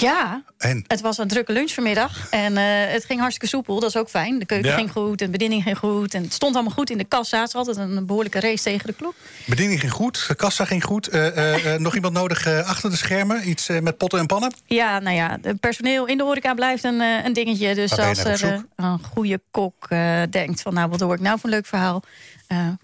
Ja, 0.00 0.42
En? 0.58 0.84
Het 0.86 1.00
was 1.00 1.18
een 1.18 1.28
drukke 1.28 1.52
lunch 1.52 1.70
vanmiddag. 1.70 2.28
En 2.30 2.56
eh, 2.56 2.64
het 2.92 3.04
ging 3.04 3.20
hartstikke 3.20 3.56
soepel, 3.56 3.80
dat 3.80 3.88
is 3.88 3.96
ook 3.96 4.08
fijn. 4.08 4.38
De 4.38 4.46
keuken 4.46 4.68
Ja. 4.70 4.76
ging 4.76 4.90
goed, 4.90 5.20
en 5.20 5.26
de 5.26 5.32
bediening 5.32 5.62
ging 5.62 5.78
goed. 5.78 6.14
En 6.14 6.22
het 6.22 6.32
stond 6.32 6.54
allemaal 6.54 6.72
goed 6.72 6.90
in 6.90 6.98
de 6.98 7.04
kassa. 7.04 7.38
Het 7.40 7.48
is 7.48 7.54
altijd 7.54 7.76
een 7.76 8.06
behoorlijke 8.06 8.40
race 8.40 8.62
tegen 8.62 8.86
de 8.86 8.92
klok. 8.92 9.14
Bediening 9.44 9.80
ging 9.80 9.92
goed, 9.92 10.24
de 10.28 10.34
kassa 10.34 10.64
ging 10.64 10.84
goed. 10.84 11.08
Eh, 11.08 11.74
eh, 11.74 11.80
nog 11.86 11.94
iemand 11.94 12.14
nodig 12.14 12.46
achter 12.46 12.90
de 12.90 12.96
schermen? 12.96 13.48
Iets 13.48 13.68
met 13.68 13.96
potten 13.96 14.18
en 14.18 14.26
pannen? 14.26 14.54
Ja, 14.66 14.98
nou 14.98 15.16
ja, 15.16 15.38
het 15.42 15.60
personeel 15.60 16.06
in 16.06 16.18
de 16.18 16.24
horeca 16.24 16.54
blijft 16.54 16.84
een, 16.84 17.00
een 17.00 17.32
dingetje. 17.32 17.74
Dus 17.74 17.94
Waar 17.94 18.08
als 18.08 18.24
er 18.24 18.64
een 18.76 19.00
goede 19.12 19.40
kok 19.50 19.88
denkt 20.30 20.62
van... 20.62 20.74
nou, 20.74 20.88
wat 20.88 21.00
hoor 21.00 21.14
ik 21.14 21.20
nou 21.20 21.38
voor 21.38 21.48
een 21.48 21.54
leuk 21.54 21.66
verhaal? 21.66 22.02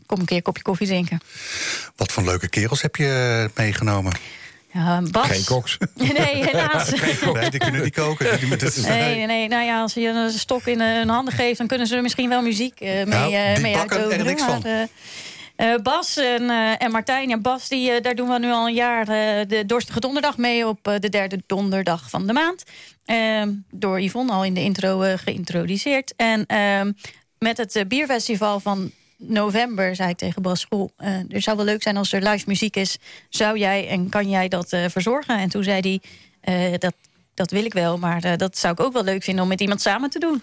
kom 0.07 0.19
een 0.21 0.25
keer 0.25 0.37
een 0.37 0.43
kopje 0.43 0.63
koffie 0.63 0.87
drinken. 0.87 1.21
Wat 1.97 2.13
voor 2.13 2.25
leuke 2.25 2.49
kerels 2.49 2.83
heb 2.83 2.97
je 2.97 3.51
meegenomen? 3.55 4.13
Ja, 4.73 5.03
Bas. 5.11 5.27
Geen 5.27 5.45
koks. 5.45 5.77
Nee, 5.95 6.45
helaas. 6.45 6.91
Nee, 7.33 7.51
die 7.51 7.61
kunnen 7.61 7.83
niet 7.83 7.95
koken. 7.95 8.41
Die, 8.41 8.49
dat 8.57 8.63
is- 8.77 8.85
Nee, 8.87 9.27
nee. 9.27 9.49
Nou 9.49 9.65
ja, 9.65 9.81
als 9.81 9.95
je 9.95 10.09
een 10.09 10.31
stok 10.31 10.63
in 10.67 10.81
eh, 10.81 10.93
hun 10.93 11.09
handen 11.09 11.35
geeft... 11.35 11.59
dan 11.59 11.67
kunnen 11.67 11.87
ze 11.87 11.97
er 11.97 12.03
misschien 12.03 12.29
wel 12.29 12.43
muziek 12.43 12.81
eh, 12.81 12.89
mee, 12.95 13.05
Nou, 13.05 13.33
eh, 13.35 13.59
mee 13.59 13.75
bakken 13.75 14.11
er 14.13 14.25
niks 14.25 14.43
van. 14.43 14.61
Maar, 14.63 14.89
eh, 15.57 15.73
eh, 15.73 15.81
Bas 15.83 16.17
en, 16.17 16.51
eh, 16.51 16.83
en 16.83 16.91
Martijn. 16.91 17.29
Ja, 17.29 17.39
Bas, 17.39 17.69
die, 17.69 17.91
eh, 17.91 18.03
daar 18.03 18.15
doen 18.15 18.29
we 18.29 18.39
nu 18.39 18.51
al 18.51 18.67
een 18.67 18.75
jaar 18.75 19.01
eh, 19.09 19.49
de 19.49 19.63
Dorstige 19.67 20.01
Donderdag 20.01 20.37
mee... 20.37 20.67
op 20.69 20.89
eh, 20.89 20.95
de 20.99 21.09
derde 21.09 21.43
donderdag 21.47 22.11
van 22.11 22.27
de 22.27 22.33
maand. 22.33 22.63
Ehm, 23.05 23.51
door 23.71 24.01
Yvonne 24.01 24.33
al 24.33 24.45
in 24.45 24.55
de 24.55 24.61
intro 24.63 25.03
eh, 25.03 25.19
geïntroduceerd. 25.19 26.13
En 26.17 26.47
ehm, 26.47 26.93
met 27.39 27.57
het 27.57 27.77
eh, 27.77 27.85
bierfestival 27.87 28.61
van 28.61 28.91
november 29.19 29.97
zei 29.97 30.09
ik 30.11 30.17
tegen 30.17 30.43
Bas... 30.43 30.65
Goh, 30.65 30.91
eh, 30.97 31.35
er 31.35 31.43
zou 31.43 31.57
wel 31.57 31.65
leuk 31.67 31.83
zijn 31.83 31.97
als 31.97 32.13
er 32.13 32.23
live 32.23 32.45
muziek 32.47 32.77
is. 32.77 32.99
Zou 33.29 33.59
jij 33.59 33.89
en 33.89 34.09
kan 34.09 34.29
jij 34.31 34.49
dat 34.49 34.73
eh, 34.73 34.85
verzorgen? 34.89 35.39
En 35.39 35.49
toen 35.49 35.63
zei 35.65 35.81
hij, 35.81 36.01
eh, 36.71 36.79
dat, 36.79 36.95
dat 37.35 37.51
wil 37.51 37.65
ik 37.65 37.73
wel... 37.73 37.99
maar 37.99 38.23
eh, 38.25 38.37
dat 38.37 38.59
zou 38.59 38.73
ik 38.73 38.81
ook 38.81 38.93
wel 38.93 39.05
leuk 39.05 39.23
vinden 39.23 39.43
om 39.43 39.49
met 39.49 39.61
iemand 39.61 39.81
samen 39.81 40.11
te 40.11 40.19
doen. 40.19 40.43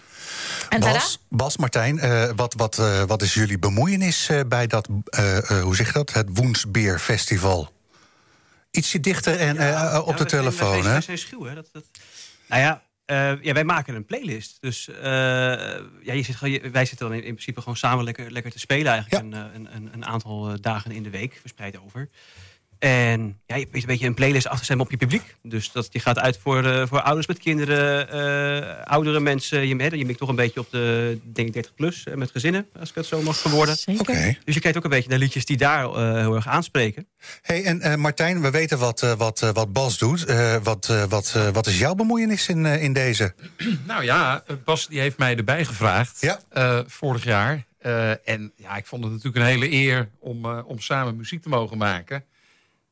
En 0.68 0.80
tada, 0.80 0.92
Bas, 0.92 1.18
Bas, 1.28 1.56
Martijn, 1.56 1.98
eh, 1.98 2.30
wat, 2.36 2.54
wat, 2.56 2.78
eh, 2.78 3.02
wat 3.02 3.22
is 3.22 3.34
jullie 3.34 3.58
bemoeienis 3.58 4.28
eh, 4.28 4.40
bij 4.48 4.66
dat, 4.66 4.88
eh, 5.04 5.36
eh, 5.50 5.62
hoe 5.62 5.76
zeg 5.76 5.86
je 5.86 5.92
dat, 5.92 6.12
het 6.12 6.28
Woensbeerfestival? 6.32 7.74
Ietsje 8.70 9.00
dichter 9.00 9.38
en 9.38 9.56
eh, 9.56 10.02
op 10.04 10.16
de 10.16 10.24
telefoon, 10.24 10.84
hè? 10.84 10.90
Wij 10.90 11.00
zijn 11.00 11.18
schuw, 11.18 11.44
hè? 11.44 11.54
Dat, 11.54 11.68
dat... 11.72 11.84
Nou 12.48 12.62
ja, 12.62 12.82
eh, 13.06 13.42
ja, 13.42 13.52
wij 13.52 13.64
maken 13.64 13.94
een 13.94 14.04
playlist. 14.04 14.56
Dus 14.60 14.88
eh, 14.88 15.02
ja, 16.02 16.12
je 16.12 16.22
zit, 16.22 16.40
wij 16.72 16.84
zitten 16.84 17.08
dan 17.08 17.16
in, 17.16 17.24
in 17.24 17.32
principe 17.32 17.60
gewoon 17.60 17.76
samen 17.76 18.04
lekker, 18.04 18.32
lekker 18.32 18.52
te 18.52 18.58
spelen 18.58 18.92
eigenlijk. 18.92 19.24
Een, 19.24 19.32
eh, 19.32 19.54
een, 19.54 19.74
een, 19.74 19.88
een 19.92 20.04
aantal 20.04 20.60
dagen 20.60 20.90
in 20.90 21.02
de 21.02 21.10
week, 21.10 21.38
verspreid 21.40 21.80
over. 21.80 22.08
En 22.78 23.40
ja, 23.46 23.56
je 23.56 23.62
hebt 23.62 23.74
een 23.74 23.82
beetje 23.86 24.06
een 24.06 24.14
playlist 24.14 24.48
afgestemd 24.48 24.80
op 24.80 24.90
je 24.90 24.96
publiek. 24.96 25.36
Dus 25.42 25.72
dat, 25.72 25.88
die 25.92 26.00
gaat 26.00 26.18
uit 26.18 26.38
voor, 26.42 26.64
eh, 26.64 26.86
voor 26.86 27.00
ouders 27.02 27.26
met 27.26 27.38
kinderen, 27.38 28.10
eh, 28.10 28.84
oudere 28.84 29.20
mensen. 29.20 29.66
Je, 29.68 29.76
hè, 29.76 29.86
je 29.86 30.04
mikt 30.06 30.18
toch 30.18 30.28
een 30.28 30.36
beetje 30.36 30.60
op 30.60 30.70
de 30.70 31.18
denk 31.24 31.46
ik 31.48 31.54
30 31.54 31.74
plus 31.74 32.04
eh, 32.04 32.14
met 32.14 32.30
gezinnen, 32.30 32.66
als 32.80 32.88
ik 32.88 32.94
het 32.94 33.06
zo 33.06 33.22
mag 33.22 33.36
verwoorden. 33.36 33.76
Zeker. 33.76 34.00
Oké. 34.00 34.36
Dus 34.44 34.54
je 34.54 34.60
kijkt 34.60 34.76
ook 34.76 34.84
een 34.84 34.90
beetje 34.90 35.08
naar 35.10 35.18
liedjes 35.18 35.44
die 35.44 35.56
daar 35.56 35.84
eh, 35.84 36.12
heel 36.12 36.34
erg 36.34 36.48
aanspreken. 36.48 37.06
Hey, 37.42 37.64
en 37.64 37.80
eh, 37.80 37.94
Martijn, 37.94 38.40
we 38.40 38.50
weten 38.50 38.78
wat, 38.78 39.02
eh, 39.02 39.12
wat, 39.12 39.42
eh, 39.42 39.50
wat 39.52 39.72
Bas 39.72 39.98
doet. 39.98 40.24
Eh, 40.24 40.56
wat, 40.62 40.88
eh, 40.88 41.04
wat, 41.04 41.32
eh, 41.36 41.48
wat 41.48 41.66
is 41.66 41.78
jouw 41.78 41.94
bemoeienis 41.94 42.48
in, 42.48 42.66
eh, 42.66 42.82
in 42.82 42.92
deze? 42.92 43.34
Nou 43.86 44.04
ja, 44.04 44.42
Bas 44.64 44.86
die 44.88 45.00
heeft 45.00 45.18
mij 45.18 45.36
erbij 45.36 45.64
gevraagd 45.64 46.20
Ja. 46.20 46.40
eh, 46.48 46.78
vorig 46.86 47.24
jaar. 47.24 47.64
Eh, 47.78 48.28
en 48.28 48.52
ja, 48.56 48.76
ik 48.76 48.86
vond 48.86 49.02
het 49.04 49.12
natuurlijk 49.12 49.44
een 49.44 49.50
hele 49.50 49.72
eer 49.72 50.08
om, 50.18 50.44
eh, 50.44 50.58
om 50.66 50.80
samen 50.80 51.16
muziek 51.16 51.42
te 51.42 51.48
mogen 51.48 51.78
maken. 51.78 52.24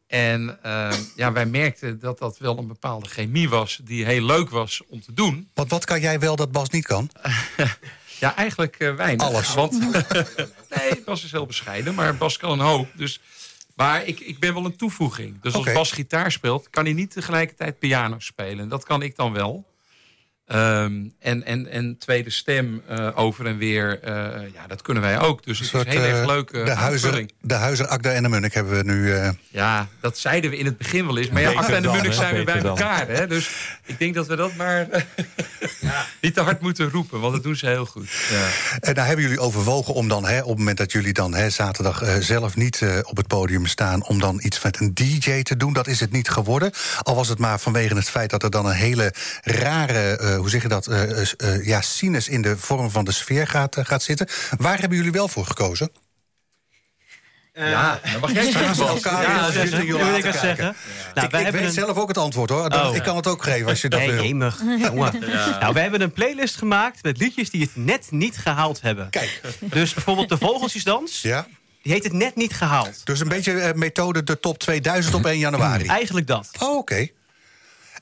En 0.06 0.58
eh, 0.62 0.92
ja, 1.16 1.32
wij 1.32 1.46
merkten 1.46 1.98
dat 1.98 2.18
dat 2.18 2.38
wel 2.38 2.58
een 2.58 2.66
bepaalde 2.66 3.08
chemie 3.08 3.48
was 3.48 3.80
die 3.84 4.04
heel 4.04 4.24
leuk 4.24 4.50
was 4.50 4.82
om 4.88 5.00
te 5.00 5.12
doen. 5.12 5.50
Want 5.54 5.70
wat 5.70 5.84
kan 5.84 6.00
jij 6.00 6.18
wel 6.18 6.36
dat 6.36 6.52
Bas 6.52 6.68
niet 6.68 6.86
kan? 6.86 7.10
Ja, 8.18 8.36
eigenlijk 8.36 8.76
eh, 8.78 8.94
weinig. 8.94 9.26
Alles. 9.26 9.54
Want, 9.54 9.80
nee, 10.74 11.02
Bas 11.04 11.24
is 11.24 11.32
heel 11.32 11.46
bescheiden, 11.46 11.94
maar 11.94 12.16
Bas 12.16 12.36
kan 12.36 12.50
een 12.50 12.66
hoop. 12.66 12.88
Dus, 12.94 13.20
maar 13.74 14.04
ik, 14.04 14.20
ik 14.20 14.38
ben 14.38 14.54
wel 14.54 14.64
een 14.64 14.76
toevoeging. 14.76 15.40
Dus 15.40 15.54
als. 15.54 15.72
Bas 15.72 15.92
gitaar 15.92 16.32
speelt, 16.32 16.70
kan 16.70 16.84
hij 16.84 16.92
niet 16.92 17.10
tegelijkertijd 17.10 17.78
piano 17.78 18.18
spelen. 18.18 18.68
Dat 18.68 18.84
kan 18.84 19.02
ik 19.02 19.16
dan 19.16 19.32
wel. 19.32 19.64
Ehm, 20.46 20.92
en, 21.20 21.44
en, 21.44 21.66
en 21.70 21.96
tweede 21.98 22.30
stem 22.30 22.82
eh, 22.88 23.08
over 23.14 23.46
en 23.46 23.58
weer, 23.58 24.00
eh, 24.02 24.12
ja, 24.54 24.66
dat 24.68 24.82
kunnen 24.82 25.02
wij 25.02 25.18
ook. 25.20 25.44
Dus 25.44 25.58
het 25.58 25.68
soort, 25.68 25.86
is 25.86 25.92
heel 25.92 26.02
erg 26.02 26.20
eh, 26.20 26.26
leuk. 26.26 26.50
eh, 26.50 26.64
de, 26.64 26.70
huizer, 26.70 27.08
aanvulling. 27.08 27.32
de 27.40 27.54
huizer 27.54 27.86
Akda 27.86 28.10
en 28.10 28.22
de 28.22 28.28
Munnik 28.28 28.54
hebben 28.54 28.76
we 28.76 28.82
nu... 28.92 29.12
eh, 29.14 29.28
Ja, 29.48 29.88
dat 30.00 30.18
zeiden 30.18 30.50
we 30.50 30.56
in 30.58 30.64
het 30.64 30.78
begin 30.78 31.06
wel 31.06 31.18
eens. 31.18 31.28
Maar 31.30 31.42
ja, 31.42 31.52
Akka 31.52 31.74
en 31.74 31.82
de 31.82 31.90
Munnik 31.90 32.12
zijn 32.12 32.34
weer 32.34 32.44
bij 32.44 32.60
dan. 32.60 32.66
elkaar. 32.66 33.08
Hè? 33.08 33.26
Dus 33.26 33.50
ik 33.86 33.98
denk 33.98 34.14
dat 34.14 34.26
we 34.26 34.36
dat 34.36 34.54
maar 34.54 34.86
niet 36.20 36.34
te 36.34 36.40
hard 36.40 36.60
moeten 36.60 36.90
roepen. 36.90 37.20
Want 37.20 37.32
dat 37.34 37.42
doen 37.42 37.56
ze 37.56 37.66
heel 37.66 37.86
goed. 37.86 38.08
Ja. 38.30 38.48
En 38.80 38.94
nou 38.94 39.06
hebben 39.06 39.24
jullie 39.24 39.40
overwogen 39.40 39.94
om 39.94 40.08
dan, 40.08 40.26
hè, 40.26 40.40
op 40.42 40.48
het 40.48 40.58
moment 40.58 40.76
dat 40.78 40.92
jullie 40.92 41.12
dan 41.12 41.34
hè, 41.34 41.50
zaterdag 41.50 42.02
eh, 42.02 42.14
zelf 42.16 42.56
niet 42.56 42.82
eh, 42.82 42.98
op 43.02 43.16
het 43.16 43.26
podium 43.26 43.66
staan, 43.66 44.06
om 44.06 44.20
dan 44.20 44.40
iets 44.42 44.62
met 44.62 44.80
een 44.80 44.94
DJ 44.94 45.42
te 45.42 45.56
doen. 45.56 45.72
Dat 45.72 45.86
is 45.86 46.00
het 46.00 46.12
niet 46.12 46.28
geworden. 46.28 46.72
Al 47.02 47.14
was 47.14 47.28
het 47.28 47.38
maar 47.38 47.60
vanwege 47.60 47.94
het 47.96 48.10
feit 48.10 48.30
dat 48.30 48.42
er 48.42 48.50
dan 48.50 48.66
een 48.66 48.72
hele 48.72 49.12
rare, 49.42 50.16
eh, 50.16 50.33
hoe 50.36 50.50
zeg 50.50 50.62
je 50.62 50.68
dat, 50.68 50.86
eh, 50.86 51.20
eh, 51.20 51.26
eh, 51.36 51.66
ja, 51.66 51.80
sinus 51.80 52.28
in 52.28 52.42
de 52.42 52.56
vorm 52.58 52.90
van 52.90 53.04
de 53.04 53.12
sfeer 53.12 53.46
gaat, 53.46 53.76
eh, 53.76 53.84
gaat 53.84 54.02
zitten. 54.02 54.28
Waar 54.58 54.78
hebben 54.80 54.96
jullie 54.98 55.12
wel 55.12 55.28
voor 55.28 55.46
gekozen? 55.46 55.90
ja, 57.52 58.00
dan 58.12 58.20
mag 58.20 58.32
jij 58.32 58.42
Staan 58.50 58.74
straks 58.74 58.76
ze 58.76 58.84
wel. 58.84 58.94
elkaar 58.94 59.22
Ja, 59.22 59.42
dat 59.44 59.52
zeggen. 59.52 59.86
wil 59.86 60.14
ik 60.16 60.22
zeggen? 60.32 60.64
Nou, 60.64 60.74
ik 60.74 61.14
wij 61.14 61.24
ik 61.24 61.32
hebben 61.32 61.52
weet 61.52 61.64
een- 61.64 61.72
zelf 61.72 61.96
ook 61.96 62.08
het 62.08 62.18
antwoord 62.18 62.50
hoor. 62.50 62.70
Dan- 62.70 62.86
Oh. 62.86 62.96
Ik 62.96 63.02
kan 63.02 63.16
het 63.16 63.26
ook 63.26 63.42
geven 63.42 63.66
als 63.68 63.80
je 63.80 63.88
dat 63.88 64.00
Nee, 64.00 64.10
wil. 64.12 64.22
jemig. 64.22 64.60
Jongen. 64.78 65.18
Nou, 65.60 65.78
hebben 65.78 66.00
een 66.00 66.12
playlist 66.12 66.56
gemaakt 66.56 67.02
met 67.02 67.18
liedjes 67.18 67.50
die 67.50 67.60
het 67.60 67.70
net 67.76 68.06
niet 68.10 68.36
gehaald 68.36 68.80
hebben. 68.80 69.10
Kijk, 69.10 69.40
Dus 69.60 69.94
bijvoorbeeld 69.94 70.28
de 70.28 70.38
Vogeltjesdans, 70.38 71.22
ja. 71.22 71.46
die 71.82 71.92
heeft 71.92 72.04
het 72.04 72.12
net 72.12 72.36
niet 72.36 72.52
gehaald. 72.52 73.06
Dus 73.06 73.20
een 73.20 73.28
beetje 73.28 73.52
eh, 73.60 73.74
methode 73.74 74.22
de 74.24 74.40
top 74.40 74.58
2000 74.58 75.14
op 75.14 75.26
1 75.26 75.38
januari. 75.38 75.86
Eigenlijk 75.86 76.26
dat. 76.26 76.48
Oh, 76.60 76.76
oké. 76.76 77.08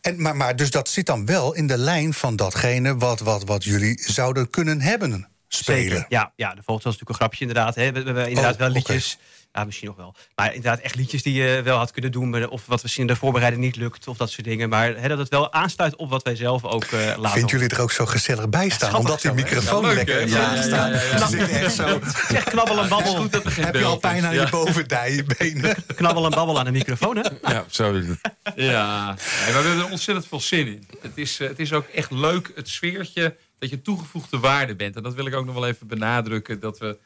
En, 0.03 0.23
maar, 0.23 0.37
maar 0.37 0.57
dus 0.57 0.71
dat 0.71 0.89
zit 0.89 1.07
dan 1.07 1.27
wel 1.27 1.55
in 1.55 1.67
de 1.67 1.79
lijn 1.79 2.15
van 2.15 2.37
datgene 2.37 2.97
wat, 2.97 3.21
wat, 3.21 3.45
wat 3.45 3.65
jullie 3.65 4.03
zouden 4.07 4.51
kunnen 4.51 4.81
hebben 4.81 5.29
spelen. 5.49 5.91
Zeker. 5.91 6.07
Ja, 6.09 6.33
ja, 6.37 6.55
de 6.55 6.63
Vogeltjes 6.63 6.85
was 6.85 6.85
natuurlijk 6.85 7.09
een 7.09 7.15
grapje 7.15 7.41
inderdaad. 7.41 7.75
Hè. 7.75 7.93
We, 7.93 8.03
hebben 8.03 8.29
inderdaad 8.29 8.53
Oh, 8.53 8.59
wel 8.59 8.69
liedjes. 8.69 9.19
Ja, 9.53 9.65
misschien 9.65 9.87
nog 9.89 9.97
wel. 9.97 10.15
Maar 10.35 10.55
inderdaad 10.55 10.81
echt 10.81 10.95
liedjes 10.95 11.23
die 11.23 11.35
je 11.35 11.61
wel 11.65 11.79
had 11.79 11.91
kunnen 11.91 12.13
doen. 12.13 12.49
Of 12.49 12.67
wat 12.67 12.83
misschien 12.83 13.07
in 13.07 13.13
de 13.13 13.17
voorbereiding 13.19 13.63
niet 13.63 13.77
lukt. 13.77 14.09
Of 14.09 14.17
dat 14.17 14.31
soort 14.31 14.47
dingen. 14.47 14.69
Maar 14.69 14.97
hè, 14.97 15.09
dat 15.09 15.19
het 15.19 15.29
wel 15.29 15.53
aansluit 15.53 15.97
op 15.97 16.11
wat 16.11 16.23
wij 16.23 16.37
zelf 16.37 16.65
ook 16.65 16.85
eh 16.85 17.01
laten. 17.17 17.31
Vindt 17.31 17.51
jullie 17.51 17.69
er 17.69 17.81
ook 17.81 17.93
zo 17.93 18.07
gezellig 18.07 18.49
bij 18.49 18.69
staan? 18.69 18.95
Omdat 18.95 19.21
die 19.21 19.33
microfoon 19.33 19.81
Ja, 19.83 19.87
leuk, 19.87 19.97
lekker 19.97 20.29
Ja, 20.29 20.55
ja, 20.55 20.63
staat. 20.63 20.71
ja, 20.71 21.01
ja, 21.03 21.11
ja. 21.11 21.19
Ze 21.19 21.27
zitten 21.37 21.61
echt 21.61 21.75
zo. 21.75 22.01
Echt 22.37 22.51
knabbel 22.51 22.83
en 22.83 22.89
babbel. 22.89 23.15
Goed 23.17 23.33
dat 23.33 23.49
geen 23.49 23.65
Heb 23.65 23.75
je 23.75 23.85
al 23.85 23.99
pijn 23.99 24.25
aan 24.27 24.35
Ja. 24.35 24.43
je 24.43 24.49
bovendijbenen? 24.51 25.77
Knabbel 25.97 26.25
en 26.25 26.31
babbel 26.31 26.59
aan 26.59 26.65
de 26.65 26.71
microfoon, 26.71 27.17
hè? 27.17 27.53
Ja, 27.53 27.65
zo 27.71 27.93
is 27.93 28.07
het. 28.07 28.19
Ja, 28.57 29.15
we 29.17 29.53
hebben 29.53 29.79
er 29.79 29.91
ontzettend 29.91 30.27
veel 30.27 30.41
zin 30.41 30.67
in. 30.67 30.87
Het 31.01 31.13
is, 31.15 31.41
eh, 31.41 31.49
het 31.49 31.59
is 31.59 31.73
ook 31.73 31.87
echt 31.87 32.11
leuk, 32.11 32.53
het 32.55 32.69
sfeertje, 32.69 33.37
dat 33.59 33.71
je 33.71 33.83
toegevoegde 33.83 34.39
waarde 34.39 34.77
bent. 34.77 34.97
En 34.97 35.03
dat 35.03 35.15
wil 35.15 35.27
ik 35.27 35.35
ook 35.35 35.45
nog 35.45 35.55
wel 35.55 35.67
even 35.67 35.87
benadrukken. 35.87 36.61
Dat 36.61 36.79
we, 36.79 36.99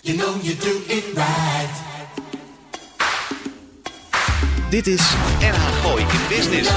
You 0.00 0.16
know 0.18 0.42
you 0.42 0.56
do 0.56 0.82
it 0.86 1.04
right. 1.14 1.70
Dit 4.70 4.86
is 4.86 5.00
NH 5.40 5.82
Gooi 5.82 6.02
in 6.02 6.08
Business. 6.28 6.70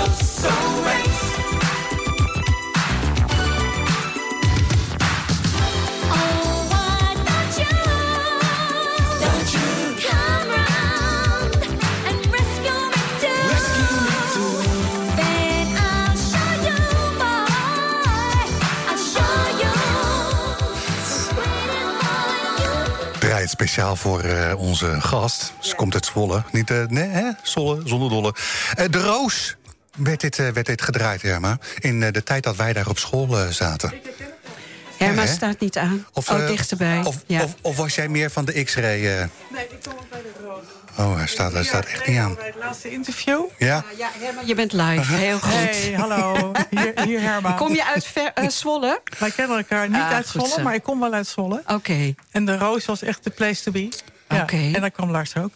Speciaal 23.57 23.95
voor 23.95 24.21
eh, 24.21 24.59
onze 24.59 25.01
gast. 25.01 25.53
Ze 25.59 25.75
komt 25.75 25.93
uit 25.93 26.05
Zwolle. 26.05 26.43
Niet, 26.51 26.69
eh, 26.71 26.83
nee, 26.87 27.07
hè? 27.09 27.29
Zolle, 27.43 27.81
zonder 27.85 28.09
dolle. 28.09 28.33
Eh, 28.75 28.85
de 28.89 29.01
Roos 29.01 29.55
werd 29.97 30.21
dit, 30.21 30.39
eh, 30.39 30.47
werd 30.49 30.65
dit 30.65 30.81
gedraaid, 30.81 31.21
Herma. 31.21 31.57
In 31.79 32.03
eh, 32.03 32.11
de 32.11 32.23
tijd 32.23 32.43
dat 32.43 32.55
wij 32.55 32.73
daar 32.73 32.87
op 32.89 32.97
school 32.99 33.37
zaten. 33.49 33.93
Herma 34.97 35.21
Ja, 35.21 35.27
staat 35.27 35.59
niet 35.59 35.77
aan. 35.77 36.05
Of, 36.13 36.29
oh, 36.29 36.47
dichterbij. 36.47 37.01
Of, 37.03 37.15
ja. 37.25 37.43
of, 37.43 37.55
of 37.61 37.75
was 37.77 37.95
jij 37.95 38.07
meer 38.07 38.29
van 38.31 38.45
de 38.45 38.63
X-ray? 38.63 39.17
eh? 39.17 39.25
Nee, 39.53 39.63
ik 39.69 39.77
kom 39.83 39.93
ook 39.93 40.09
bij 40.09 40.21
de 40.21 40.31
roos. 40.45 40.63
Oh, 40.97 41.15
hij 41.15 41.27
staat, 41.27 41.53
hij 41.53 41.63
staat 41.63 41.85
echt 41.85 42.07
niet 42.07 42.17
aan. 42.17 42.35
Bij 42.35 42.45
het 42.45 42.55
laatste 42.55 42.91
interview. 42.91 43.43
Ja? 43.57 43.83
ja, 43.97 44.09
Herma, 44.19 44.41
je 44.45 44.55
bent 44.55 44.73
live. 44.73 45.13
Heel 45.13 45.39
goed. 45.39 45.53
Hey, 45.53 45.93
hallo. 45.93 46.51
Hier, 46.69 47.01
hier 47.05 47.21
Herma. 47.21 47.51
Kom 47.51 47.73
je 47.73 47.85
uit 47.85 48.05
Ver- 48.05 48.31
eh, 48.33 48.49
Zwolle? 48.49 49.01
Wij 49.17 49.31
kennen 49.31 49.57
elkaar 49.57 49.87
niet 49.89 50.01
Ah, 50.01 50.11
uit 50.11 50.27
Zwolle, 50.27 50.49
zo. 50.49 50.61
maar 50.61 50.73
ik 50.73 50.83
kom 50.83 50.99
wel 50.99 51.13
uit 51.13 51.27
Zwolle. 51.27 51.63
Oké. 51.67 52.13
En 52.31 52.45
de 52.45 52.57
roos 52.57 52.85
was 52.85 53.01
echt 53.01 53.23
de 53.23 53.29
place 53.29 53.63
to 53.63 53.71
be. 53.71 53.89
Ja. 54.29 54.41
Oké. 54.41 54.55
En 54.73 54.81
dan 54.81 54.91
kwam 54.91 55.11
Lars 55.11 55.35
ook. 55.37 55.51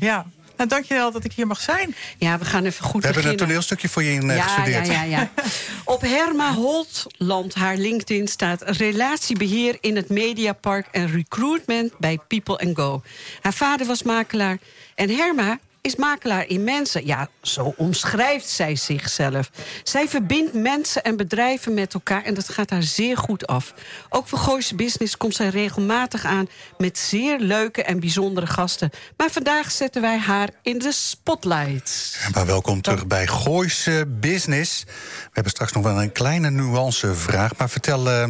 Ja. 0.00 0.26
Nou, 0.60 0.72
dankjewel 0.72 1.12
dat 1.12 1.24
ik 1.24 1.32
hier 1.32 1.46
mag 1.46 1.60
zijn. 1.60 1.94
Ja, 2.18 2.38
we 2.38 2.44
gaan 2.44 2.64
even 2.64 2.84
goed 2.84 3.02
We 3.02 3.08
hebben 3.08 3.30
een 3.30 3.36
toneelstukje 3.36 3.88
voor 3.88 4.02
je 4.02 4.12
in 4.12 4.30
eh, 4.30 4.36
ja, 4.36 4.42
gestudeerd. 4.42 4.86
Ja, 4.86 4.92
ja, 4.92 5.02
ja. 5.02 5.30
Op 5.94 6.00
Herma 6.00 6.54
Holtland, 6.54 7.54
haar 7.54 7.76
LinkedIn, 7.76 8.28
staat 8.28 8.62
relatiebeheer 8.62 9.78
in 9.80 9.96
het 9.96 10.08
Mediapark 10.08 10.86
en 10.90 11.10
recruitment 11.10 11.98
bij 11.98 12.18
People 12.28 12.72
Go. 12.74 13.02
Haar 13.40 13.52
vader 13.52 13.86
was 13.86 14.02
makelaar 14.02 14.58
en 14.94 15.10
Herma 15.10 15.58
is 15.80 15.96
makelaar 15.96 16.46
in 16.46 16.64
mensen. 16.64 17.06
Ja, 17.06 17.28
zo 17.42 17.74
omschrijft 17.76 18.48
zij 18.48 18.76
zichzelf. 18.76 19.50
Zij 19.82 20.08
verbindt 20.08 20.54
mensen 20.54 21.02
en 21.02 21.16
bedrijven 21.16 21.74
met 21.74 21.94
elkaar 21.94 22.24
en 22.24 22.34
dat 22.34 22.48
gaat 22.48 22.70
haar 22.70 22.82
zeer 22.82 23.16
goed 23.16 23.46
af. 23.46 23.74
Ook 24.08 24.28
voor 24.28 24.38
Gooise 24.38 24.74
Business 24.74 25.16
komt 25.16 25.34
zij 25.34 25.48
regelmatig 25.48 26.24
aan 26.24 26.48
met 26.78 26.98
zeer 26.98 27.38
leuke 27.38 27.82
en 27.82 28.00
bijzondere 28.00 28.46
gasten. 28.46 28.90
Maar 29.16 29.30
vandaag 29.30 29.70
zetten 29.70 30.02
wij 30.02 30.18
haar 30.18 30.48
in 30.62 30.78
de 30.78 30.92
spotlight. 30.92 32.18
Maar 32.34 32.46
welkom 32.46 32.80
terug 32.80 33.06
bij 33.06 33.26
Gooise 33.26 34.04
Business. 34.08 34.84
We 34.84 35.30
hebben 35.32 35.52
straks 35.52 35.72
nog 35.72 35.82
wel 35.82 36.02
een 36.02 36.12
kleine 36.12 36.50
nuancevraag. 36.50 37.56
Maar 37.56 37.70
vertel, 37.70 38.10
eh, 38.10 38.28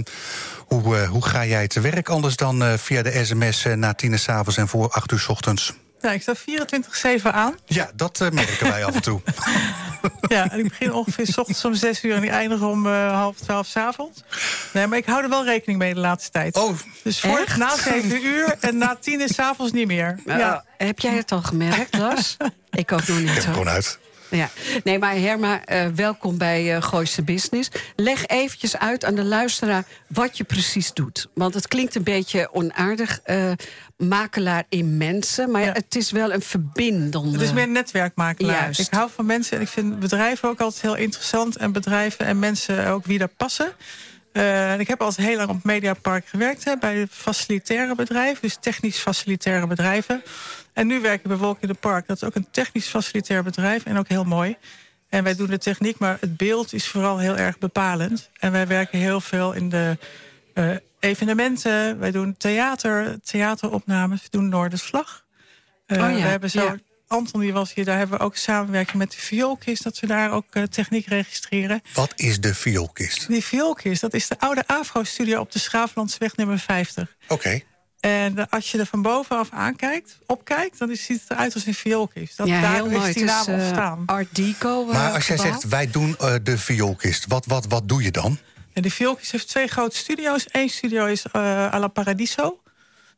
hoe, 0.67 0.97
eh, 0.97 1.09
hoe 1.09 1.25
ga 1.25 1.47
jij 1.47 1.69
te 1.69 1.81
werk 1.81 2.09
anders 2.09 2.37
dan 2.37 2.63
eh, 2.63 2.73
via 2.77 3.03
de 3.03 3.25
sms 3.25 3.67
na 3.75 3.95
tien 3.95 4.13
uur 4.13 4.19
's 4.19 4.29
avonds 4.29 4.57
en 4.57 4.69
voor 4.69 4.89
acht 4.89 5.13
uur 5.13 5.19
's 5.19 5.29
ochtends? 5.29 5.73
Ja, 6.01 6.11
ik 6.11 6.23
sta 6.23 6.35
24-7 6.37 7.23
aan. 7.23 7.55
Ja, 7.67 7.91
dat 7.95 8.21
eh, 8.21 8.31
merken 8.31 8.69
wij 8.69 8.85
af 8.85 8.95
en 8.95 9.03
toe. 9.03 9.21
Ja, 10.29 10.51
en 10.51 10.59
ik 10.59 10.69
begin 10.69 10.93
ongeveer 10.93 11.27
's 11.27 11.39
ochtends 11.39 11.65
om 11.65 11.75
6 11.75 12.05
uur 12.05 12.15
en 12.15 12.23
ik 12.23 12.31
eindig 12.31 12.61
om 12.61 12.87
eh, 12.87 13.13
half 13.13 13.37
12 13.37 13.67
's 13.67 13.77
avonds. 13.77 14.23
Nee, 14.73 14.87
maar 14.87 14.99
ik 14.99 15.07
hou 15.07 15.23
er 15.23 15.29
wel 15.29 15.45
rekening 15.45 15.79
mee 15.79 15.95
de 15.95 16.01
laatste 16.01 16.31
tijd. 16.31 16.57
Oh, 16.57 16.79
Dus 17.03 17.21
voor 17.21 17.39
Echt? 17.39 17.57
na 17.57 17.77
7 17.77 18.25
uur 18.27 18.57
en 18.61 18.79
na 18.79 18.97
10 19.01 19.21
uur 19.21 19.29
's 19.29 19.39
avonds 19.39 19.73
niet 19.73 19.87
meer. 19.87 20.19
Ja. 20.27 20.39
Ja. 20.39 20.65
Heb 20.77 20.99
jij 20.99 21.15
het 21.15 21.33
al 21.33 21.43
gemerkt, 21.43 21.97
Lars? 21.99 22.37
ik 22.71 22.93
ook 22.93 23.07
nog 23.07 23.17
ik 23.19 23.25
niet 23.25 23.29
heb 23.35 23.37
hem 23.37 23.45
hoor. 23.45 23.53
gewoon 23.53 23.69
uit. 23.69 23.99
Ja, 24.31 24.51
nee, 24.85 24.99
maar 24.99 25.15
Herma, 25.15 25.65
eh, 25.65 25.87
welkom 25.87 26.39
bij 26.39 26.75
eh 26.77 26.83
Gooise 26.83 27.23
Business. 27.23 27.71
Leg 27.97 28.27
eventjes 28.27 28.77
uit 28.77 29.05
aan 29.05 29.15
de 29.15 29.25
luisteraar 29.25 29.85
wat 30.07 30.37
je 30.37 30.45
precies 30.45 30.93
doet. 30.93 31.29
Want 31.35 31.55
het 31.55 31.69
klinkt 31.69 31.95
een 31.95 32.03
beetje 32.03 32.49
onaardig, 32.53 33.21
eh, 33.25 33.53
makelaar 33.97 34.65
in 34.69 34.97
mensen... 34.97 35.51
maar 35.51 35.65
Ja. 35.65 35.73
het 35.73 35.97
is 35.97 36.11
wel 36.11 36.33
een 36.33 36.43
verbindende... 36.43 37.31
Het 37.33 37.41
is 37.41 37.53
meer 37.53 37.69
netwerkmakelaar. 37.69 38.61
Juist. 38.63 38.81
Ik 38.81 38.87
hou 38.91 39.11
van 39.15 39.27
mensen 39.27 39.57
en 39.57 39.63
ik 39.63 39.69
vind 39.69 39.99
bedrijven 39.99 40.49
ook 40.49 40.61
altijd 40.61 40.83
heel 40.83 40.97
interessant. 40.97 41.57
En 41.57 41.73
bedrijven 41.73 42.27
en 42.27 42.39
mensen 42.39 42.87
ook 42.87 43.07
wie 43.07 43.19
daar 43.19 43.29
passen. 43.37 43.73
Eh, 44.33 44.73
en 44.73 44.81
ik 44.81 44.89
heb 44.89 45.01
altijd 45.03 45.27
heel 45.27 45.37
lang 45.37 45.49
op 45.49 45.65
Mediapark 45.65 46.27
gewerkt. 46.27 46.65
Hè, 46.65 46.77
bij 46.77 47.07
facilitaire 47.11 47.95
bedrijven. 47.95 48.43
Dus 48.43 48.57
technisch 48.61 48.99
facilitaire 48.99 49.67
bedrijven. 49.67 50.23
En 50.73 50.87
nu 50.87 51.01
werk 51.01 51.21
ik 51.21 51.27
bij 51.29 51.37
Wolk 51.37 51.57
in 51.61 51.69
de 51.69 51.75
Park. 51.75 52.07
Dat 52.07 52.17
is 52.17 52.25
ook 52.25 52.35
een 52.35 52.47
technisch 52.51 52.87
facilitair 52.87 53.43
bedrijf. 53.43 53.85
En 53.85 53.99
ook 53.99 54.09
heel 54.09 54.25
mooi. 54.25 54.57
En 55.09 55.25
wij 55.25 55.35
doen 55.35 55.47
de 55.47 55.59
techniek, 55.59 55.99
maar 55.99 56.17
het 56.21 56.37
beeld 56.37 56.73
is 56.73 56.89
vooral 56.89 57.19
heel 57.19 57.37
erg 57.37 57.59
bepalend. 57.59 58.31
En 58.39 58.53
wij 58.53 58.67
werken 58.67 58.99
heel 58.99 59.21
veel 59.21 59.53
in 59.53 59.69
de 59.69 59.99
eh, 60.55 60.71
evenementen. 61.01 61.99
Wij 61.99 62.11
doen 62.11 62.37
theater, 62.37 63.21
theateropnames. 63.25 64.23
We 64.23 64.29
doen 64.31 64.49
Noorderslag. 64.49 65.25
Eh, 65.87 66.05
Oh 66.05 66.11
ja, 66.11 66.15
We 66.15 66.21
hebben 66.21 66.51
zo... 66.51 66.65
ja. 66.65 66.77
Anton 67.11 67.41
die 67.41 67.53
was 67.53 67.75
hier, 67.75 67.85
daar 67.85 67.99
hebben 67.99 68.19
we 68.19 68.25
ook 68.25 68.37
samenwerking 68.37 68.97
met 68.97 69.11
de 69.11 69.17
vioolkist... 69.19 69.83
dat 69.83 69.99
we 70.01 70.07
daar 70.07 70.33
ook 70.33 70.45
eh, 70.51 70.63
techniek 70.63 71.07
registreren. 71.07 71.83
Wat 71.95 72.13
is 72.17 72.41
de 72.41 72.55
vioolkist? 72.55 73.29
Die 73.29 73.45
vioolkist, 73.45 74.01
dat 74.01 74.15
is 74.15 74.29
de 74.29 74.39
oude 74.41 74.67
Afro-studio 74.67 75.41
op 75.41 75.53
de 75.53 75.59
Schaaflandsweg 75.59 76.37
nummer 76.37 76.59
50. 76.59 77.17
Oké. 77.29 77.61
En 78.01 78.39
eh, 78.39 78.45
als 78.51 78.71
je 78.71 78.79
er 78.79 78.87
van 78.87 79.03
bovenaf 79.03 79.49
aankijkt, 79.51 80.19
opkijkt... 80.27 80.79
dan 80.79 80.91
is- 80.91 81.05
ziet 81.05 81.21
het 81.21 81.31
eruit 81.31 81.55
als 81.55 81.67
een 81.67 81.75
vioolkist. 81.75 82.37
Dat, 82.37 82.47
ja, 82.49 82.61
daar 82.61 82.75
heel 82.75 82.87
is 82.87 82.97
mooi. 82.99 83.13
die 83.13 83.25
naam 83.25 83.41
is 83.41 83.47
eh, 83.47 83.55
ontstaan. 83.55 84.03
Art 84.07 84.35
Deco 84.35 84.85
Maar 84.85 85.13
als 85.13 85.27
jij 85.27 85.37
gebouw. 85.37 85.53
zegt, 85.53 85.69
wij 85.69 85.91
doen 85.91 86.17
de 86.43 86.59
vioolkist, 86.59 87.25
wat, 87.29 87.47
wat, 87.47 87.67
wat 87.69 87.89
doe 87.89 88.03
je 88.03 88.11
dan? 88.11 88.39
En 88.73 88.83
de 88.83 88.91
Vioolkist 88.91 89.33
heeft 89.33 89.49
twee 89.49 89.67
grote 89.67 89.97
studio's. 89.97 90.45
Eén 90.49 90.69
studio 90.69 91.07
is 91.07 91.25
eh 91.33 91.41
à 91.75 91.79
la 91.79 91.89
Paradiso. 91.89 92.61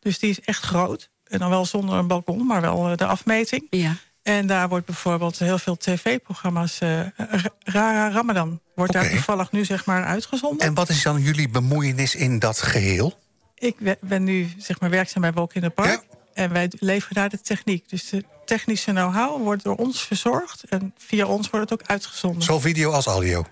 Dus 0.01 0.19
die 0.19 0.31
is 0.31 0.41
echt 0.41 0.63
groot. 0.65 1.11
En 1.33 1.39
dan 1.39 1.51
wel 1.51 1.67
zonder 1.67 1.99
een 1.99 2.07
balkon, 2.07 2.47
maar 2.47 2.61
wel 2.61 2.91
eh, 2.91 2.97
de 2.97 3.07
afmeting. 3.07 3.67
Ja. 3.71 3.95
En 4.23 4.47
daar 4.47 4.69
wordt 4.69 4.87
bijvoorbeeld 4.87 5.39
heel 5.39 5.59
veel 5.59 5.77
tv-programma's... 5.77 6.79
eh, 6.81 7.01
Ra- 7.17 7.51
Rara 7.59 8.11
Ramadan 8.11 8.61
wordt 8.75 8.93
daar 8.93 9.11
toevallig 9.11 9.53
nu 9.53 9.65
zeg 9.65 9.85
maar 9.85 10.05
uitgezonden. 10.05 10.67
En 10.67 10.75
wat 10.75 10.89
is 10.89 11.03
dan 11.03 11.21
jullie 11.21 11.49
bemoeienis 11.49 12.15
in 12.15 12.39
dat 12.39 12.61
geheel? 12.61 13.19
Ik 13.55 13.77
ben 14.01 14.25
nu 14.25 14.53
zeg 14.59 14.81
maar, 14.81 14.91
werkzaam 14.91 15.23
bij 15.23 15.33
Wolk 15.33 15.55
in 15.55 15.61
de 15.61 15.71
Park. 15.71 16.03
En 16.35 16.53
wij 16.53 16.71
leveren 16.79 17.15
daar 17.15 17.29
de 17.29 17.41
techniek. 17.41 17.89
Dus 17.89 18.09
de 18.09 18.25
technische 18.45 18.91
know-how 18.91 19.43
wordt 19.43 19.63
door 19.65 19.77
ons 19.77 20.03
verzorgd. 20.03 20.65
En 20.69 20.95
via 20.99 21.27
ons 21.27 21.51
wordt 21.51 21.71
het 21.71 21.81
ook 21.81 21.89
uitgezonden. 21.89 22.43
Zo 22.43 22.59
video 22.61 22.91
als 22.91 23.07
audio. 23.07 23.45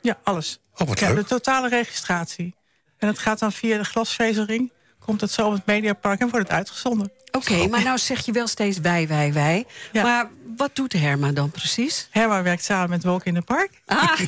Ja, 0.00 0.18
alles. 0.22 0.58
Oh, 0.76 0.88
wat 0.88 0.98
ja, 0.98 1.08
leuk. 1.08 1.16
de 1.16 1.24
totale 1.24 1.68
registratie. 1.68 2.54
En 2.98 3.08
het 3.08 3.18
gaat 3.18 3.38
dan 3.38 3.52
via 3.52 3.78
de 3.78 3.84
glasvezering. 3.84 4.72
Komt 5.04 5.20
het 5.20 5.30
zo 5.30 5.46
op 5.46 5.52
het 5.52 5.66
Mediapark 5.66 6.20
en 6.20 6.30
wordt 6.30 6.48
het 6.48 6.56
uitgezonden. 6.56 7.12
Oké, 7.36 7.66
maar 7.68 7.82
nou 7.82 7.98
zeg 7.98 8.24
je 8.24 8.32
wel 8.32 8.46
steeds 8.46 8.78
wij, 8.78 9.08
wij, 9.08 9.32
wij. 9.32 9.64
Ja. 9.92 10.02
Maar 10.02 10.28
wat 10.56 10.70
doet 10.76 10.92
Herma 10.92 11.32
dan 11.32 11.50
precies? 11.50 12.08
Herma 12.10 12.42
werkt 12.42 12.64
samen 12.64 12.90
met 12.90 13.04
Wolk 13.04 13.24
in 13.24 13.34
de 13.34 13.40
Park. 13.42 13.70
Ah, 13.86 14.20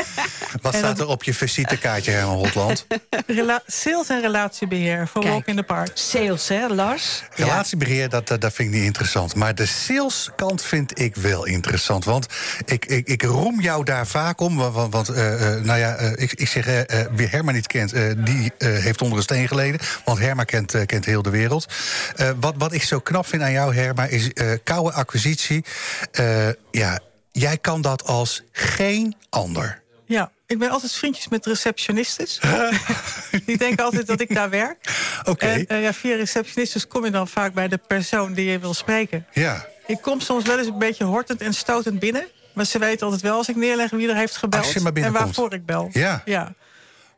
Wat 0.62 0.74
staat 0.74 0.98
er 0.98 1.06
op 1.06 1.22
je 1.24 1.34
visitekaartje, 1.34 2.10
Herman 2.10 2.36
Hotland? 2.36 2.86
Rela- 3.26 3.62
sales 3.66 4.08
en 4.08 4.20
relatiebeheer 4.20 5.08
voor 5.08 5.20
Kijk. 5.20 5.32
Wolk 5.32 5.46
in 5.46 5.56
de 5.56 5.62
Park. 5.62 5.90
sales, 5.94 6.48
hè, 6.48 6.66
Lars? 6.66 7.22
Relatiebeheer, 7.34 8.08
dat, 8.08 8.26
dat, 8.28 8.40
vind 8.52 8.58
ik 8.58 8.74
niet 8.74 8.84
interessant. 8.84 9.34
Maar 9.34 9.54
de 9.54 9.66
saleskant 9.66 10.62
vind 10.62 11.00
ik 11.00 11.16
wel 11.16 11.44
interessant. 11.44 12.04
Want 12.04 12.26
ik, 12.64 12.86
ik, 12.86 13.06
ik 13.08 13.22
roem 13.22 13.60
jou 13.60 13.84
daar 13.84 14.06
vaak 14.06 14.40
om. 14.40 14.56
wa- 14.56 14.70
wa- 14.70 14.88
Want, 14.88 15.08
eh, 15.08 15.54
eh, 15.56 15.64
nou 15.64 15.78
ja, 15.78 15.94
eh, 15.94 16.22
ik, 16.22 16.32
ik 16.32 16.48
zeg, 16.48 16.84
wie 17.10 17.26
Herma 17.26 17.52
niet 17.52 17.66
kent, 17.66 17.92
eh, 17.92 18.02
die 18.16 18.52
eh, 18.58 18.68
heeft 18.68 19.02
onder 19.02 19.16
een 19.18 19.24
steen 19.24 19.48
geleden. 19.48 19.80
Want 20.04 20.18
Herma 20.18 20.44
kent, 20.44 20.86
kent 20.86 21.04
heel 21.04 21.22
de 21.22 21.30
wereld. 21.30 21.66
Eh, 22.16 22.30
wat, 22.54 22.70
wat 22.70 22.72
ik 22.72 22.82
zo 22.82 23.00
knap 23.00 23.26
vind 23.26 23.42
aan 23.42 23.52
jou, 23.52 23.74
Herma, 23.74 24.04
is 24.04 24.32
eh, 24.32 24.52
koude 24.64 24.92
acquisitie. 24.92 25.64
Eh, 26.12 26.48
ja, 26.70 26.98
jij 27.32 27.58
kan 27.58 27.80
dat 27.80 28.06
als 28.06 28.42
geen 28.52 29.16
ander. 29.28 29.82
Ja, 30.06 30.30
ik 30.46 30.58
ben 30.58 30.70
altijd 30.70 30.92
vriendjes 30.92 31.28
met 31.28 31.46
receptionistes. 31.46 32.40
Die 33.46 33.58
denken 33.58 33.84
altijd 33.84 34.06
dat 34.06 34.20
ik 34.20 34.34
daar 34.34 34.50
werk. 34.50 34.76
Oké. 35.24 35.46
En 35.46 35.66
eh, 35.66 35.82
ja, 35.82 35.92
via 35.92 36.16
receptionistes 36.16 36.86
kom 36.86 37.04
je 37.04 37.10
dan 37.10 37.28
vaak 37.28 37.54
bij 37.54 37.68
de 37.68 37.78
persoon 37.86 38.32
die 38.32 38.50
je 38.50 38.58
wil 38.58 38.74
spreken. 38.74 39.26
Ja. 39.32 39.66
Ik 39.86 39.98
kom 40.00 40.20
soms 40.20 40.44
wel 40.44 40.58
eens 40.58 40.66
een 40.66 40.78
beetje 40.78 41.04
hortend 41.04 41.40
en 41.40 41.54
stotend 41.54 41.98
binnen. 41.98 42.26
Maar 42.52 42.64
ze 42.64 42.78
weten 42.78 43.04
altijd 43.06 43.22
wel 43.22 43.36
als 43.36 43.48
ik 43.48 43.56
neerleg 43.56 43.90
wie 43.90 44.08
er 44.08 44.16
heeft 44.16 44.36
gebeld. 44.36 44.94
En 44.94 45.12
waarvoor 45.12 45.52
ik 45.52 45.66
bel. 45.66 45.88
Ja. 45.92 46.22
ja. 46.24 46.54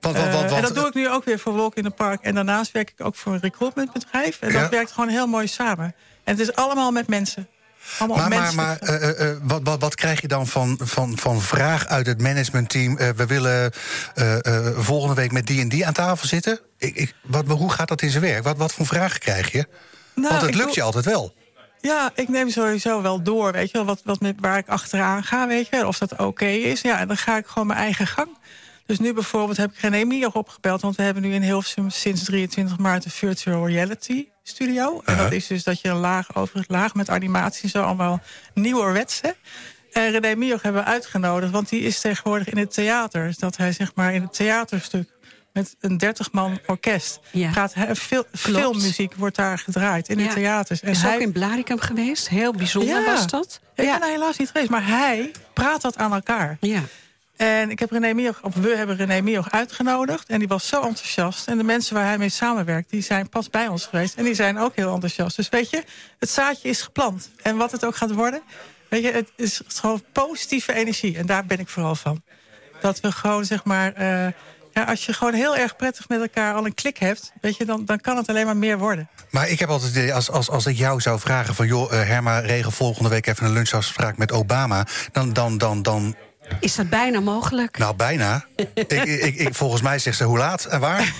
Eh, 0.00 0.52
en 0.56 0.62
dat 0.62 0.74
doe 0.74 0.86
ik 0.86 0.94
nu 0.94 1.08
ook 1.10 1.24
weer 1.24 1.38
voor 1.38 1.52
Wolk 1.52 1.74
in 1.74 1.82
de 1.82 1.90
Park. 1.90 2.22
En 2.22 2.34
daarnaast 2.34 2.72
werk 2.72 2.90
ik 2.96 3.06
ook 3.06 3.14
voor 3.14 3.32
een 3.32 3.40
recruitmentbedrijf. 3.40 4.38
En 4.40 4.52
Ja. 4.52 4.60
dat 4.60 4.70
werkt 4.70 4.92
gewoon 4.92 5.08
heel 5.08 5.26
mooi 5.26 5.46
samen. 5.46 5.94
En 6.24 6.36
het 6.36 6.40
is 6.40 6.54
allemaal 6.54 6.90
met 6.90 7.06
mensen. 7.06 7.48
Allemaal 7.98 8.28
Maar, 8.28 8.28
maar, 8.28 8.54
maar 8.54 8.78
eh, 8.78 9.30
eh, 9.30 9.36
wat, 9.42 9.60
wat, 9.64 9.80
wat 9.80 9.94
krijg 9.94 10.20
je 10.20 10.28
dan 10.28 10.46
van, 10.46 10.78
van, 10.82 11.18
van 11.18 11.40
vraag 11.40 11.86
uit 11.86 12.06
het 12.06 12.20
managementteam? 12.20 12.96
We 12.96 13.26
willen 13.26 13.72
volgende 14.76 15.14
week 15.14 15.32
met 15.32 15.46
die 15.46 15.60
en 15.60 15.68
die 15.68 15.86
aan 15.86 15.92
tafel 15.92 16.28
zitten. 16.28 16.60
Ik, 16.78 16.94
ik, 16.96 17.14
wat, 17.22 17.46
hoe 17.46 17.70
gaat 17.70 17.88
dat 17.88 18.02
in 18.02 18.10
zijn 18.10 18.22
werk? 18.22 18.44
Wat, 18.44 18.56
wat 18.56 18.72
voor 18.72 18.86
vragen 18.86 19.20
krijg 19.20 19.52
je? 19.52 19.66
Nou, 20.14 20.28
Want 20.28 20.42
het 20.42 20.54
lukt 20.54 20.74
je 20.74 20.82
altijd 20.82 21.04
wel. 21.04 21.34
Ja, 21.80 22.10
ik 22.14 22.28
neem 22.28 22.50
sowieso 22.50 23.02
wel 23.02 23.22
door, 23.22 23.52
weet 23.52 23.70
je 23.70 23.76
wel, 23.76 23.86
wat, 23.86 24.00
wat 24.04 24.20
met, 24.20 24.34
waar 24.40 24.58
ik 24.58 24.68
achteraan 24.68 25.24
ga, 25.24 25.46
weet 25.46 25.68
je, 25.70 25.86
of 25.86 25.98
dat 25.98 26.16
oké 26.16 26.46
is. 26.46 26.80
Ja, 26.80 26.98
en 26.98 27.08
dan 27.08 27.16
ga 27.16 27.36
ik 27.36 27.46
gewoon 27.46 27.66
mijn 27.66 27.78
eigen 27.78 28.06
gang. 28.06 28.28
Dus 28.86 28.98
nu 28.98 29.12
bijvoorbeeld 29.12 29.56
heb 29.56 29.70
ik 29.72 29.78
René 29.78 30.04
Mier 30.04 30.32
opgebeld, 30.32 30.80
want 30.80 30.96
we 30.96 31.02
hebben 31.02 31.22
nu 31.22 31.34
in 31.34 31.42
Hilversum 31.42 31.90
sinds 31.90 32.24
23 32.24 32.78
maart 32.78 33.04
een 33.04 33.10
virtual 33.10 33.68
reality 33.68 34.26
studio. 34.42 35.02
En 35.04 35.16
dat 35.16 35.32
is 35.32 35.46
dus 35.46 35.64
dat 35.64 35.80
je 35.80 35.88
een 35.88 35.96
laag 35.96 36.36
over 36.36 36.58
het 36.58 36.68
laag 36.68 36.94
met 36.94 37.10
animatie, 37.10 37.68
zo 37.68 37.82
allemaal 37.82 38.20
nieuwerwetse. 38.54 39.36
En 39.92 40.10
René 40.10 40.34
Mier 40.34 40.58
hebben 40.62 40.82
we 40.82 40.88
uitgenodigd, 40.88 41.52
want 41.52 41.68
die 41.68 41.80
is 41.82 42.00
tegenwoordig 42.00 42.48
in 42.48 42.58
het 42.58 42.72
theater. 42.74 43.26
Dus 43.26 43.38
dat 43.38 43.56
hij 43.56 43.72
zeg 43.72 43.94
maar 43.94 44.14
in 44.14 44.22
het 44.22 44.32
theaterstuk 44.34 45.08
met 45.52 45.76
een 45.80 46.00
30-man 46.04 46.58
orkest 46.66 47.20
Ja. 47.32 47.50
gaat 47.52 47.72
veel, 47.92 48.24
filmmuziek 48.32 49.14
wordt 49.14 49.36
daar 49.36 49.58
gedraaid 49.58 50.08
in 50.08 50.18
Ja. 50.18 50.28
de 50.28 50.34
theaters. 50.34 50.80
En 50.80 50.90
Is 50.90 51.02
hij, 51.02 51.14
ook 51.14 51.20
in 51.20 51.32
Blaricum 51.32 51.78
geweest. 51.80 52.28
Heel 52.28 52.52
bijzonder 52.52 53.00
Ja. 53.00 53.04
was 53.04 53.26
dat. 53.26 53.60
ik 53.74 53.84
ben 53.90 54.00
daar 54.00 54.10
helaas 54.10 54.36
niet 54.36 54.50
geweest, 54.50 54.70
maar 54.70 54.86
hij 54.86 55.30
praat 55.52 55.80
dat 55.82 55.96
aan 55.96 56.12
elkaar. 56.12 56.56
Ja. 56.60 56.80
En 57.36 57.70
ik 57.70 57.78
heb 57.78 57.90
René 57.90 58.12
Mioch, 58.12 58.42
of 58.42 58.54
we 58.54 58.76
hebben 58.76 58.96
René 58.96 59.20
Mioch 59.20 59.50
uitgenodigd. 59.50 60.28
En 60.28 60.38
die 60.38 60.48
was 60.48 60.68
zo 60.68 60.82
enthousiast. 60.82 61.48
En 61.48 61.56
de 61.58 61.64
mensen 61.64 61.94
waar 61.94 62.04
hij 62.04 62.18
mee 62.18 62.28
samenwerkt, 62.28 62.90
die 62.90 63.02
zijn 63.02 63.28
pas 63.28 63.50
bij 63.50 63.68
ons 63.68 63.86
geweest. 63.86 64.14
En 64.14 64.24
die 64.24 64.34
zijn 64.34 64.58
ook 64.58 64.76
heel 64.76 64.92
enthousiast. 64.92 65.36
Dus 65.36 65.48
weet 65.48 65.70
je, 65.70 65.84
het 66.18 66.30
zaadje 66.30 66.68
is 66.68 66.82
geplant. 66.82 67.30
En 67.42 67.56
wat 67.56 67.72
het 67.72 67.84
ook 67.84 67.96
gaat 67.96 68.12
worden, 68.12 68.42
weet 68.88 69.02
je, 69.02 69.12
het 69.12 69.28
is 69.36 69.60
gewoon 69.66 70.02
positieve 70.12 70.74
energie. 70.74 71.18
En 71.18 71.26
daar 71.26 71.46
ben 71.46 71.58
ik 71.58 71.68
vooral 71.68 71.94
van. 71.94 72.22
Dat 72.80 73.00
we 73.00 73.12
gewoon, 73.12 73.44
zeg 73.44 73.64
maar... 73.64 73.92
eh, 73.92 74.32
ja, 74.72 74.84
als 74.84 75.06
je 75.06 75.12
gewoon 75.12 75.34
heel 75.34 75.56
erg 75.56 75.76
prettig 75.76 76.08
met 76.08 76.20
elkaar 76.20 76.54
al 76.54 76.66
een 76.66 76.74
klik 76.74 76.96
hebt... 76.98 77.32
Weet 77.40 77.56
je, 77.56 77.64
dan, 77.64 77.84
dan 77.84 78.00
kan 78.00 78.16
het 78.16 78.28
alleen 78.28 78.46
maar 78.46 78.56
meer 78.56 78.78
worden. 78.78 79.08
Maar 79.30 79.48
ik 79.48 79.58
heb 79.58 79.68
altijd 79.68 80.12
als, 80.12 80.30
als, 80.30 80.50
als 80.50 80.66
ik 80.66 80.76
jou 80.76 81.00
zou 81.00 81.20
vragen 81.20 81.54
van... 81.54 81.66
joh, 81.66 81.92
eh, 81.92 82.08
Herma, 82.08 82.38
regel 82.38 82.70
volgende 82.70 83.08
week 83.08 83.26
even 83.26 83.46
een 83.46 83.52
lunchafspraak 83.52 84.16
met 84.16 84.32
Obama... 84.32 84.86
dan, 85.12 85.32
dan, 85.32 85.58
dan, 85.58 85.82
dan 85.82 86.16
Is 86.60 86.74
dat 86.74 86.88
bijna 86.88 87.20
mogelijk? 87.20 87.78
nou 87.78 87.96
bijna. 87.96 88.44
ik, 88.74 88.92
ik, 88.92 89.34
ik, 89.36 89.54
volgens 89.54 89.82
mij 89.82 89.98
zegt 89.98 90.16
ze 90.16 90.24
hoe 90.24 90.38
laat 90.38 90.64
en 90.64 90.80
waar. 90.80 91.12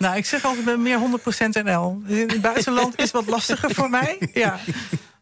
Nou, 0.00 0.16
ik 0.16 0.26
zeg 0.26 0.44
altijd, 0.44 0.60
ik 0.60 0.66
ben 0.66 0.82
meer 0.82 0.98
100% 1.60 1.64
NL. 1.64 2.02
Dus 2.06 2.18
in 2.18 2.28
het 2.28 2.40
buitenland 2.40 3.00
is 3.00 3.10
wat 3.10 3.26
lastiger 3.26 3.74
voor 3.74 3.90
mij. 3.90 4.18
Ja. 4.32 4.58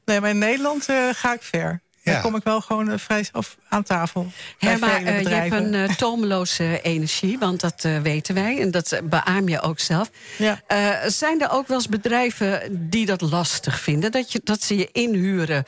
Nee, 0.05 0.21
maar 0.21 0.31
in 0.31 0.39
Nederland 0.39 0.89
eh, 0.89 1.09
ga 1.13 1.33
ik 1.33 1.43
ver. 1.43 1.83
Ja. 2.09 2.13
Dan 2.13 2.23
kom 2.23 2.37
ik 2.37 2.45
wel 2.45 2.61
gewoon 2.61 2.91
eh, 2.91 2.99
vrij 2.99 3.29
af 3.33 3.57
aan 3.69 3.83
tafel. 3.83 4.27
vele 4.59 4.87
eh, 4.87 5.23
je 5.23 5.29
hebt 5.29 5.53
een 5.53 5.75
eh, 5.75 5.95
tomeloze 6.05 6.81
energie, 6.83 7.39
want 7.39 7.61
dat 7.61 7.87
weten 8.03 8.35
wij. 8.35 8.61
En 8.61 8.71
dat 8.71 9.01
beaam 9.05 9.49
je 9.49 9.61
ook 9.61 9.79
zelf. 9.79 10.11
Ja. 10.39 10.61
Zijn 11.07 11.41
er 11.41 11.51
ook 11.51 11.67
wel 11.67 11.77
eens 11.77 11.89
bedrijven 11.89 12.61
die 12.91 13.07
dat 13.07 13.21
lastig 13.21 13.81
vinden? 13.81 14.13
Dat, 14.13 14.33
je, 14.33 14.41
dat 14.45 14.63
ze 14.63 14.77
je 14.77 14.89
inhuren, 14.93 15.65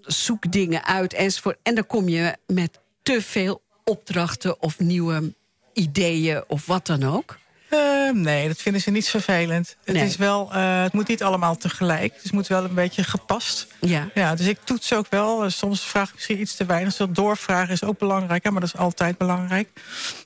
zoek 0.00 0.52
dingen 0.52 0.84
uit 0.84 1.12
enzovoort. 1.12 1.58
En 1.62 1.74
dan 1.74 1.86
kom 1.86 2.08
je 2.08 2.36
met 2.46 2.80
te 3.02 3.22
veel 3.22 3.62
opdrachten 3.84 4.62
of 4.62 4.78
nieuwe 4.78 5.34
ideeën 5.72 6.44
of 6.48 6.66
wat 6.66 6.86
dan 6.86 7.02
ook. 7.02 7.38
Eh, 7.68 8.10
nee, 8.12 8.48
dat 8.48 8.56
vinden 8.56 8.80
ze 8.82 8.90
niet 8.90 9.08
vervelend. 9.08 9.76
Het, 9.84 9.96
is 9.96 10.16
wel, 10.16 10.52
eh, 10.52 10.82
het 10.82 10.92
moet 10.92 11.08
niet 11.08 11.22
allemaal 11.22 11.56
tegelijk. 11.56 12.12
Dus 12.14 12.22
het 12.22 12.32
moet 12.32 12.46
wel 12.46 12.64
een 12.64 12.74
beetje 12.74 13.04
gepast. 13.04 13.66
Ja. 13.80 14.08
Ja, 14.14 14.34
dus 14.34 14.46
ik 14.46 14.58
toets 14.64 14.92
ook 14.92 15.06
wel. 15.10 15.44
Eh, 15.44 15.50
Soms 15.50 15.80
vraag 15.82 16.08
ik 16.08 16.14
misschien 16.14 16.40
iets 16.40 16.56
te 16.56 16.64
weinig. 16.64 16.88
Dus 16.88 16.98
dat 16.98 17.14
doorvragen 17.14 17.72
is 17.72 17.84
ook 17.84 17.98
belangrijk. 17.98 18.44
Hè, 18.44 18.50
maar 18.50 18.60
dat 18.60 18.74
is 18.74 18.80
altijd 18.80 19.18
belangrijk. 19.18 19.68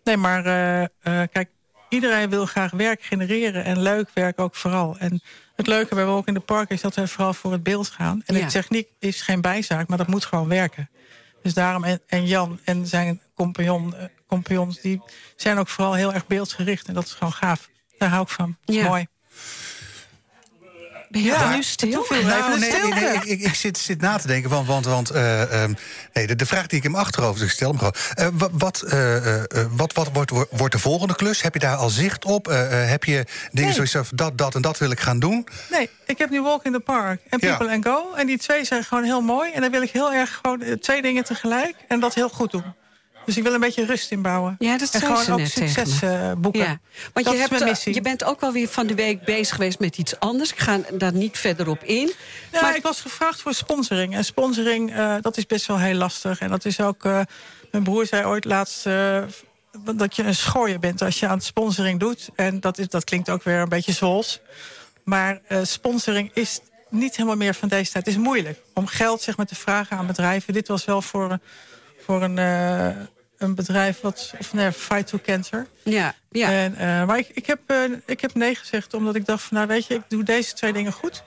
Nee, 0.04 0.16
maar 0.16 0.44
eh, 0.46 1.22
kijk, 1.32 1.48
iedereen 1.88 2.30
wil 2.30 2.46
graag 2.46 2.70
werk 2.70 3.02
genereren 3.02 3.64
en 3.64 3.82
leuk 3.82 4.08
werk 4.14 4.40
ook 4.40 4.54
vooral. 4.54 4.96
En 4.98 5.22
het 5.56 5.66
leuke 5.66 5.94
bij 5.94 6.04
Walk 6.04 6.26
in 6.26 6.34
the 6.34 6.40
Park 6.40 6.70
is 6.70 6.80
dat 6.80 6.94
we 6.94 7.08
vooral 7.08 7.34
voor 7.34 7.52
het 7.52 7.62
beeld 7.62 7.88
gaan. 7.88 8.22
En 8.26 8.34
Ja. 8.36 8.44
de 8.44 8.52
techniek 8.52 8.88
is 8.98 9.22
geen 9.22 9.40
bijzaak, 9.40 9.88
maar 9.88 9.98
dat 9.98 10.06
moet 10.06 10.24
gewoon 10.24 10.48
werken. 10.48 10.90
Dus 11.42 11.54
daarom, 11.54 11.84
en, 11.84 12.00
en 12.06 12.26
Jan 12.26 12.60
en 12.64 12.86
zijn 12.86 13.20
compagnon, 13.34 13.94
compagnons, 14.34 14.80
die 14.80 15.02
zijn 15.36 15.58
ook 15.58 15.68
vooral 15.68 15.94
heel 15.94 16.12
erg 16.14 16.26
beeldgericht. 16.26 16.88
En 16.88 16.94
dat 16.94 17.04
is 17.04 17.12
gewoon 17.12 17.32
gaaf. 17.32 17.68
Daar 17.98 18.08
hou 18.08 18.22
ik 18.22 18.28
van. 18.28 18.56
Ja. 18.64 18.84
Mooi. 18.88 19.06
Ben 21.08 21.22
je 21.22 21.26
Ja, 21.28 21.54
nu 21.54 21.62
stil? 21.62 22.06
Nou, 22.10 22.58
nee, 22.58 22.70
nee, 22.72 22.92
nee, 22.92 23.14
ik, 23.14 23.24
ik, 23.24 23.40
ik 23.40 23.54
zit, 23.54 23.78
zit 23.78 24.00
na 24.00 24.16
te 24.18 24.26
denken, 24.26 24.50
want, 24.50 24.66
want, 24.66 24.84
want 24.86 25.10
eh, 25.10 25.62
ehm, 25.62 25.72
nee, 26.12 26.26
de, 26.26 26.36
de 26.36 26.46
vraag 26.46 26.66
die 26.66 26.78
ik 26.82 26.90
mijn 26.90 27.04
achterhoofd, 27.04 27.38
dus 27.38 27.48
ik 27.48 27.54
stel 27.54 27.68
hem 27.68 27.78
gewoon. 27.78 27.94
Eh, 28.14 28.28
wa- 28.32 28.48
wat, 28.52 28.82
eh, 28.82 29.42
wat, 29.70 29.92
wat 29.92 30.08
wordt, 30.12 30.30
wordt- 30.50 30.72
de 30.72 30.78
volgende 30.78 31.14
klus? 31.14 31.42
Heb 31.42 31.54
je 31.54 31.60
daar 31.60 31.76
al 31.76 31.88
zicht 31.88 32.24
op? 32.24 32.46
Heb 32.70 33.04
je 33.04 33.26
dingen 33.52 33.74
zoals 33.74 33.90
van, 33.90 34.04
dat, 34.14 34.38
dat 34.38 34.54
en 34.54 34.62
dat 34.62 34.78
wil 34.78 34.90
ik 34.90 35.00
gaan 35.00 35.18
doen? 35.18 35.46
Nee, 35.70 35.90
ik 36.06 36.18
heb 36.18 36.30
nu 36.30 36.42
Walk 36.42 36.64
in 36.64 36.72
the 36.72 36.80
Park 36.80 37.20
en 37.28 37.38
Ja. 37.40 37.56
People 37.56 37.74
and 37.74 37.84
Go. 37.84 38.14
En 38.14 38.26
die 38.26 38.38
twee 38.38 38.64
zijn 38.64 38.84
gewoon 38.84 39.04
heel 39.04 39.20
mooi. 39.20 39.52
En 39.52 39.60
dan 39.60 39.70
wil 39.70 39.82
ik 39.82 39.90
heel 39.90 40.12
erg 40.12 40.38
gewoon 40.42 40.78
twee 40.80 41.02
dingen 41.02 41.24
tegelijk. 41.24 41.74
En 41.88 42.00
dat 42.00 42.14
heel 42.14 42.28
goed 42.28 42.50
doen. 42.50 42.64
Dus 43.26 43.36
ik 43.36 43.42
wil 43.42 43.54
een 43.54 43.60
beetje 43.60 43.84
rust 43.84 44.10
inbouwen. 44.10 44.56
Ja, 44.58 44.78
dat 44.78 44.94
en 44.94 45.00
gewoon 45.00 45.24
ze 45.24 45.32
ook 45.32 45.46
succes 45.46 46.02
eh, 46.02 46.32
boeken. 46.38 46.60
Ja, 46.60 46.80
want 47.12 47.14
Dat 47.14 47.24
je, 47.24 47.32
is 47.32 47.38
hebt, 47.38 47.50
mijn 47.50 47.62
eh, 47.62 47.68
missie. 47.68 47.94
je 47.94 48.00
bent 48.00 48.24
ook 48.24 48.40
wel 48.40 48.52
weer 48.52 48.68
van 48.68 48.86
de 48.86 48.94
week 48.94 49.24
bezig 49.24 49.54
geweest 49.54 49.78
met 49.78 49.98
iets 49.98 50.18
anders. 50.18 50.52
Ik 50.52 50.58
ga 50.58 50.78
daar 50.92 51.12
niet 51.12 51.38
verder 51.38 51.68
op 51.68 51.84
in. 51.84 52.12
Ja, 52.52 52.60
Maar- 52.60 52.76
ik 52.76 52.82
was 52.82 53.00
gevraagd 53.00 53.40
voor 53.40 53.54
sponsoring. 53.54 54.14
En 54.14 54.24
sponsoring, 54.24 54.94
eh, 54.94 55.14
dat 55.20 55.36
is 55.36 55.46
best 55.46 55.66
wel 55.66 55.78
heel 55.78 55.94
lastig. 55.94 56.40
En 56.40 56.48
dat 56.48 56.64
is 56.64 56.80
ook... 56.80 57.04
mijn 57.70 57.84
broer 57.84 58.06
zei 58.06 58.24
ooit 58.24 58.44
laatst... 58.44 58.84
dat 59.94 60.16
je 60.16 60.22
een 60.22 60.34
schooier 60.34 60.78
bent 60.78 61.02
als 61.02 61.20
je 61.20 61.26
aan 61.26 61.40
sponsoring 61.40 62.00
doet. 62.00 62.28
En 62.34 62.60
dat, 62.60 62.78
is, 62.78 62.88
dat 62.88 63.04
klinkt 63.04 63.30
ook 63.30 63.42
weer 63.42 63.58
een 63.58 63.68
beetje 63.68 63.92
zoals. 63.92 64.40
Maar 65.04 65.40
sponsoring 65.62 66.30
is 66.34 66.60
niet 66.90 67.16
helemaal 67.16 67.36
meer 67.36 67.54
van 67.54 67.68
deze 67.68 67.92
tijd. 67.92 68.04
Het 68.06 68.14
is 68.14 68.20
moeilijk 68.20 68.60
om 68.74 68.86
geld 68.86 69.22
zeg 69.22 69.36
maar, 69.36 69.46
te 69.46 69.54
vragen 69.54 69.96
aan 69.96 70.06
bedrijven. 70.06 70.52
Dit 70.52 70.68
was 70.68 70.84
wel 70.84 71.02
voor, 71.02 71.38
voor 72.04 72.22
een, 72.22 72.38
eh, 72.38 72.88
een 73.38 73.54
bedrijf 73.54 74.00
wat... 74.00 74.32
Of 74.38 74.52
nee, 74.52 74.72
Fight 74.72 75.06
to 75.06 75.18
Cancer. 75.22 75.66
Ja, 75.84 76.14
ja. 76.30 76.50
En, 76.50 76.76
eh, 76.76 77.04
maar 77.06 77.18
ik, 77.18 77.28
ik, 77.32 77.46
heb, 77.46 77.60
eh, 77.66 77.76
ik 78.06 78.20
heb 78.20 78.34
nee 78.34 78.54
gezegd, 78.54 78.94
omdat 78.94 79.14
ik 79.14 79.26
dacht 79.26 79.42
van... 79.42 79.56
nou 79.56 79.68
weet 79.68 79.86
je, 79.86 79.94
ik 79.94 80.02
doe 80.08 80.22
deze 80.22 80.54
twee 80.54 80.72
dingen 80.72 80.92
goed. 80.92 81.22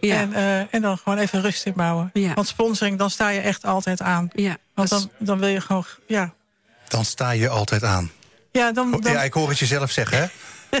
ja. 0.00 0.16
En, 0.16 0.32
eh, 0.32 0.74
en 0.74 0.82
dan 0.82 0.98
gewoon 0.98 1.18
even 1.18 1.40
rust 1.40 1.66
inbouwen. 1.66 2.10
Ja. 2.12 2.34
Want 2.34 2.46
sponsoring, 2.48 2.98
dan 2.98 3.10
sta 3.10 3.28
je 3.28 3.40
echt 3.40 3.64
altijd 3.64 4.00
aan. 4.02 4.30
ja. 4.34 4.56
Want 4.74 4.88
dan, 4.88 5.10
dan 5.18 5.38
wil 5.38 5.48
je 5.48 5.60
gewoon... 5.60 5.84
Ja, 6.06 6.34
Dan 6.88 7.04
sta 7.04 7.30
je 7.30 7.48
altijd 7.48 7.84
aan. 7.84 8.10
ja 8.52 8.72
dan... 8.72 8.90
dan 8.90 9.12
Ja, 9.12 9.22
ik 9.22 9.32
hoor 9.32 9.48
het 9.48 9.58
je 9.58 9.66
zelf 9.66 9.90
zeggen, 9.90 10.18
hè? 10.18 10.26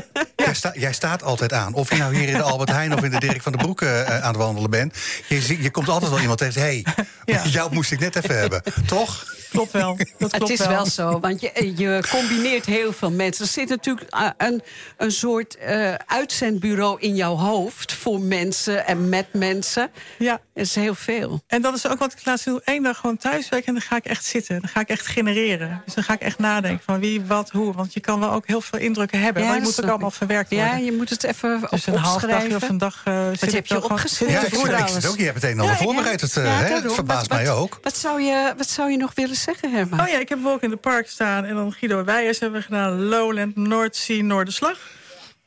Jij, 0.36 0.54
sta- 0.54 0.72
jij 0.74 0.92
staat 0.92 1.22
altijd 1.22 1.52
aan. 1.52 1.74
Of 1.74 1.90
je 1.90 1.96
nou 1.96 2.16
hier 2.16 2.28
in 2.28 2.36
de 2.36 2.42
Albert 2.42 2.70
Heijn 2.70 2.94
of 2.94 3.02
in 3.02 3.10
de 3.10 3.18
Dirk 3.20 3.42
van 3.42 3.52
den 3.52 3.60
Broek 3.60 3.82
eh, 3.82 4.04
aan 4.20 4.28
het 4.28 4.36
wandelen 4.36 4.70
bent. 4.70 4.94
Je, 5.28 5.62
je 5.62 5.70
komt 5.70 5.88
altijd 5.88 6.10
wel 6.10 6.20
iemand 6.20 6.38
tegen. 6.38 6.60
Hé, 6.62 6.66
hey, 6.84 7.04
Ja. 7.24 7.42
jou 7.58 7.74
moest 7.74 7.92
ik 7.92 8.00
net 8.00 8.16
even 8.16 8.38
hebben. 8.38 8.62
Toch? 8.86 9.24
Klopt 9.52 9.72
wel. 9.72 9.96
Dat 9.96 10.06
klopt 10.18 10.48
Het 10.48 10.60
is 10.60 10.66
wel 10.66 10.86
zo, 10.86 11.20
want 11.20 11.40
je, 11.40 11.72
je 11.76 12.02
combineert 12.10 12.66
heel 12.66 12.92
veel 12.92 13.10
mensen. 13.10 13.44
Er 13.44 13.50
zit 13.50 13.68
natuurlijk 13.68 14.10
eh, 14.10 14.28
een, 14.36 14.62
een 14.96 15.12
soort 15.12 15.56
eh, 15.56 15.94
uitzendbureau 16.06 17.00
in 17.00 17.14
jouw 17.14 17.34
hoofd... 17.36 17.92
voor 17.92 18.20
mensen 18.20 18.86
en 18.86 19.08
met 19.08 19.26
mensen. 19.32 19.90
Ja, 20.18 20.40
Dat 20.54 20.64
is 20.64 20.74
heel 20.74 20.94
veel. 20.94 21.42
en 21.46 21.62
dat 21.62 21.74
is 21.74 21.86
ook 21.88 21.98
wat 21.98 22.12
ik 22.12 22.24
laatst 22.24 22.44
doe. 22.44 22.60
Eén 22.64 22.82
dag 22.82 22.96
gewoon 22.98 23.16
thuiswerken 23.16 23.66
en 23.68 23.72
dan 23.74 23.82
ga 23.82 23.96
ik 23.96 24.04
echt 24.04 24.24
zitten. 24.24 24.60
Dan 24.60 24.68
ga 24.70 24.80
ik 24.80 24.88
echt 24.88 25.06
genereren. 25.06 25.82
Dus 25.84 25.94
dan 25.94 26.04
ga 26.04 26.12
ik 26.12 26.20
echt 26.20 26.38
nadenken 26.38 26.84
van 26.84 27.00
wie, 27.00 27.20
wat, 27.24 27.50
hoe. 27.50 27.72
Want 27.74 27.92
je 27.94 28.00
kan 28.00 28.20
wel 28.20 28.30
ook 28.32 28.46
heel 28.46 28.60
veel 28.60 28.78
indrukken 28.78 29.20
hebben. 29.20 29.42
Ja, 29.42 29.48
maar 29.48 29.56
je 29.58 29.62
moet 29.62 29.82
ook 29.82 29.90
allemaal 29.90 30.10
verwerkt 30.10 30.50
worden. 30.50 30.68
Ja, 30.68 30.76
je 30.76 30.92
moet 30.92 31.10
het 31.10 31.24
even 31.24 31.58
op- 31.62 31.70
dus 31.70 31.86
een 31.86 31.94
half 31.96 32.20
dagje 32.20 32.26
opschrijven. 32.36 32.56
of 32.62 32.68
een 32.68 32.78
dag 32.78 33.02
uh, 33.08 33.26
zit 33.38 33.52
heb 33.52 33.66
je 33.66 33.84
opgeschreven? 33.84 34.34
zit 34.34 34.50
Ja, 34.50 34.58
ik 34.58 34.64
ik, 34.70 34.76
te 34.76 34.82
ik 34.94 35.00
zit 35.02 35.10
ook. 35.10 35.16
Je 35.18 35.24
hebt 35.24 35.42
het 35.42 35.50
een 35.52 35.58
en 35.58 35.64
Ja, 35.64 35.76
voorbereid. 35.76 36.20
Het, 36.20 36.36
eh, 36.36 36.44
Ja, 36.44 36.50
het 36.74 36.92
verbaast 36.92 37.26
Wat- 37.26 37.38
mij 37.38 37.46
wat- 37.46 37.56
ook. 37.56 37.78
Wat 37.82 37.96
zou, 37.96 38.22
je, 38.22 38.54
wat 38.56 38.68
zou 38.70 38.90
je 38.90 38.96
nog 38.96 39.10
willen 39.14 39.36
zeggen, 39.42 39.72
Herman? 39.72 40.00
Oh 40.00 40.08
ja, 40.08 40.18
ik 40.18 40.28
heb 40.28 40.42
Walk 40.42 40.62
in 40.62 40.70
the 40.70 40.76
Park 40.76 41.08
staan. 41.08 41.44
En 41.44 41.54
dan 41.54 41.72
Guido 41.72 42.04
Weijers 42.04 42.38
hebben 42.38 42.58
we 42.60 42.66
gedaan. 42.66 43.04
Lowland, 43.04 43.56
Noordzee, 43.56 44.22
Noorderslag. 44.24 44.78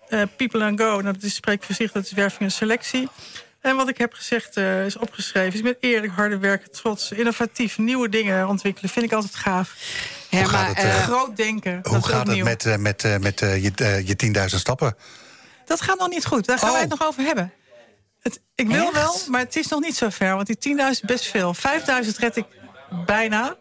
Eh 0.09 0.21
People 0.35 0.63
and 0.63 0.79
Go, 0.79 0.85
nou, 0.85 1.03
dat 1.03 1.23
is 1.23 1.35
spreek 1.35 1.63
voor 1.63 1.75
zich, 1.75 1.91
dat 1.91 2.03
is 2.05 2.11
werving 2.11 2.41
en 2.41 2.51
selectie. 2.51 3.09
En 3.61 3.75
wat 3.75 3.89
ik 3.89 3.97
heb 3.97 4.13
gezegd, 4.13 4.57
eh, 4.57 4.85
is 4.85 4.97
opgeschreven, 4.97 5.53
is 5.53 5.61
met 5.61 5.77
eerlijk, 5.79 6.13
harde 6.13 6.37
werken, 6.37 6.71
trots, 6.71 7.11
innovatief, 7.11 7.77
nieuwe 7.77 8.09
dingen 8.09 8.47
ontwikkelen. 8.47 8.89
Vind 8.89 9.05
ik 9.05 9.11
altijd 9.13 9.35
gaaf. 9.35 9.73
Herman, 10.29 10.49
gaat 10.49 10.67
het, 10.67 10.77
eh, 10.85 11.03
Groot 11.03 11.37
denken. 11.37 11.79
Hoe 11.83 12.01
gaat 12.03 12.27
het 12.27 12.43
met, 12.43 12.65
eh, 12.65 12.75
met, 12.75 13.03
eh, 13.03 13.17
met 13.17 13.41
eh, 13.41 13.63
je, 13.63 14.01
je 14.05 14.15
10.000 14.15 14.61
stappen? 14.61 14.95
Dat 15.65 15.81
gaat 15.81 15.99
nog 15.99 16.09
niet 16.09 16.25
goed. 16.25 16.45
Daar 16.45 16.57
gaan 16.57 16.67
Oh. 16.67 16.73
wij 16.73 16.81
het 16.83 16.99
nog 16.99 17.07
over 17.07 17.23
hebben. 17.23 17.53
Het, 18.21 18.41
ik 18.55 18.67
wil 18.67 18.83
Echt? 18.83 18.93
wel, 18.93 19.15
maar 19.27 19.39
het 19.41 19.55
is 19.55 19.67
nog 19.67 19.79
niet 19.79 19.95
zo 19.95 20.09
ver. 20.09 20.35
Want 20.35 20.47
die 20.47 20.57
10.000 20.57 21.03
is 21.03 21.15
best 21.15 21.25
veel. 21.25 21.53
5.000 21.53 22.17
red 22.17 22.35
ik 22.35 22.45
bijna. 23.05 23.55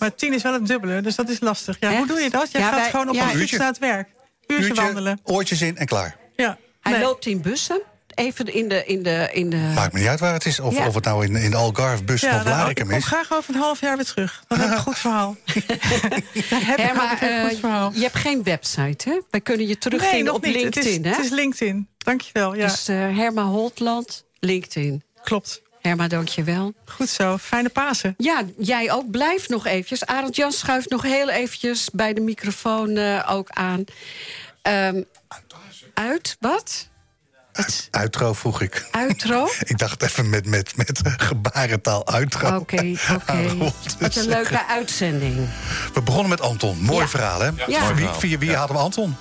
Maar 0.00 0.14
10 0.14 0.32
is 0.34 0.42
wel 0.42 0.52
het 0.52 0.66
dubbele, 0.66 1.00
dus 1.00 1.14
dat 1.16 1.28
is 1.28 1.40
lastig. 1.40 1.76
Ja, 1.80 1.96
hoe 1.96 2.06
doe 2.06 2.20
je 2.20 2.30
dat? 2.30 2.50
Jij 2.50 2.60
Ja, 2.60 2.68
gaat 2.68 2.76
wij- 2.80 2.90
gewoon 2.90 3.08
op 3.08 3.14
ja. 3.14 3.22
een 3.22 3.28
fiets 3.28 3.40
Uurtje. 3.40 3.58
naar 3.58 3.66
het 3.66 3.78
werk. 3.78 4.08
Uurtje, 4.46 4.74
wandelen. 4.74 5.20
oortjes 5.24 5.62
in 5.62 5.76
en 5.76 5.86
klaar. 5.86 6.16
Ja. 6.36 6.58
Hij 6.80 6.92
Nee. 6.92 7.00
loopt 7.02 7.26
in 7.26 7.40
bussen. 7.42 7.82
Even 8.14 8.54
in 8.54 8.68
de... 8.68 8.84
In 8.84 9.02
de, 9.02 9.28
in 9.32 9.50
de 9.50 9.56
Maakt 9.74 9.92
me 9.92 9.98
niet 9.98 10.08
uit 10.08 10.20
waar 10.20 10.32
het 10.32 10.46
is. 10.46 10.60
Of, 10.60 10.74
Ja. 10.76 10.86
of 10.86 10.94
het 10.94 11.04
nou 11.04 11.24
in, 11.24 11.36
in 11.36 11.50
de 11.50 11.56
Algarve, 11.56 12.04
Bussen 12.04 12.28
Ja, 12.30 12.36
of 12.36 12.44
nou, 12.44 12.54
ik 12.56 12.60
Larikum 12.62 12.86
kom 12.86 12.96
is. 12.96 13.04
graag 13.04 13.32
over 13.32 13.54
een 13.54 13.60
half 13.60 13.80
jaar 13.80 13.96
weer 13.96 14.04
terug. 14.04 14.44
Dan 14.48 14.58
heb 14.58 14.68
ik 14.68 14.74
een 14.76 14.80
goed 14.82 14.98
verhaal. 15.06 15.36
Dan 16.50 16.60
heb 16.62 16.78
ik 16.78 16.84
een 16.90 16.96
goed 17.18 17.28
eh, 17.52 17.58
verhaal. 17.60 17.92
je 17.94 18.00
hebt 18.00 18.16
geen 18.16 18.42
website, 18.42 19.08
hè? 19.10 19.20
Wij 19.30 19.40
kunnen 19.40 19.66
je 19.66 19.78
terugvinden 19.78 20.24
nog 20.24 20.34
op 20.34 20.44
niet. 20.44 20.54
LinkedIn, 20.54 20.92
het 20.92 21.04
is, 21.06 21.10
hè? 21.10 21.16
Het 21.16 21.24
is 21.24 21.30
LinkedIn. 21.30 21.88
Dankjewel. 21.98 22.54
Ja, 22.54 22.66
Dus 22.66 22.88
eh 22.88 22.96
Herma 22.96 23.42
Holtland, 23.44 24.24
LinkedIn. 24.40 25.02
klopt. 25.22 25.62
Herma, 25.80 26.08
dankjewel. 26.08 26.72
Goed 26.84 27.08
zo. 27.08 27.36
Fijne 27.38 27.68
Pasen. 27.68 28.14
Ja, 28.18 28.42
jij 28.58 28.92
ook. 28.92 29.10
Blijf 29.10 29.48
nog 29.48 29.66
eventjes. 29.66 30.06
Arend 30.06 30.36
Jan 30.36 30.52
schuift 30.52 30.90
nog 30.90 31.02
heel 31.02 31.28
eventjes 31.30 31.88
bij 31.92 32.12
de 32.14 32.20
microfoon 32.20 32.96
eh, 32.96 33.26
ook 33.30 33.48
aan. 33.50 33.84
Ehm, 34.62 35.02
uit, 35.94 36.36
wat? 36.40 36.88
Uitro 37.90 38.32
vroeg 38.32 38.60
ik. 38.60 38.86
Uitro? 38.90 39.48
Ik 39.66 39.78
dacht 39.78 40.02
even 40.02 40.28
met, 40.30 40.46
met, 40.46 40.76
met 40.76 41.00
gebarentaal 41.16 42.06
uitro. 42.08 42.56
Oké, 42.56 42.76
oké. 43.14 43.56
Wat 43.98 44.16
een 44.16 44.28
leuke 44.28 44.66
uitzending. 44.66 45.48
We 45.94 46.02
begonnen 46.02 46.28
met 46.28 46.40
Anton. 46.40 46.78
Mooi 46.78 47.00
Ja. 47.00 47.08
verhaal, 47.08 47.40
hè? 47.40 47.50
Ja. 47.66 47.94
Wie, 47.94 48.08
via 48.18 48.38
wie 48.38 48.54
hadden 48.54 48.76
we 48.76 48.82
Anton? 48.82 49.16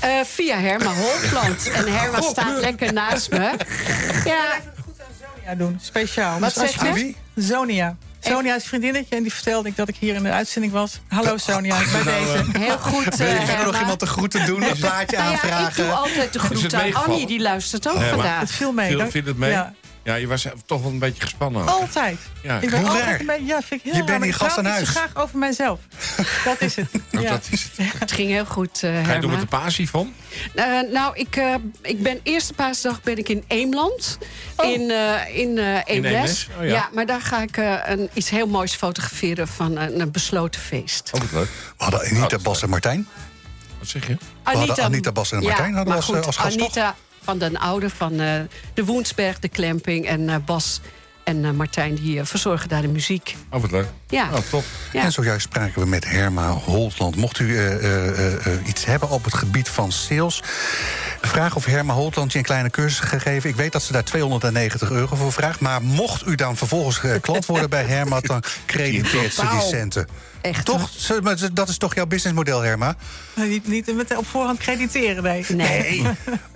Eh, 0.00 0.10
via 0.24 0.58
Herma 0.58 0.94
Holtland. 0.94 1.68
En 1.74 1.92
Herma 1.92 2.20
staat 2.20 2.60
lekker 2.60 2.92
naast 2.92 3.30
me. 3.30 3.50
Ja, 4.24 4.44
Ja, 5.46 5.54
doen. 5.54 5.78
Speciaal. 5.82 6.38
Wat 6.38 6.54
Dus 6.54 6.72
zeg 6.72 6.94
je-? 6.96 7.14
Zonia. 7.34 7.96
Zonia 8.20 8.54
is 8.54 8.64
vriendinnetje 8.64 9.16
en 9.16 9.22
die 9.22 9.32
vertelde 9.32 9.68
ik 9.68 9.76
dat 9.76 9.88
ik 9.88 9.96
hier 9.98 10.14
in 10.14 10.22
de 10.22 10.30
uitzending 10.30 10.72
was. 10.72 11.00
Hallo 11.08 11.36
Sonia, 11.36 11.76
bij 11.92 12.02
deze. 12.02 12.44
heel 12.58 12.78
goed, 12.78 13.16
Wil 13.16 13.26
je 13.28 13.32
eh, 13.34 13.44
verder 13.46 13.64
nog 13.66 13.80
iemand 13.80 14.00
de 14.00 14.06
groeten 14.06 14.46
doen? 14.46 14.62
Een 14.62 14.76
plaatje 14.78 15.16
Nou 15.16 15.30
ja, 15.30 15.36
ik 15.36 15.42
aanvragen? 15.42 15.84
doe 15.84 15.92
altijd 15.92 16.32
de 16.32 16.38
Is 16.38 16.44
het 16.48 16.58
groet 16.58 16.74
aan 16.74 16.80
meegevallen? 16.82 17.10
Annie, 17.10 17.26
die 17.26 17.40
luistert 17.40 17.88
ook 17.88 17.98
Ja, 17.98 18.08
vandaag. 18.08 18.40
Het 18.40 18.50
viel 18.50 18.72
mee. 18.72 18.88
Viel, 18.88 18.98
Dank- 18.98 19.12
het 19.12 19.36
mee? 19.38 19.50
Ja, 19.50 19.72
Ja, 20.04 20.14
je 20.14 20.26
was 20.26 20.46
toch 20.66 20.82
wel 20.82 20.90
een 20.90 20.98
beetje 20.98 21.22
gespannen. 21.22 21.62
ook. 21.62 21.68
altijd. 21.68 22.18
Ja, 22.42 22.60
ik 22.60 22.70
ben 22.70 22.78
hoe 22.78 22.88
altijd 22.88 23.04
raar. 23.06 23.20
een 23.20 23.26
beetje- 23.26 23.44
ja, 23.44 23.60
vind 23.62 23.80
ik 23.80 23.82
heel 23.82 23.92
Je 23.92 23.98
raar, 23.98 24.06
bent 24.06 24.18
maar 24.18 24.26
hier 24.28 24.28
ik 24.28 24.36
praat 24.38 24.48
gast 24.52 24.58
aan 24.58 24.64
niet 24.64 24.72
huis. 24.72 24.92
zo 24.92 25.00
graag 25.00 25.22
over 25.24 25.38
mijzelf. 25.38 25.80
Dat 26.44 26.60
is 26.60 26.76
het. 26.76 26.86
Oh, 27.12 27.28
dat 27.28 27.46
is 27.50 27.62
het. 27.76 27.92
Het 28.00 28.12
ging 28.12 28.30
heel 28.30 28.44
goed, 28.44 28.82
eh 28.82 28.90
Ga 28.90 28.96
je 28.98 29.02
doen 29.02 29.06
Herma. 29.12 29.26
met 29.30 29.40
de 29.40 29.46
pasie 29.46 29.90
van? 29.90 30.12
Eh, 30.54 30.64
nou, 30.92 31.16
ik, 31.16 31.36
eh, 31.36 31.54
ik 31.82 32.02
ben 32.02 32.20
eerste 32.22 32.52
paasdag 32.52 33.02
ben 33.02 33.16
ik 33.18 33.28
in 33.28 33.44
Eemland. 33.46 34.18
Oh. 34.56 34.70
In, 34.70 34.90
eh 34.90 35.38
in 35.38 35.58
eh 35.58 35.80
Eemnes. 35.84 36.12
Eemnes? 36.12 36.48
Oh, 36.60 36.66
ja. 36.66 36.88
maar 36.94 37.06
daar 37.06 37.20
ga 37.20 37.42
ik 37.42 37.56
eh, 37.56 37.74
een, 37.84 38.08
iets 38.12 38.30
heel 38.30 38.46
moois 38.46 38.74
fotograferen 38.74 39.48
van 39.48 39.76
een, 39.76 40.00
een 40.00 40.10
besloten 40.10 40.60
feest. 40.60 41.10
Oh, 41.14 41.20
wat 41.20 41.32
leuk. 41.32 41.48
We 41.78 41.84
hadden 41.84 42.00
Anita, 42.00 42.38
Bas 42.38 42.62
en 42.62 42.68
Martijn. 42.68 43.08
Wat 43.78 43.88
zeg 43.88 44.06
je? 44.06 44.16
hadden 44.42 44.84
Anita, 44.84 45.12
Bas 45.12 45.32
en 45.32 45.42
Martijn 45.42 45.70
ja, 45.70 45.76
hadden 45.76 45.94
we 45.94 46.00
als, 46.00 46.10
eh, 46.10 46.26
als 46.26 46.36
gast, 46.36 46.58
toch? 46.58 46.66
Anita 46.66 46.94
van 47.24 47.38
den 47.38 47.56
Oude 47.56 47.90
van 47.90 48.20
eh, 48.20 48.40
de 48.74 48.84
Woensberg, 48.84 49.38
de 49.38 49.48
Clamping. 49.48 50.06
En 50.06 50.28
eh, 50.28 50.36
Bas 50.44 50.80
en 51.24 51.44
eh, 51.44 51.50
Martijn 51.50 51.94
die 51.94 52.24
verzorgen 52.24 52.68
daar 52.68 52.82
de 52.82 52.88
muziek. 52.88 53.36
Oh, 53.50 53.60
wat 53.60 53.70
leuk. 53.70 53.86
Ja. 54.08 54.28
Oh, 54.32 54.38
top. 54.50 54.64
Ja. 54.92 55.02
En 55.02 55.12
zojuist 55.12 55.42
spraken 55.46 55.80
we 55.82 55.88
met 55.88 56.04
Herma 56.08 56.50
Holtland. 56.50 57.16
Mocht 57.16 57.38
u 57.38 57.56
eh, 57.56 57.74
eh, 57.74 58.08
eh, 58.08 58.46
eh, 58.46 58.66
iets 58.66 58.84
hebben 58.84 59.10
op 59.10 59.24
het 59.24 59.34
gebied 59.34 59.68
van 59.68 59.92
sales... 59.92 60.42
Vraag 61.26 61.56
of 61.56 61.64
Herma 61.64 61.94
Holtland 61.94 62.32
je 62.32 62.38
een 62.38 62.44
kleine 62.44 62.70
cursus 62.70 62.98
gegeven. 62.98 63.50
Ik 63.50 63.56
weet 63.56 63.72
dat 63.72 63.82
ze 63.82 63.92
daar 63.92 64.04
290 64.04 64.90
euro 64.90 65.16
voor 65.16 65.32
vraagt. 65.32 65.60
Maar 65.60 65.82
mocht 65.82 66.26
u 66.26 66.34
dan 66.34 66.56
vervolgens 66.56 67.00
eh, 67.02 67.20
klant 67.20 67.46
worden 67.46 67.70
bij 67.70 67.84
Herma... 67.84 68.20
dan 68.20 68.42
crediteert 68.66 69.34
ze 69.34 69.46
die 69.50 69.60
centen. 69.60 70.06
Echt, 70.40 70.64
Toch? 70.64 70.90
Dat 71.52 71.68
is 71.68 71.78
toch 71.78 71.94
jouw 71.94 72.06
businessmodel, 72.06 72.60
Herma? 72.60 72.96
Niet, 73.34 73.68
niet 73.68 73.94
met 73.96 74.16
op 74.16 74.26
voorhand 74.26 74.58
crediteren, 74.58 75.22
nee. 75.22 75.44
Nee. 75.48 76.02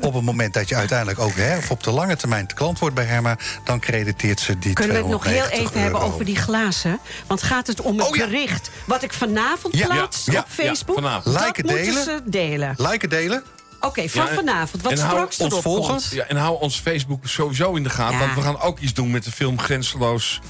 op 0.00 0.14
het 0.14 0.22
moment 0.22 0.54
dat 0.54 0.68
je 0.68 0.74
uiteindelijk 0.74 1.18
ook 1.18 1.34
hè, 1.34 1.56
of 1.56 1.70
op 1.70 1.82
de 1.82 1.90
lange 1.90 2.16
termijn 2.16 2.46
klant 2.54 2.78
wordt 2.78 2.94
bij 2.94 3.04
Herma... 3.04 3.36
dan 3.64 3.80
crediteert 3.80 4.40
ze 4.40 4.58
die 4.58 4.72
Kunnen 4.72 4.96
we 4.96 5.02
het 5.02 5.10
nog 5.10 5.24
heel 5.24 5.32
290 5.32 5.68
even 5.68 5.80
hebben 5.80 6.00
over 6.00 6.24
die 6.24 6.36
glazen? 6.36 7.00
Want 7.26 7.42
gaat 7.42 7.66
het 7.66 7.80
om 7.80 7.98
het 7.98 8.08
Oh, 8.08 8.16
ja. 8.16 8.24
bericht 8.24 8.70
wat 8.84 9.02
ik 9.02 9.12
vanavond 9.12 9.76
Ja, 9.76 9.86
plaats 9.86 10.24
ja, 10.24 10.32
ja, 10.32 10.38
op 10.40 10.46
Facebook? 10.48 10.96
ja, 10.96 11.02
vanavond. 11.02 11.34
dat 11.34 11.56
moeten 11.56 11.76
delen. 11.76 12.04
ze 12.04 12.20
delen. 12.24 12.74
Liken, 12.76 13.08
delen. 13.08 13.42
Oké, 13.80 14.08
van 14.08 14.24
Ja, 14.26 14.34
vanavond. 14.34 14.82
Wat 14.82 14.98
straks 14.98 15.38
erop 15.38 15.62
volgen. 15.62 15.90
komt. 15.90 16.10
Ja, 16.10 16.24
en 16.24 16.36
hou 16.36 16.60
ons 16.60 16.80
Facebook 16.80 17.26
sowieso 17.26 17.74
in 17.74 17.82
de 17.82 17.90
gaten. 17.90 18.18
Ja. 18.18 18.24
Want 18.24 18.34
we 18.34 18.42
gaan 18.42 18.60
ook 18.60 18.78
iets 18.78 18.94
doen 18.94 19.10
met 19.10 19.24
de 19.24 19.32
film 19.32 19.58
Grenzeloos 19.60 20.40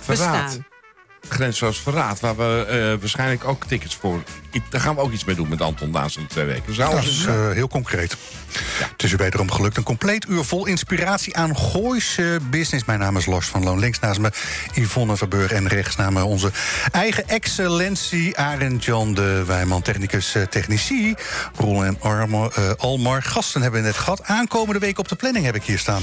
Verraad. 0.00 0.44
Bestaan. 0.44 0.66
Grenzeloos 1.28 1.78
Verraad. 1.78 2.20
Waar 2.20 2.36
we 2.36 2.66
eh, 2.68 3.00
waarschijnlijk 3.00 3.44
ook 3.44 3.64
tickets 3.64 3.96
voor... 3.96 4.22
Daar 4.70 4.80
gaan 4.80 4.94
we 4.94 5.00
ook 5.00 5.12
iets 5.12 5.24
mee 5.24 5.36
doen 5.36 5.48
met 5.48 5.60
Anton 5.60 5.92
Daas 5.92 6.16
in 6.16 6.26
twee 6.26 6.44
weken. 6.44 6.62
Dus 6.66 6.78
hou 6.78 6.94
Dat 6.94 7.04
is 7.04 7.24
eh, 7.24 7.50
heel 7.50 7.68
concreet. 7.68 8.16
Het 8.92 9.02
is 9.02 9.12
u 9.12 9.16
wederom 9.16 9.50
gelukt. 9.50 9.76
Een 9.76 9.82
compleet 9.82 10.26
uur 10.28 10.44
vol 10.44 10.66
inspiratie 10.66 11.36
aan 11.36 11.56
Gooise 11.56 12.38
business. 12.50 12.84
Mijn 12.84 12.98
naam 12.98 13.16
is 13.16 13.26
Lars 13.26 13.46
van 13.46 13.62
Loon. 13.62 13.78
Links 13.78 13.98
naast 13.98 14.18
me 14.18 14.30
Yvonne 14.74 15.16
Verburg. 15.16 15.52
En 15.52 15.68
rechts 15.68 15.96
naast 15.96 16.12
me 16.12 16.24
onze 16.24 16.50
eigen 16.92 17.28
excellentie 17.28 18.38
Arend 18.38 18.84
Jan 18.84 19.14
de 19.14 19.44
Wijman. 19.46 19.82
Technicus 19.82 20.34
eh, 20.34 20.42
technici. 20.42 21.14
Roel 21.56 21.84
en 21.84 21.96
Armo, 22.00 22.50
Almar. 22.76 23.22
Gasten 23.22 23.62
hebben 23.62 23.80
we 23.80 23.86
net 23.86 23.96
gehad. 23.96 24.22
Aankomende 24.22 24.80
week 24.80 24.98
op 24.98 25.08
de 25.08 25.16
planning 25.16 25.44
heb 25.44 25.54
ik 25.54 25.62
hier 25.62 25.78
staan. 25.78 26.02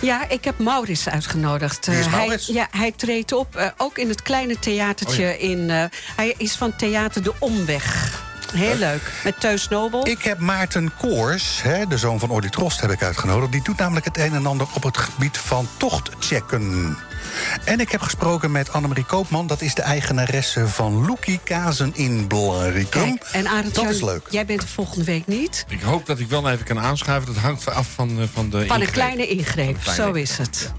Ja, 0.00 0.28
ik 0.28 0.44
heb 0.44 0.58
Maurits 0.58 1.08
uitgenodigd. 1.08 1.86
Wie 1.86 1.98
is 1.98 2.04
Eh, 2.06 2.10
hij, 2.12 2.20
Maurits? 2.20 2.46
ja, 2.46 2.68
hij 2.70 2.92
treedt 2.96 3.32
op, 3.32 3.56
eh, 3.56 3.66
ook 3.76 3.98
in 3.98 4.08
het 4.08 4.22
kleine 4.22 4.58
theatertje. 4.58 5.24
Oh 5.38 5.42
in, 5.42 5.70
eh, 5.70 5.84
hij 6.16 6.34
is 6.36 6.54
van 6.56 6.76
Theater 6.76 7.22
De 7.22 7.32
Omweg. 7.38 8.18
Heel 8.54 8.76
leuk. 8.76 9.12
Met 9.24 9.40
Teus 9.40 9.68
Nobel. 9.68 10.06
Ik 10.06 10.22
heb 10.22 10.38
Maarten 10.38 10.92
Koors, 10.98 11.62
hè, 11.62 11.86
de 11.86 11.98
zoon 11.98 12.18
van 12.18 12.30
Orly 12.30 12.48
Trost, 12.48 12.80
heb 12.80 12.90
ik 12.90 13.02
uitgenodigd. 13.02 13.52
Die 13.52 13.62
doet 13.62 13.76
namelijk 13.78 14.04
het 14.06 14.18
een 14.18 14.34
en 14.34 14.46
ander 14.46 14.66
op 14.74 14.82
het 14.82 14.96
gebied 14.98 15.38
van 15.38 15.68
tochtchecken. 15.76 16.96
En 17.64 17.80
ik 17.80 17.90
heb 17.90 18.00
gesproken 18.00 18.50
met 18.50 18.72
Annemarie 18.72 19.04
Koopman. 19.04 19.46
Dat 19.46 19.60
is 19.60 19.74
de 19.74 19.82
eigenaresse 19.82 20.68
van 20.68 21.06
Loekie 21.06 21.40
Kazen 21.44 21.90
in 21.94 22.26
Blarikum. 22.26 23.18
Kijk, 23.18 23.24
en 23.32 23.46
Arend 23.48 23.74
Dat 23.74 23.84
Jan, 23.84 23.92
is 23.92 24.02
leuk. 24.02 24.26
jij 24.30 24.46
bent 24.46 24.62
er 24.62 24.68
volgende 24.68 25.04
week 25.04 25.26
niet. 25.26 25.64
Ik 25.68 25.80
hoop 25.82 26.06
dat 26.06 26.18
ik 26.18 26.28
wel 26.28 26.50
even 26.50 26.64
kan 26.64 26.78
aanschuiven. 26.80 27.34
Dat 27.34 27.42
hangt 27.42 27.70
af 27.70 27.86
van, 27.94 28.20
eh, 28.20 28.26
van 28.32 28.50
de 28.50 28.66
Van 28.66 28.80
een 28.80 28.90
kleine 28.90 29.26
ingreep, 29.28 29.76
Van 29.82 29.88
een 29.88 29.94
kleine 29.94 30.04
zo 30.04 30.12
is 30.32 30.38
het. 30.38 30.72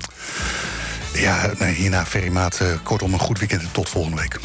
Ja, 1.13 1.51
nee, 1.59 1.73
hierna 1.73 2.05
Ferrymaat. 2.05 2.59
eh, 2.59 2.67
kortom, 2.83 3.13
een 3.13 3.19
goed 3.19 3.39
weekend 3.39 3.61
en 3.61 3.69
tot 3.71 3.89
volgende 3.89 4.17
week. 4.21 4.39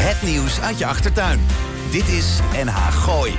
Het 0.00 0.22
nieuws 0.22 0.60
uit 0.60 0.78
je 0.78 0.86
achtertuin. 0.86 1.40
Dit 1.90 2.08
is 2.08 2.24
NH 2.64 2.92
Gooi. 2.92 3.38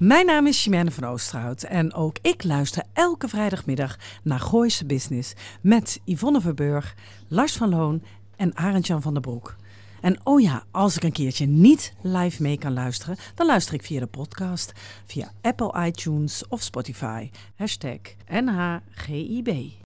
mijn 0.00 0.26
naam 0.26 0.46
is 0.46 0.62
Chimène 0.62 0.90
van 0.90 1.04
Oosterhout 1.04 1.62
en 1.62 1.94
ook 1.94 2.16
ik 2.22 2.44
luister 2.44 2.82
elke 2.92 3.28
vrijdagmiddag 3.28 3.96
naar 4.22 4.40
Gooise 4.40 4.86
Business 4.86 5.32
met 5.60 6.00
Yvonne 6.04 6.40
Verburg, 6.40 6.94
Lars 7.28 7.56
van 7.56 7.68
Loon 7.68 8.02
en 8.36 8.56
Arend-Jan 8.56 9.02
van 9.02 9.12
der 9.12 9.22
Broek. 9.22 9.56
En 10.00 10.20
oh 10.24 10.40
ja, 10.40 10.64
als 10.70 10.96
ik 10.96 11.02
een 11.02 11.12
keertje 11.12 11.46
niet 11.46 11.92
live 12.02 12.42
mee 12.42 12.58
kan 12.58 12.72
luisteren, 12.72 13.16
dan 13.34 13.46
luister 13.46 13.74
ik 13.74 13.82
via 13.82 14.00
de 14.00 14.06
podcast, 14.06 14.72
via 15.06 15.32
Apple 15.40 15.86
iTunes 15.86 16.48
of 16.48 16.62
Spotify. 16.62 17.30
Hashtag 17.54 18.00
NHGIB. 18.28 19.80